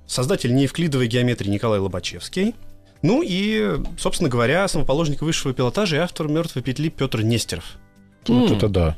создатель 0.06 0.54
неевклидовой 0.54 1.08
геометрии 1.08 1.50
Николай 1.50 1.78
Лобачевский, 1.78 2.54
ну 3.02 3.22
и, 3.22 3.76
собственно 3.98 4.30
говоря, 4.30 4.64
основоположник 4.64 5.20
высшего 5.20 5.52
пилотажа 5.52 5.96
и 5.96 5.98
автор 5.98 6.26
«Мертвой 6.26 6.62
петли» 6.62 6.88
Петр 6.88 7.20
Нестеров. 7.20 7.76
Вот 8.26 8.50
М. 8.50 8.56
это 8.56 8.68
да. 8.68 8.96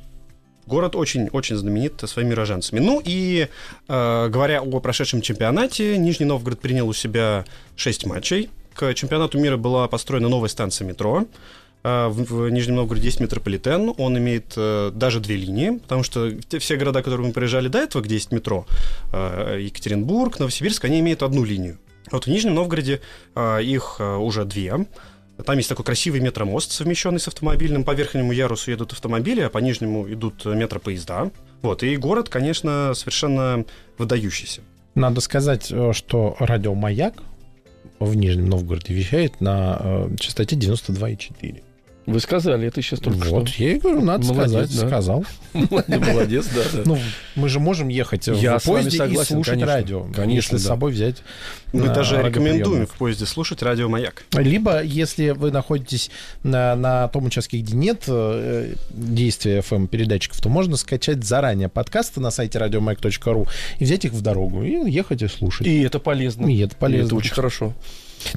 Город 0.70 0.94
очень-очень 0.94 1.56
знаменит 1.56 2.00
своими 2.06 2.32
рожанцами. 2.32 2.78
Ну 2.78 3.02
и 3.04 3.48
э, 3.88 4.28
говоря 4.28 4.62
о 4.62 4.78
прошедшем 4.78 5.20
чемпионате, 5.20 5.98
Нижний 5.98 6.26
Новгород 6.26 6.60
принял 6.60 6.88
у 6.88 6.92
себя 6.92 7.44
6 7.74 8.06
матчей. 8.06 8.50
К 8.74 8.94
чемпионату 8.94 9.36
мира 9.40 9.56
была 9.56 9.88
построена 9.88 10.28
новая 10.28 10.48
станция 10.48 10.86
метро. 10.86 11.26
Э, 11.82 12.06
В, 12.08 12.48
Нижнем 12.50 12.76
Новгороде 12.76 13.06
есть 13.06 13.18
метрополитен, 13.18 13.92
он 13.98 14.16
имеет 14.18 14.52
э, 14.56 14.92
даже 14.94 15.18
две 15.18 15.34
линии, 15.36 15.78
потому 15.78 16.04
что 16.04 16.30
те- 16.30 16.60
все 16.60 16.76
города, 16.76 17.02
которые 17.02 17.26
мы 17.26 17.32
проезжали 17.32 17.66
до 17.66 17.78
этого, 17.78 18.00
где 18.02 18.14
есть 18.14 18.30
метро, 18.30 18.64
э, 19.12 19.58
Екатеринбург, 19.62 20.38
Новосибирск, 20.38 20.84
они 20.84 21.00
имеют 21.00 21.24
одну 21.24 21.42
линию. 21.42 21.78
Вот 22.12 22.26
в 22.26 22.30
Нижнем 22.30 22.54
Новгороде 22.54 23.00
их 23.36 24.00
уже 24.00 24.44
две. 24.44 24.86
Там 25.44 25.56
есть 25.56 25.68
такой 25.68 25.84
красивый 25.84 26.20
метромост, 26.20 26.72
совмещенный 26.72 27.20
с 27.20 27.28
автомобильным. 27.28 27.84
По 27.84 27.92
верхнему 27.92 28.32
ярусу 28.32 28.70
едут 28.70 28.92
автомобили, 28.92 29.40
а 29.40 29.50
по 29.50 29.58
нижнему 29.58 30.10
идут 30.12 30.46
э, 30.46 30.54
метропоезда. 30.54 31.30
Вот, 31.62 31.82
и 31.82 31.96
город, 31.96 32.28
конечно, 32.28 32.92
совершенно 32.94 33.64
выдающийся. 33.98 34.62
Надо 34.94 35.20
сказать, 35.20 35.70
э, 35.70 35.92
что 35.92 36.36
радио 36.38 36.74
«Маяк» 36.74 37.22
в 37.98 38.14
Нижнем 38.14 38.48
Новгороде 38.48 38.94
вещает 38.94 39.40
на 39.40 39.78
э, 39.80 40.16
частоте 40.18 40.56
92,4. 40.56 41.62
Вы 42.10 42.20
сказали 42.20 42.68
это 42.68 42.82
сейчас 42.82 43.00
только 43.00 43.28
вот, 43.28 43.48
что. 43.48 43.62
я 43.62 43.72
и 43.72 43.78
говорю, 43.78 44.02
надо 44.02 44.26
Молодец, 44.26 44.50
сказать, 44.50 44.80
да. 44.80 44.86
сказал. 44.86 45.24
Молодец, 45.52 46.46
да, 46.54 46.62
да. 46.72 46.82
Ну, 46.84 46.98
мы 47.34 47.48
же 47.48 47.60
можем 47.60 47.88
ехать 47.88 48.26
Я 48.26 48.58
в 48.58 48.62
с 48.62 48.66
вами 48.66 48.82
поезде 48.82 48.96
и 48.96 48.98
согласен, 48.98 49.34
слушать 49.34 49.52
конечно. 49.52 49.74
радио. 49.74 50.06
Конечно, 50.14 50.54
если 50.54 50.56
с 50.58 50.66
собой 50.66 50.92
взять 50.92 51.16
Мы 51.72 51.86
на 51.86 51.94
даже 51.94 52.22
рекомендуем 52.22 52.86
в 52.86 52.92
поезде 52.92 53.26
слушать 53.26 53.62
радио 53.62 53.88
«Маяк». 53.88 54.24
Либо, 54.32 54.82
если 54.82 55.30
вы 55.30 55.50
находитесь 55.50 56.10
на, 56.42 56.74
на 56.76 57.08
том 57.08 57.26
участке, 57.26 57.58
где 57.58 57.76
нет 57.76 58.04
э, 58.08 58.74
действия 58.90 59.60
FM-передатчиков, 59.60 60.40
то 60.40 60.48
можно 60.48 60.76
скачать 60.76 61.24
заранее 61.24 61.68
подкасты 61.68 62.20
на 62.20 62.30
сайте 62.30 62.58
radiomag.ru 62.58 63.48
и 63.78 63.84
взять 63.84 64.04
их 64.04 64.12
в 64.12 64.20
дорогу 64.22 64.62
и 64.62 64.90
ехать 64.90 65.22
и 65.22 65.28
слушать. 65.28 65.66
И 65.66 65.80
это 65.82 65.98
полезно. 65.98 66.46
И 66.46 66.58
это 66.58 66.76
полезно. 66.76 67.06
это 67.06 67.16
очень 67.16 67.34
хорошо. 67.34 67.74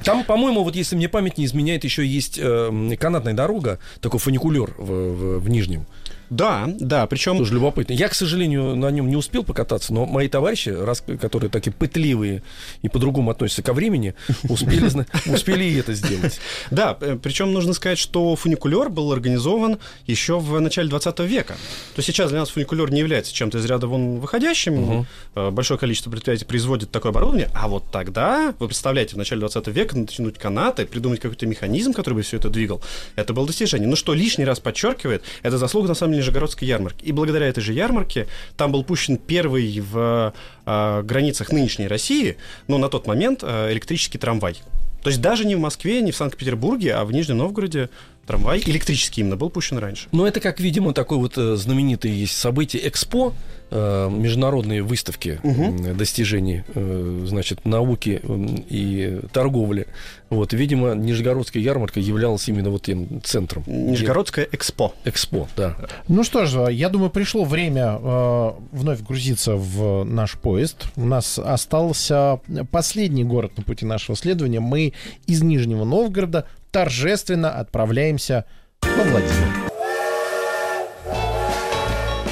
Там, 0.04 0.24
по-моему, 0.24 0.62
вот 0.64 0.76
если 0.76 0.96
мне 0.96 1.08
память 1.08 1.38
не 1.38 1.44
изменяет, 1.44 1.84
еще 1.84 2.06
есть 2.06 2.38
э, 2.40 2.96
канатная 2.98 3.34
дорога, 3.34 3.78
такой 4.00 4.20
фуникулер 4.20 4.74
в, 4.78 4.84
в- 4.86 5.38
в 5.40 5.48
Нижнем. 5.48 5.86
Да, 6.30 6.68
да, 6.78 7.06
причем... 7.06 7.38
Тоже 7.38 7.54
любопытно. 7.54 7.92
Я, 7.92 8.08
к 8.08 8.14
сожалению, 8.14 8.76
на 8.76 8.90
нем 8.90 9.08
не 9.08 9.16
успел 9.16 9.44
покататься, 9.44 9.92
но 9.92 10.06
мои 10.06 10.28
товарищи, 10.28 10.68
раз, 10.70 11.02
которые 11.20 11.50
такие 11.50 11.72
пытливые 11.72 12.42
и 12.82 12.88
по-другому 12.88 13.30
относятся 13.30 13.62
ко 13.62 13.72
времени, 13.72 14.14
успели, 14.48 14.90
успели 15.26 15.64
и 15.64 15.76
это 15.76 15.94
сделать. 15.94 16.40
Да, 16.70 16.96
э, 17.00 17.18
причем 17.22 17.52
нужно 17.52 17.72
сказать, 17.72 17.98
что 17.98 18.34
фуникулер 18.36 18.88
был 18.88 19.12
организован 19.12 19.78
еще 20.06 20.38
в 20.38 20.60
начале 20.60 20.88
20 20.88 21.20
века. 21.20 21.54
То 21.94 22.02
сейчас 22.02 22.30
для 22.30 22.40
нас 22.40 22.50
фуникулер 22.50 22.90
не 22.90 23.00
является 23.00 23.32
чем-то 23.32 23.58
из 23.58 23.64
ряда 23.64 23.86
вон 23.86 24.18
выходящим. 24.18 25.06
Угу. 25.34 25.50
Большое 25.52 25.78
количество 25.78 26.10
предприятий 26.10 26.44
производит 26.44 26.90
такое 26.90 27.10
оборудование. 27.10 27.48
А 27.54 27.68
вот 27.68 27.84
тогда, 27.92 28.54
вы 28.58 28.66
представляете, 28.66 29.14
в 29.14 29.18
начале 29.18 29.40
20 29.40 29.68
века 29.68 29.96
натянуть 29.96 30.38
канаты, 30.38 30.86
придумать 30.86 31.20
какой-то 31.20 31.46
механизм, 31.46 31.92
который 31.92 32.14
бы 32.14 32.22
все 32.22 32.38
это 32.38 32.48
двигал, 32.50 32.82
это 33.16 33.32
было 33.32 33.46
достижение. 33.46 33.88
Но 33.88 33.96
что 33.96 34.14
лишний 34.14 34.44
раз 34.44 34.60
подчеркивает, 34.60 35.22
это 35.42 35.58
заслуга, 35.58 35.88
на 35.88 35.94
самом 35.94 36.13
деле, 36.14 36.22
Нижегородской 36.22 36.66
ярмарки. 36.66 37.04
И 37.04 37.12
благодаря 37.12 37.46
этой 37.46 37.60
же 37.60 37.72
ярмарке 37.72 38.26
там 38.56 38.72
был 38.72 38.84
пущен 38.84 39.16
первый 39.16 39.80
в 39.80 40.34
э, 40.66 41.02
границах 41.02 41.52
нынешней 41.52 41.88
России, 41.88 42.36
но 42.68 42.78
на 42.78 42.88
тот 42.88 43.06
момент 43.06 43.40
э, 43.42 43.72
электрический 43.72 44.18
трамвай. 44.18 44.56
То 45.02 45.10
есть 45.10 45.20
даже 45.20 45.44
не 45.44 45.54
в 45.54 45.60
Москве, 45.60 46.00
не 46.00 46.12
в 46.12 46.16
Санкт-Петербурге, 46.16 46.94
а 46.94 47.04
в 47.04 47.12
Нижнем 47.12 47.36
Новгороде 47.36 47.90
трамвай 48.26 48.60
электрический 48.64 49.22
именно 49.22 49.36
был 49.36 49.50
пущен 49.50 49.78
раньше. 49.78 50.08
Но 50.12 50.26
это, 50.26 50.40
как 50.40 50.60
видимо, 50.60 50.92
такое 50.92 51.18
вот 51.18 51.36
э, 51.36 51.56
знаменитое 51.56 52.12
есть 52.12 52.36
событие 52.36 52.86
Экспо, 52.88 53.34
Э, 53.76 54.08
международные 54.08 54.82
выставки 54.82 55.40
угу. 55.42 55.94
достижений, 55.94 56.62
э, 56.74 57.24
значит, 57.26 57.64
науки 57.64 58.20
и 58.68 59.20
торговли. 59.32 59.88
Вот, 60.30 60.52
видимо, 60.52 60.94
Нижегородская 60.94 61.60
ярмарка 61.60 61.98
являлась 61.98 62.46
именно 62.48 62.70
вот 62.70 62.82
тем 62.82 63.20
центром. 63.24 63.64
Нижегородская 63.66 64.46
экспо. 64.52 64.94
Экспо, 65.04 65.48
да. 65.56 65.76
Ну 66.06 66.22
что 66.22 66.46
ж, 66.46 66.70
я 66.70 66.88
думаю, 66.88 67.10
пришло 67.10 67.42
время 67.42 67.98
э, 68.00 68.50
вновь 68.70 69.02
грузиться 69.02 69.56
в 69.56 70.04
наш 70.04 70.34
поезд. 70.34 70.84
У 70.94 71.04
нас 71.04 71.40
остался 71.40 72.40
последний 72.70 73.24
город 73.24 73.56
на 73.56 73.64
пути 73.64 73.86
нашего 73.86 74.16
следования. 74.16 74.60
Мы 74.60 74.92
из 75.26 75.42
Нижнего 75.42 75.84
Новгорода 75.84 76.46
торжественно 76.74 77.52
отправляемся 77.52 78.46
во 78.82 79.04
Владимир. 79.04 79.70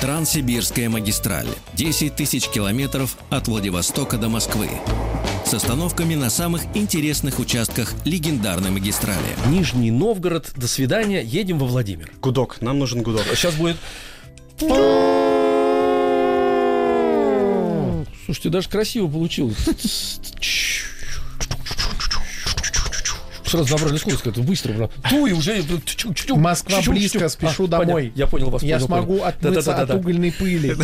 Транссибирская 0.01 0.88
магистраль. 0.88 1.47
10 1.74 2.16
тысяч 2.16 2.49
километров 2.49 3.16
от 3.30 3.47
Владивостока 3.47 4.18
до 4.18 4.28
Москвы. 4.28 4.68
С 5.47 5.55
остановками 5.55 6.16
на 6.16 6.28
самых 6.28 6.62
интересных 6.74 7.38
участках 7.38 7.95
легендарной 8.05 8.70
магистрали. 8.70 9.20
Нижний 9.47 9.93
Новгород. 9.93 10.51
До 10.57 10.66
свидания. 10.66 11.22
Едем 11.22 11.61
во 11.61 11.66
Владимир. 11.66 12.11
Гудок. 12.20 12.61
Нам 12.61 12.80
нужен 12.80 13.03
гудок. 13.03 13.24
Сейчас 13.36 13.55
будет... 13.55 13.76
Слушайте, 18.24 18.49
даже 18.49 18.68
красиво 18.68 19.07
получилось 19.07 20.18
сразу 23.53 23.76
набрали 23.76 23.98
скорость, 23.98 24.26
это 24.26 24.40
быстро. 24.40 24.90
Ту 25.09 25.26
и 25.26 25.32
уже... 25.32 25.62
Москва 26.30 26.80
близко, 26.86 27.28
спешу 27.28 27.66
домой. 27.66 28.12
Я 28.14 28.26
понял 28.26 28.50
вас. 28.50 28.62
Я 28.62 28.80
смогу 28.80 29.22
отмыться 29.22 29.74
от 29.74 29.90
угольной 29.90 30.32
пыли. 30.32 30.72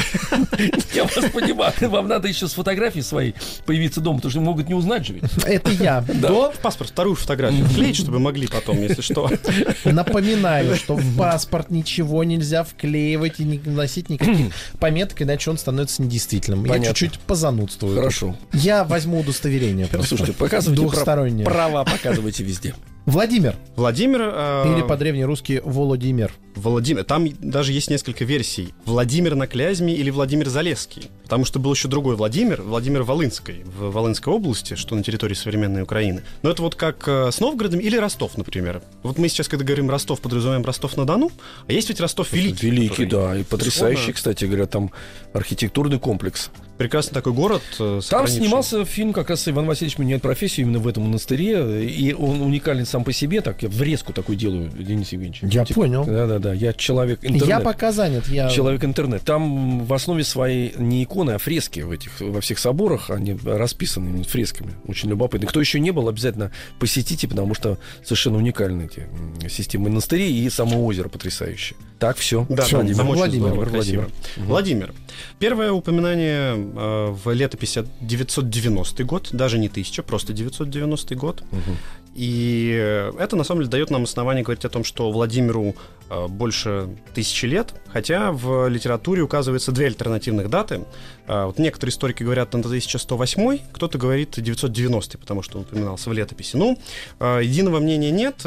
Я 0.94 1.04
вас 1.04 1.30
понимаю. 1.32 1.72
Вам 1.80 2.08
надо 2.08 2.28
еще 2.28 2.48
с 2.48 2.52
фотографией 2.52 3.02
своей 3.02 3.34
появиться 3.66 4.00
дома, 4.00 4.18
потому 4.18 4.30
что 4.30 4.40
могут 4.40 4.68
не 4.68 4.74
узнать 4.74 5.06
же 5.06 5.14
ведь. 5.14 5.24
Это 5.44 5.70
я. 5.70 6.04
Да. 6.18 6.50
В 6.50 6.58
паспорт 6.58 6.90
вторую 6.90 7.14
фотографию 7.14 7.64
вклеить, 7.64 7.96
чтобы 7.96 8.18
могли 8.18 8.48
потом, 8.48 8.80
если 8.82 9.02
что. 9.02 9.30
Напоминаю, 9.84 10.74
что 10.74 10.96
в 10.96 11.16
паспорт 11.16 11.70
ничего 11.70 12.24
нельзя 12.24 12.64
вклеивать 12.64 13.38
и 13.38 13.44
не 13.44 13.58
носить 13.58 14.08
никаких 14.08 14.52
пометок, 14.80 15.22
иначе 15.22 15.50
он 15.50 15.58
становится 15.58 16.02
недействительным. 16.02 16.64
Я 16.64 16.80
чуть-чуть 16.80 17.20
позанудствую. 17.20 17.96
Хорошо. 17.96 18.36
Я 18.52 18.84
возьму 18.84 19.20
удостоверение. 19.20 19.88
Слушайте, 20.04 20.32
показывайте. 20.32 21.44
Права 21.44 21.84
показывайте 21.84 22.42
везде 22.42 22.57
везде. 22.58 22.74
Владимир. 23.06 23.56
Владимир... 23.74 24.20
Э... 24.22 24.74
Или 24.74 24.86
по-древнерусски 24.86 25.62
Володимир. 25.64 26.30
Владимир. 26.54 27.04
Там 27.04 27.26
даже 27.40 27.72
есть 27.72 27.88
несколько 27.88 28.26
версий. 28.26 28.74
Владимир 28.84 29.34
на 29.34 29.46
Клязьме 29.46 29.94
или 29.94 30.10
Владимир 30.10 30.48
Залесский. 30.48 31.08
Потому 31.22 31.46
что 31.46 31.58
был 31.58 31.72
еще 31.72 31.88
другой 31.88 32.16
Владимир, 32.16 32.60
Владимир 32.60 33.04
Волынской, 33.04 33.64
в 33.64 33.90
Волынской 33.92 34.32
области, 34.34 34.74
что 34.74 34.94
на 34.94 35.02
территории 35.02 35.32
современной 35.34 35.82
Украины. 35.82 36.22
Но 36.42 36.50
это 36.50 36.60
вот 36.60 36.74
как 36.74 37.08
э, 37.08 37.30
с 37.32 37.40
Новгородом 37.40 37.80
или 37.80 37.96
Ростов, 37.96 38.36
например. 38.36 38.82
Вот 39.02 39.16
мы 39.16 39.28
сейчас, 39.28 39.48
когда 39.48 39.64
говорим 39.64 39.88
Ростов, 39.88 40.20
подразумеваем 40.20 40.64
Ростов-на-Дону, 40.64 41.30
а 41.66 41.72
есть 41.72 41.88
ведь 41.88 42.00
Ростов 42.00 42.32
Великий. 42.32 42.66
Великий, 42.66 43.06
да, 43.06 43.36
и 43.36 43.42
потрясающий, 43.42 44.12
кстати 44.12 44.44
говоря, 44.44 44.66
там 44.66 44.90
архитектурный 45.32 45.98
комплекс 45.98 46.50
прекрасный 46.78 47.12
такой 47.12 47.32
город. 47.32 47.62
Э, 47.78 48.00
Там 48.08 48.26
снимался 48.26 48.84
фильм, 48.84 49.12
как 49.12 49.30
раз 49.30 49.46
Иван 49.48 49.66
Васильевич 49.66 49.98
меняет 49.98 50.22
профессию 50.22 50.66
именно 50.66 50.78
в 50.78 50.88
этом 50.88 51.04
монастыре. 51.04 51.84
И 51.86 52.14
он 52.14 52.40
уникален 52.40 52.86
сам 52.86 53.04
по 53.04 53.12
себе. 53.12 53.40
Так, 53.40 53.62
я 53.62 53.68
врезку 53.68 54.12
такую 54.12 54.36
делаю, 54.36 54.70
Денис 54.70 55.12
Евгеньевич. 55.12 55.42
Я 55.42 55.64
типа, 55.64 55.80
понял. 55.80 56.04
Да-да-да, 56.04 56.54
я 56.54 56.72
человек 56.72 57.20
интернет. 57.22 57.48
Я 57.48 57.60
пока 57.60 57.92
занят. 57.92 58.28
Я... 58.28 58.48
Человек 58.48 58.84
интернет. 58.84 59.22
Там 59.22 59.84
в 59.84 59.92
основе 59.92 60.24
своей 60.24 60.72
не 60.78 61.02
иконы, 61.02 61.32
а 61.32 61.38
фрески 61.38 61.80
в 61.80 61.90
этих, 61.90 62.20
во 62.20 62.40
всех 62.40 62.58
соборах. 62.58 63.10
Они 63.10 63.36
расписаны 63.44 64.22
фресками. 64.22 64.72
Очень 64.86 65.10
любопытно. 65.10 65.48
Кто 65.48 65.60
еще 65.60 65.80
не 65.80 65.90
был, 65.90 66.08
обязательно 66.08 66.52
посетите, 66.78 67.26
потому 67.28 67.54
что 67.54 67.78
совершенно 68.02 68.38
уникальные 68.38 68.86
эти 68.86 69.48
системы 69.48 69.88
монастырей 69.88 70.32
и 70.32 70.48
само 70.50 70.84
озеро 70.86 71.08
потрясающее. 71.08 71.76
Так, 71.98 72.16
все. 72.16 72.46
Да, 72.48 72.62
все, 72.62 72.76
Владимир. 72.76 73.02
Владимир, 73.02 73.48
Владимир, 73.54 73.68
Владимир. 73.68 74.08
Угу. 74.36 74.46
Владимир. 74.46 74.94
Первое 75.40 75.72
упоминание 75.72 76.54
э, 76.74 77.10
в 77.10 77.32
летописи 77.32 77.84
990 78.00 79.04
год, 79.04 79.28
даже 79.32 79.58
не 79.58 79.68
1000, 79.68 80.02
просто 80.02 80.32
990 80.32 81.14
год. 81.14 81.42
Угу. 81.52 81.76
И 82.14 82.70
это, 83.18 83.36
на 83.36 83.44
самом 83.44 83.60
деле, 83.60 83.70
дает 83.70 83.90
нам 83.90 84.02
основание 84.02 84.42
говорить 84.42 84.64
о 84.64 84.68
том, 84.68 84.82
что 84.82 85.10
Владимиру 85.12 85.76
э, 86.10 86.26
больше 86.26 86.88
тысячи 87.14 87.46
лет, 87.46 87.74
хотя 87.92 88.32
в 88.32 88.68
литературе 88.68 89.22
указываются 89.22 89.70
две 89.70 89.86
альтернативных 89.86 90.50
даты. 90.50 90.80
Э, 91.28 91.44
вот 91.44 91.58
некоторые 91.58 91.92
историки 91.92 92.22
говорят 92.22 92.52
на 92.52 92.60
1108, 92.60 93.58
кто-то 93.72 93.98
говорит 93.98 94.40
990, 94.40 95.18
потому 95.18 95.42
что 95.42 95.58
он 95.58 95.64
упоминался 95.64 96.10
в 96.10 96.12
летописи. 96.12 96.56
Ну, 96.56 96.78
э, 97.20 97.40
единого 97.44 97.78
мнения 97.78 98.10
нет. 98.10 98.38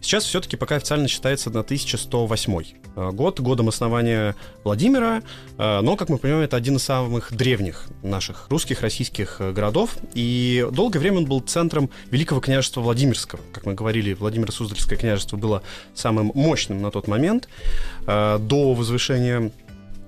Сейчас 0.00 0.24
все-таки 0.24 0.56
пока 0.56 0.76
официально 0.76 1.08
считается 1.08 1.50
на 1.50 1.60
1108 1.60 2.64
год, 3.12 3.40
годом 3.40 3.68
основания 3.68 4.36
Владимира, 4.64 5.22
но, 5.56 5.96
как 5.96 6.10
мы 6.10 6.18
понимаем, 6.18 6.44
это 6.44 6.56
один 6.56 6.76
из 6.76 6.82
самых 6.82 7.32
древних 7.32 7.88
наших 8.02 8.48
русских, 8.50 8.82
российских 8.82 9.40
городов, 9.40 9.96
и 10.14 10.66
долгое 10.70 10.98
время 10.98 11.18
он 11.18 11.24
был 11.26 11.40
центром 11.40 11.90
Великого 12.10 12.40
княжества 12.40 12.80
Владимирского. 12.80 13.40
Как 13.52 13.66
мы 13.66 13.74
говорили, 13.74 14.14
Владимир 14.14 14.52
Суздальское 14.52 14.98
княжество 14.98 15.36
было 15.36 15.62
самым 15.94 16.32
мощным 16.34 16.82
на 16.82 16.90
тот 16.90 17.08
момент, 17.08 17.48
э, 18.06 18.38
до 18.38 18.74
возвышения 18.74 19.50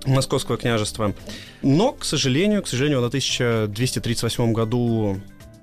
Московского 0.05 0.57
княжества. 0.57 1.13
Но, 1.61 1.91
к 1.91 2.05
сожалению, 2.05 2.63
к 2.63 2.67
сожалению, 2.67 3.01
в 3.01 3.05
1238 3.05 4.53
году 4.53 5.19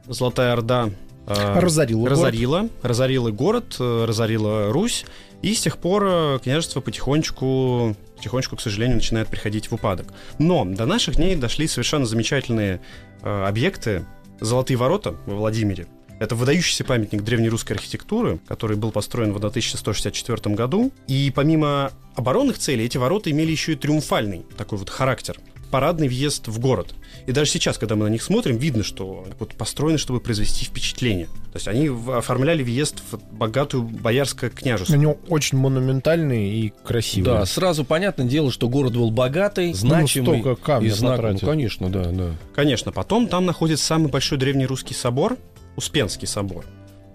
Золотая 0.07 0.53
Орда 0.53 0.90
э, 1.26 1.61
разорила, 1.61 2.09
разорила, 2.09 2.59
город. 2.61 2.72
разорила 2.82 3.30
город, 3.30 3.76
э, 3.78 4.05
разорила 4.07 4.72
Русь, 4.72 5.05
и 5.43 5.55
с 5.55 5.61
тех 5.61 5.78
пор 5.78 6.40
княжество 6.43 6.80
потихонечку, 6.80 7.97
потихонечку, 8.16 8.57
к 8.57 8.61
сожалению, 8.61 8.97
начинает 8.97 9.28
приходить 9.28 9.70
в 9.70 9.74
упадок. 9.74 10.12
Но 10.38 10.64
до 10.64 10.86
наших 10.86 11.16
дней 11.16 11.34
дошли 11.34 11.66
совершенно 11.66 12.07
замечательные 12.07 12.80
объекты, 13.22 14.05
Золотые 14.43 14.76
ворота 14.76 15.14
во 15.26 15.36
Владимире, 15.36 15.86
это 16.22 16.34
выдающийся 16.34 16.84
памятник 16.84 17.22
древнерусской 17.22 17.76
архитектуры, 17.76 18.38
который 18.46 18.76
был 18.76 18.92
построен 18.92 19.32
в 19.32 19.36
1164 19.36 20.54
году. 20.54 20.92
И 21.08 21.32
помимо 21.34 21.92
оборонных 22.14 22.58
целей, 22.58 22.84
эти 22.84 22.98
ворота 22.98 23.30
имели 23.30 23.50
еще 23.50 23.72
и 23.72 23.76
триумфальный 23.76 24.44
такой 24.56 24.78
вот 24.78 24.90
характер 24.90 25.38
парадный 25.72 26.06
въезд 26.06 26.48
в 26.48 26.60
город. 26.60 26.94
И 27.26 27.32
даже 27.32 27.50
сейчас, 27.50 27.78
когда 27.78 27.96
мы 27.96 28.04
на 28.04 28.10
них 28.10 28.22
смотрим, 28.22 28.58
видно, 28.58 28.84
что 28.84 29.26
вот 29.38 29.54
построены, 29.54 29.96
чтобы 29.96 30.20
произвести 30.20 30.66
впечатление. 30.66 31.26
То 31.26 31.56
есть 31.56 31.66
они 31.66 31.88
оформляли 31.88 32.62
въезд 32.62 33.02
в 33.10 33.18
богатую 33.34 33.84
боярское 33.84 34.50
княжество. 34.50 34.94
Они 34.94 35.06
очень 35.06 35.56
монументальные 35.56 36.52
и 36.52 36.72
красивые. 36.84 37.38
Да, 37.38 37.46
сразу 37.46 37.84
понятное 37.84 38.26
дело, 38.26 38.52
что 38.52 38.68
город 38.68 38.92
был 38.92 39.10
богатый, 39.10 39.68
ну, 39.68 39.74
значимый. 39.74 40.26
Ну, 40.26 40.40
столько 40.40 40.62
камня 40.62 40.88
и 40.88 40.90
знак... 40.90 41.20
Ну, 41.22 41.38
конечно, 41.38 41.88
да, 41.88 42.04
да. 42.04 42.32
Конечно. 42.54 42.92
Потом 42.92 43.26
там 43.26 43.46
находится 43.46 43.86
самый 43.86 44.10
большой 44.10 44.36
древний 44.36 44.66
русский 44.66 44.94
собор, 44.94 45.38
Успенский 45.76 46.26
собор. 46.26 46.64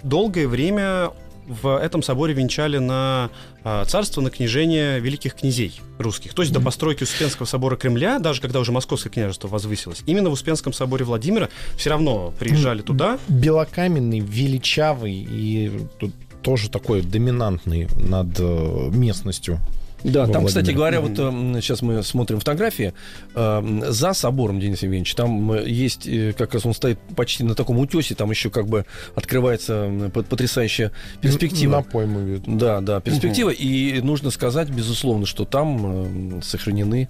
Долгое 0.04 0.48
время 0.48 1.12
в 1.48 1.78
этом 1.78 2.04
соборе 2.04 2.34
венчали 2.34 2.78
на 2.78 3.30
а, 3.64 3.86
царство, 3.86 4.22
на 4.22 4.30
княжение 4.30 5.00
великих 5.00 5.36
князей 5.36 5.80
русских. 5.98 6.34
То 6.34 6.42
есть 6.42 6.54
до 6.54 6.60
постройки 6.60 7.04
Успенского 7.04 7.46
собора 7.46 7.78
Кремля, 7.78 8.20
даже 8.20 8.42
когда 8.42 8.60
уже 8.60 8.72
Московское 8.72 9.12
княжество 9.12 9.48
возвысилось, 9.48 10.04
именно 10.06 10.30
в 10.30 10.34
Успенском 10.34 10.74
соборе 10.74 11.06
Владимира 11.06 11.50
все 11.78 11.90
равно 11.90 12.34
приезжали 12.38 12.82
туда. 12.82 13.18
Белокаменный, 13.30 14.20
величавый 14.20 15.14
и 15.14 15.72
тут 16.00 16.12
тоже 16.42 16.70
такой 16.70 17.02
доминантный 17.02 17.88
над 17.98 18.40
э, 18.40 18.90
местностью. 18.92 19.60
Да, 20.08 20.26
там, 20.28 20.46
кстати 20.46 20.66
Владимире. 20.74 20.76
говоря, 20.76 21.02
вот 21.02 21.62
сейчас 21.64 21.82
мы 21.82 22.02
смотрим 22.04 22.40
фотографии, 22.40 22.94
э, 23.36 23.82
за 23.90 24.14
собором, 24.14 24.60
Денис 24.60 24.82
Евгеньевич, 24.82 25.14
там 25.16 25.52
э, 25.52 25.70
есть, 25.70 26.08
э, 26.08 26.34
как 26.38 26.54
раз 26.54 26.66
он 26.66 26.74
стоит 26.74 26.98
почти 27.16 27.44
на 27.44 27.56
таком 27.56 27.78
утесе, 27.78 28.16
там 28.16 28.30
еще 28.32 28.50
как 28.50 28.68
бы 28.68 28.86
открывается 29.16 30.12
потрясающая 30.14 30.92
перспектива. 31.22 31.78
На 31.78 31.82
пойму 31.84 32.20
видно. 32.20 32.58
Да, 32.58 32.82
да, 32.82 33.00
перспектива. 33.02 33.50
И 33.50 34.00
нужно 34.02 34.32
сказать, 34.32 34.70
безусловно, 34.70 35.26
что 35.26 35.46
там 35.46 36.38
э, 36.38 36.42
сохранены 36.42 37.10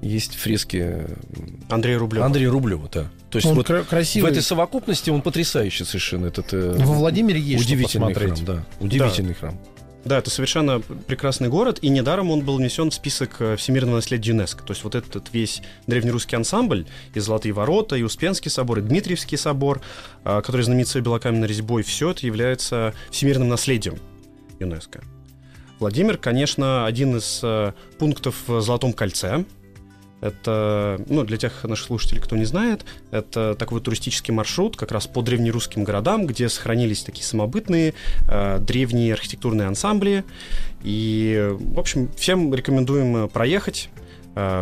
есть 0.00 0.36
фрески 0.36 0.76
э, 0.80 1.06
Андрей 1.68 1.96
Рублев. 1.96 2.22
Андрея 2.22 2.50
Рублева, 2.50 2.88
да. 2.92 3.08
То 3.30 3.36
есть 3.38 3.46
Он 3.48 3.56
вот 3.56 3.66
кра- 3.66 3.82
в 3.82 3.88
красивый. 3.88 4.30
этой 4.30 4.42
совокупности 4.42 5.10
он 5.10 5.22
потрясающий 5.22 5.84
совершенно 5.84 6.26
этот 6.26 6.52
э, 6.54 6.76
Во 6.78 6.94
Владимире 6.94 7.40
есть 7.40 7.64
что 7.64 7.74
удивительный 7.74 8.14
храм, 8.14 8.30
посмотреть. 8.30 8.44
да, 8.46 8.64
удивительный 8.80 9.34
храм. 9.34 9.58
Да, 10.04 10.18
это 10.18 10.30
совершенно 10.30 10.80
прекрасный 10.80 11.48
город, 11.48 11.80
и 11.82 11.88
недаром 11.88 12.30
он 12.30 12.40
был 12.40 12.56
внесен 12.56 12.90
в 12.90 12.94
список 12.94 13.40
э, 13.40 13.56
всемирного 13.56 13.96
наследия 13.96 14.30
ЮНЕСКо. 14.30 14.62
То 14.62 14.72
есть 14.72 14.84
вот 14.84 14.94
этот 14.94 15.32
весь 15.32 15.60
древнерусский 15.86 16.36
ансамбль, 16.36 16.86
и 17.14 17.20
Золотые 17.20 17.52
ворота, 17.52 17.96
и 17.96 18.02
Успенский 18.02 18.50
собор, 18.50 18.78
и 18.78 18.82
Дмитриевский 18.82 19.36
собор, 19.36 19.80
э, 20.24 20.40
который 20.40 20.62
знаменит 20.62 20.88
своей 20.88 21.04
белокаменной 21.04 21.48
резьбой, 21.48 21.82
все 21.82 22.10
это 22.10 22.26
является 22.26 22.94
всемирным 23.10 23.48
наследием 23.48 23.98
ЮНЕСКо. 24.60 25.02
Владимир, 25.78 26.16
конечно, 26.16 26.86
один 26.86 27.16
из 27.16 27.40
э, 27.42 27.72
пунктов 27.98 28.36
в 28.46 28.60
Золотом 28.60 28.92
кольце. 28.92 29.44
Это, 30.20 31.00
ну, 31.06 31.24
для 31.24 31.36
тех 31.36 31.64
наших 31.64 31.86
слушателей, 31.86 32.20
кто 32.20 32.36
не 32.36 32.44
знает, 32.44 32.84
это 33.10 33.54
такой 33.54 33.80
туристический 33.80 34.34
маршрут 34.34 34.76
как 34.76 34.90
раз 34.90 35.06
по 35.06 35.22
древнерусским 35.22 35.84
городам, 35.84 36.26
где 36.26 36.48
сохранились 36.48 37.04
такие 37.04 37.24
самобытные 37.24 37.94
э, 38.28 38.58
древние 38.60 39.12
архитектурные 39.12 39.68
ансамбли. 39.68 40.24
И, 40.82 41.54
в 41.58 41.78
общем, 41.78 42.10
всем 42.16 42.52
рекомендуем 42.52 43.16
э, 43.16 43.28
проехать, 43.28 43.90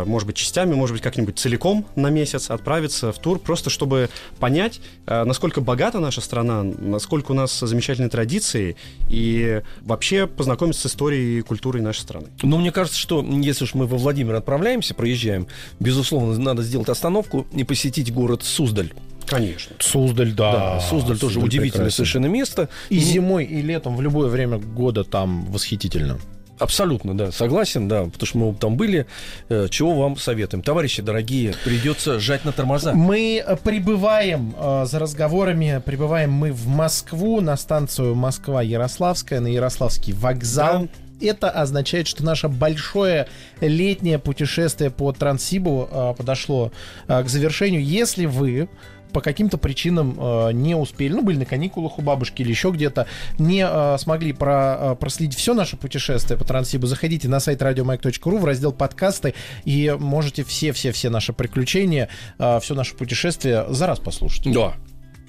может 0.05 0.27
быть, 0.27 0.35
частями, 0.35 0.73
может 0.73 0.93
быть, 0.93 1.03
как-нибудь 1.03 1.37
целиком 1.37 1.85
на 1.95 2.09
месяц 2.09 2.49
отправиться 2.49 3.11
в 3.11 3.19
тур, 3.19 3.39
просто 3.39 3.69
чтобы 3.69 4.09
понять, 4.39 4.79
э, 5.05 5.23
насколько 5.23 5.61
богата 5.61 5.99
наша 5.99 6.21
страна, 6.21 6.63
насколько 6.63 7.31
у 7.31 7.35
нас 7.35 7.59
замечательные 7.59 8.09
традиции, 8.09 8.75
и 9.09 9.61
вообще 9.81 10.27
познакомиться 10.27 10.87
с 10.87 10.91
историей 10.91 11.39
и 11.39 11.41
культурой 11.41 11.81
нашей 11.81 12.01
страны. 12.01 12.27
Но 12.41 12.57
мне 12.57 12.71
кажется, 12.71 12.99
что 12.99 13.21
если 13.23 13.65
уж 13.65 13.73
мы 13.73 13.87
во 13.87 13.97
Владимир 13.97 14.35
отправляемся, 14.35 14.93
проезжаем, 14.93 15.47
безусловно, 15.79 16.37
надо 16.37 16.63
сделать 16.63 16.89
остановку 16.89 17.45
и 17.53 17.63
посетить 17.63 18.13
город 18.13 18.43
Суздаль. 18.43 18.93
Конечно. 19.25 19.75
Суздаль, 19.79 20.31
да. 20.31 20.51
Да, 20.53 20.79
Суздаль 20.79 21.19
тоже 21.19 21.39
удивительное 21.39 21.71
прекрасен. 21.71 21.91
совершенно 21.91 22.25
место. 22.27 22.69
И 22.89 22.97
зимой, 22.97 23.43
и 23.45 23.61
летом, 23.61 23.97
в 23.97 24.01
любое 24.01 24.29
время 24.29 24.57
года 24.57 25.03
там 25.03 25.45
восхитительно. 25.51 26.17
Абсолютно, 26.59 27.15
да, 27.15 27.31
согласен, 27.31 27.87
да, 27.87 28.05
потому 28.05 28.25
что 28.25 28.37
мы 28.37 28.55
там 28.55 28.77
были. 28.77 29.05
Э, 29.49 29.67
Чего 29.69 29.93
вам 29.93 30.17
советуем? 30.17 30.63
Товарищи 30.63 31.01
дорогие, 31.01 31.53
придется 31.63 32.19
жать 32.19 32.45
на 32.45 32.51
тормоза. 32.51 32.93
Мы 32.93 33.43
э, 33.45 33.55
прибываем 33.57 34.55
э, 34.57 34.85
за 34.85 34.99
разговорами, 34.99 35.81
прибываем 35.85 36.31
мы 36.31 36.51
в 36.51 36.67
Москву 36.67 37.41
на 37.41 37.55
станцию 37.57 38.15
Москва-Ярославская, 38.15 39.39
на 39.39 39.47
Ярославский 39.47 40.13
вокзал. 40.13 40.87
Это 41.19 41.49
означает, 41.49 42.07
что 42.07 42.23
наше 42.23 42.47
большое 42.47 43.27
летнее 43.59 44.19
путешествие 44.19 44.91
по 44.91 45.11
Транссибу 45.11 45.89
э, 45.91 46.13
подошло 46.17 46.71
э, 47.07 47.23
к 47.23 47.29
завершению. 47.29 47.83
Если 47.83 48.25
вы 48.25 48.69
по 49.17 49.21
каким-то 49.21 49.57
причинам 49.57 50.15
э, 50.15 50.51
не 50.51 50.75
успели, 50.75 51.11
ну, 51.11 51.23
были 51.23 51.39
на 51.39 51.45
каникулах 51.45 51.97
у 51.97 52.03
бабушки 52.03 52.43
или 52.43 52.51
еще 52.51 52.69
где-то, 52.69 53.07
не 53.39 53.65
э, 53.67 53.97
смогли 53.97 54.31
про, 54.31 54.77
э, 54.79 54.95
проследить 54.95 55.35
все 55.35 55.55
наше 55.55 55.75
путешествие 55.75 56.37
по 56.37 56.45
Транссибу, 56.45 56.85
заходите 56.85 57.27
на 57.27 57.39
сайт 57.39 57.63
радиомаяк.ру 57.63 58.37
в 58.37 58.45
раздел 58.45 58.73
подкасты 58.73 59.33
и 59.65 59.95
можете 59.99 60.43
все-все-все 60.43 61.09
наши 61.09 61.33
приключения, 61.33 62.09
э, 62.37 62.59
все 62.61 62.75
наше 62.75 62.93
путешествие 62.93 63.65
за 63.69 63.87
раз 63.87 63.97
послушать. 63.97 64.53
Да. 64.53 64.75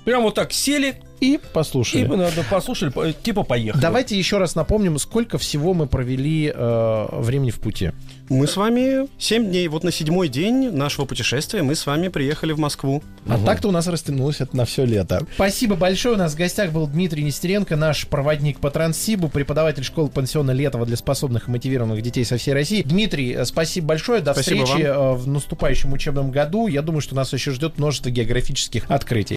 Прям 0.08 0.22
вот 0.22 0.36
так 0.36 0.54
сели 0.54 0.94
И 1.20 1.34
и 1.34 1.40
послушали. 1.52 2.06
надо 2.06 2.42
послушали, 2.48 2.88
по- 2.88 3.12
типа 3.12 3.42
поехали. 3.42 3.82
Давайте 3.82 4.16
еще 4.16 4.38
раз 4.38 4.54
напомним, 4.54 4.98
сколько 4.98 5.36
всего 5.36 5.74
мы 5.74 5.86
провели 5.86 6.50
э, 6.54 7.06
времени 7.12 7.50
в 7.50 7.58
пути. 7.60 7.90
Мы 8.30 8.46
с 8.46 8.56
вами 8.56 9.06
7 9.18 9.50
дней, 9.50 9.68
вот 9.68 9.84
на 9.84 9.92
седьмой 9.92 10.28
день 10.28 10.70
нашего 10.70 11.04
путешествия 11.04 11.62
мы 11.62 11.74
с 11.74 11.84
вами 11.84 12.08
приехали 12.08 12.52
в 12.52 12.58
Москву. 12.58 13.02
А 13.28 13.38
так-то 13.38 13.68
у 13.68 13.70
нас 13.70 13.86
растянулось 13.86 14.40
это 14.40 14.56
на 14.56 14.64
все 14.64 14.86
лето. 14.86 15.26
Спасибо 15.34 15.76
большое. 15.76 16.14
У 16.14 16.18
нас 16.18 16.32
в 16.32 16.36
гостях 16.38 16.72
был 16.72 16.86
Дмитрий 16.86 17.22
Нестеренко, 17.22 17.76
наш 17.76 18.06
проводник 18.06 18.60
по 18.60 18.70
Транссибу, 18.70 19.28
преподаватель 19.28 19.84
школы 19.84 20.08
пансиона 20.08 20.52
Летова 20.52 20.86
для 20.86 20.96
способных 20.96 21.48
и 21.48 21.50
мотивированных 21.50 22.00
детей 22.00 22.24
со 22.24 22.38
всей 22.38 22.54
России. 22.54 22.80
Дмитрий, 22.80 23.32
э, 23.34 23.44
спасибо 23.44 23.88
большое. 23.88 24.22
До 24.22 24.32
Спасибо 24.32 24.64
встречи 24.64 24.86
э, 24.86 25.12
в 25.12 25.28
наступающем 25.28 25.92
учебном 25.92 26.30
году. 26.30 26.66
Я 26.66 26.80
думаю, 26.80 27.02
что 27.02 27.14
нас 27.14 27.30
еще 27.34 27.50
ждет 27.50 27.76
множество 27.76 28.08
географических 28.08 28.90
открытий. 28.90 29.36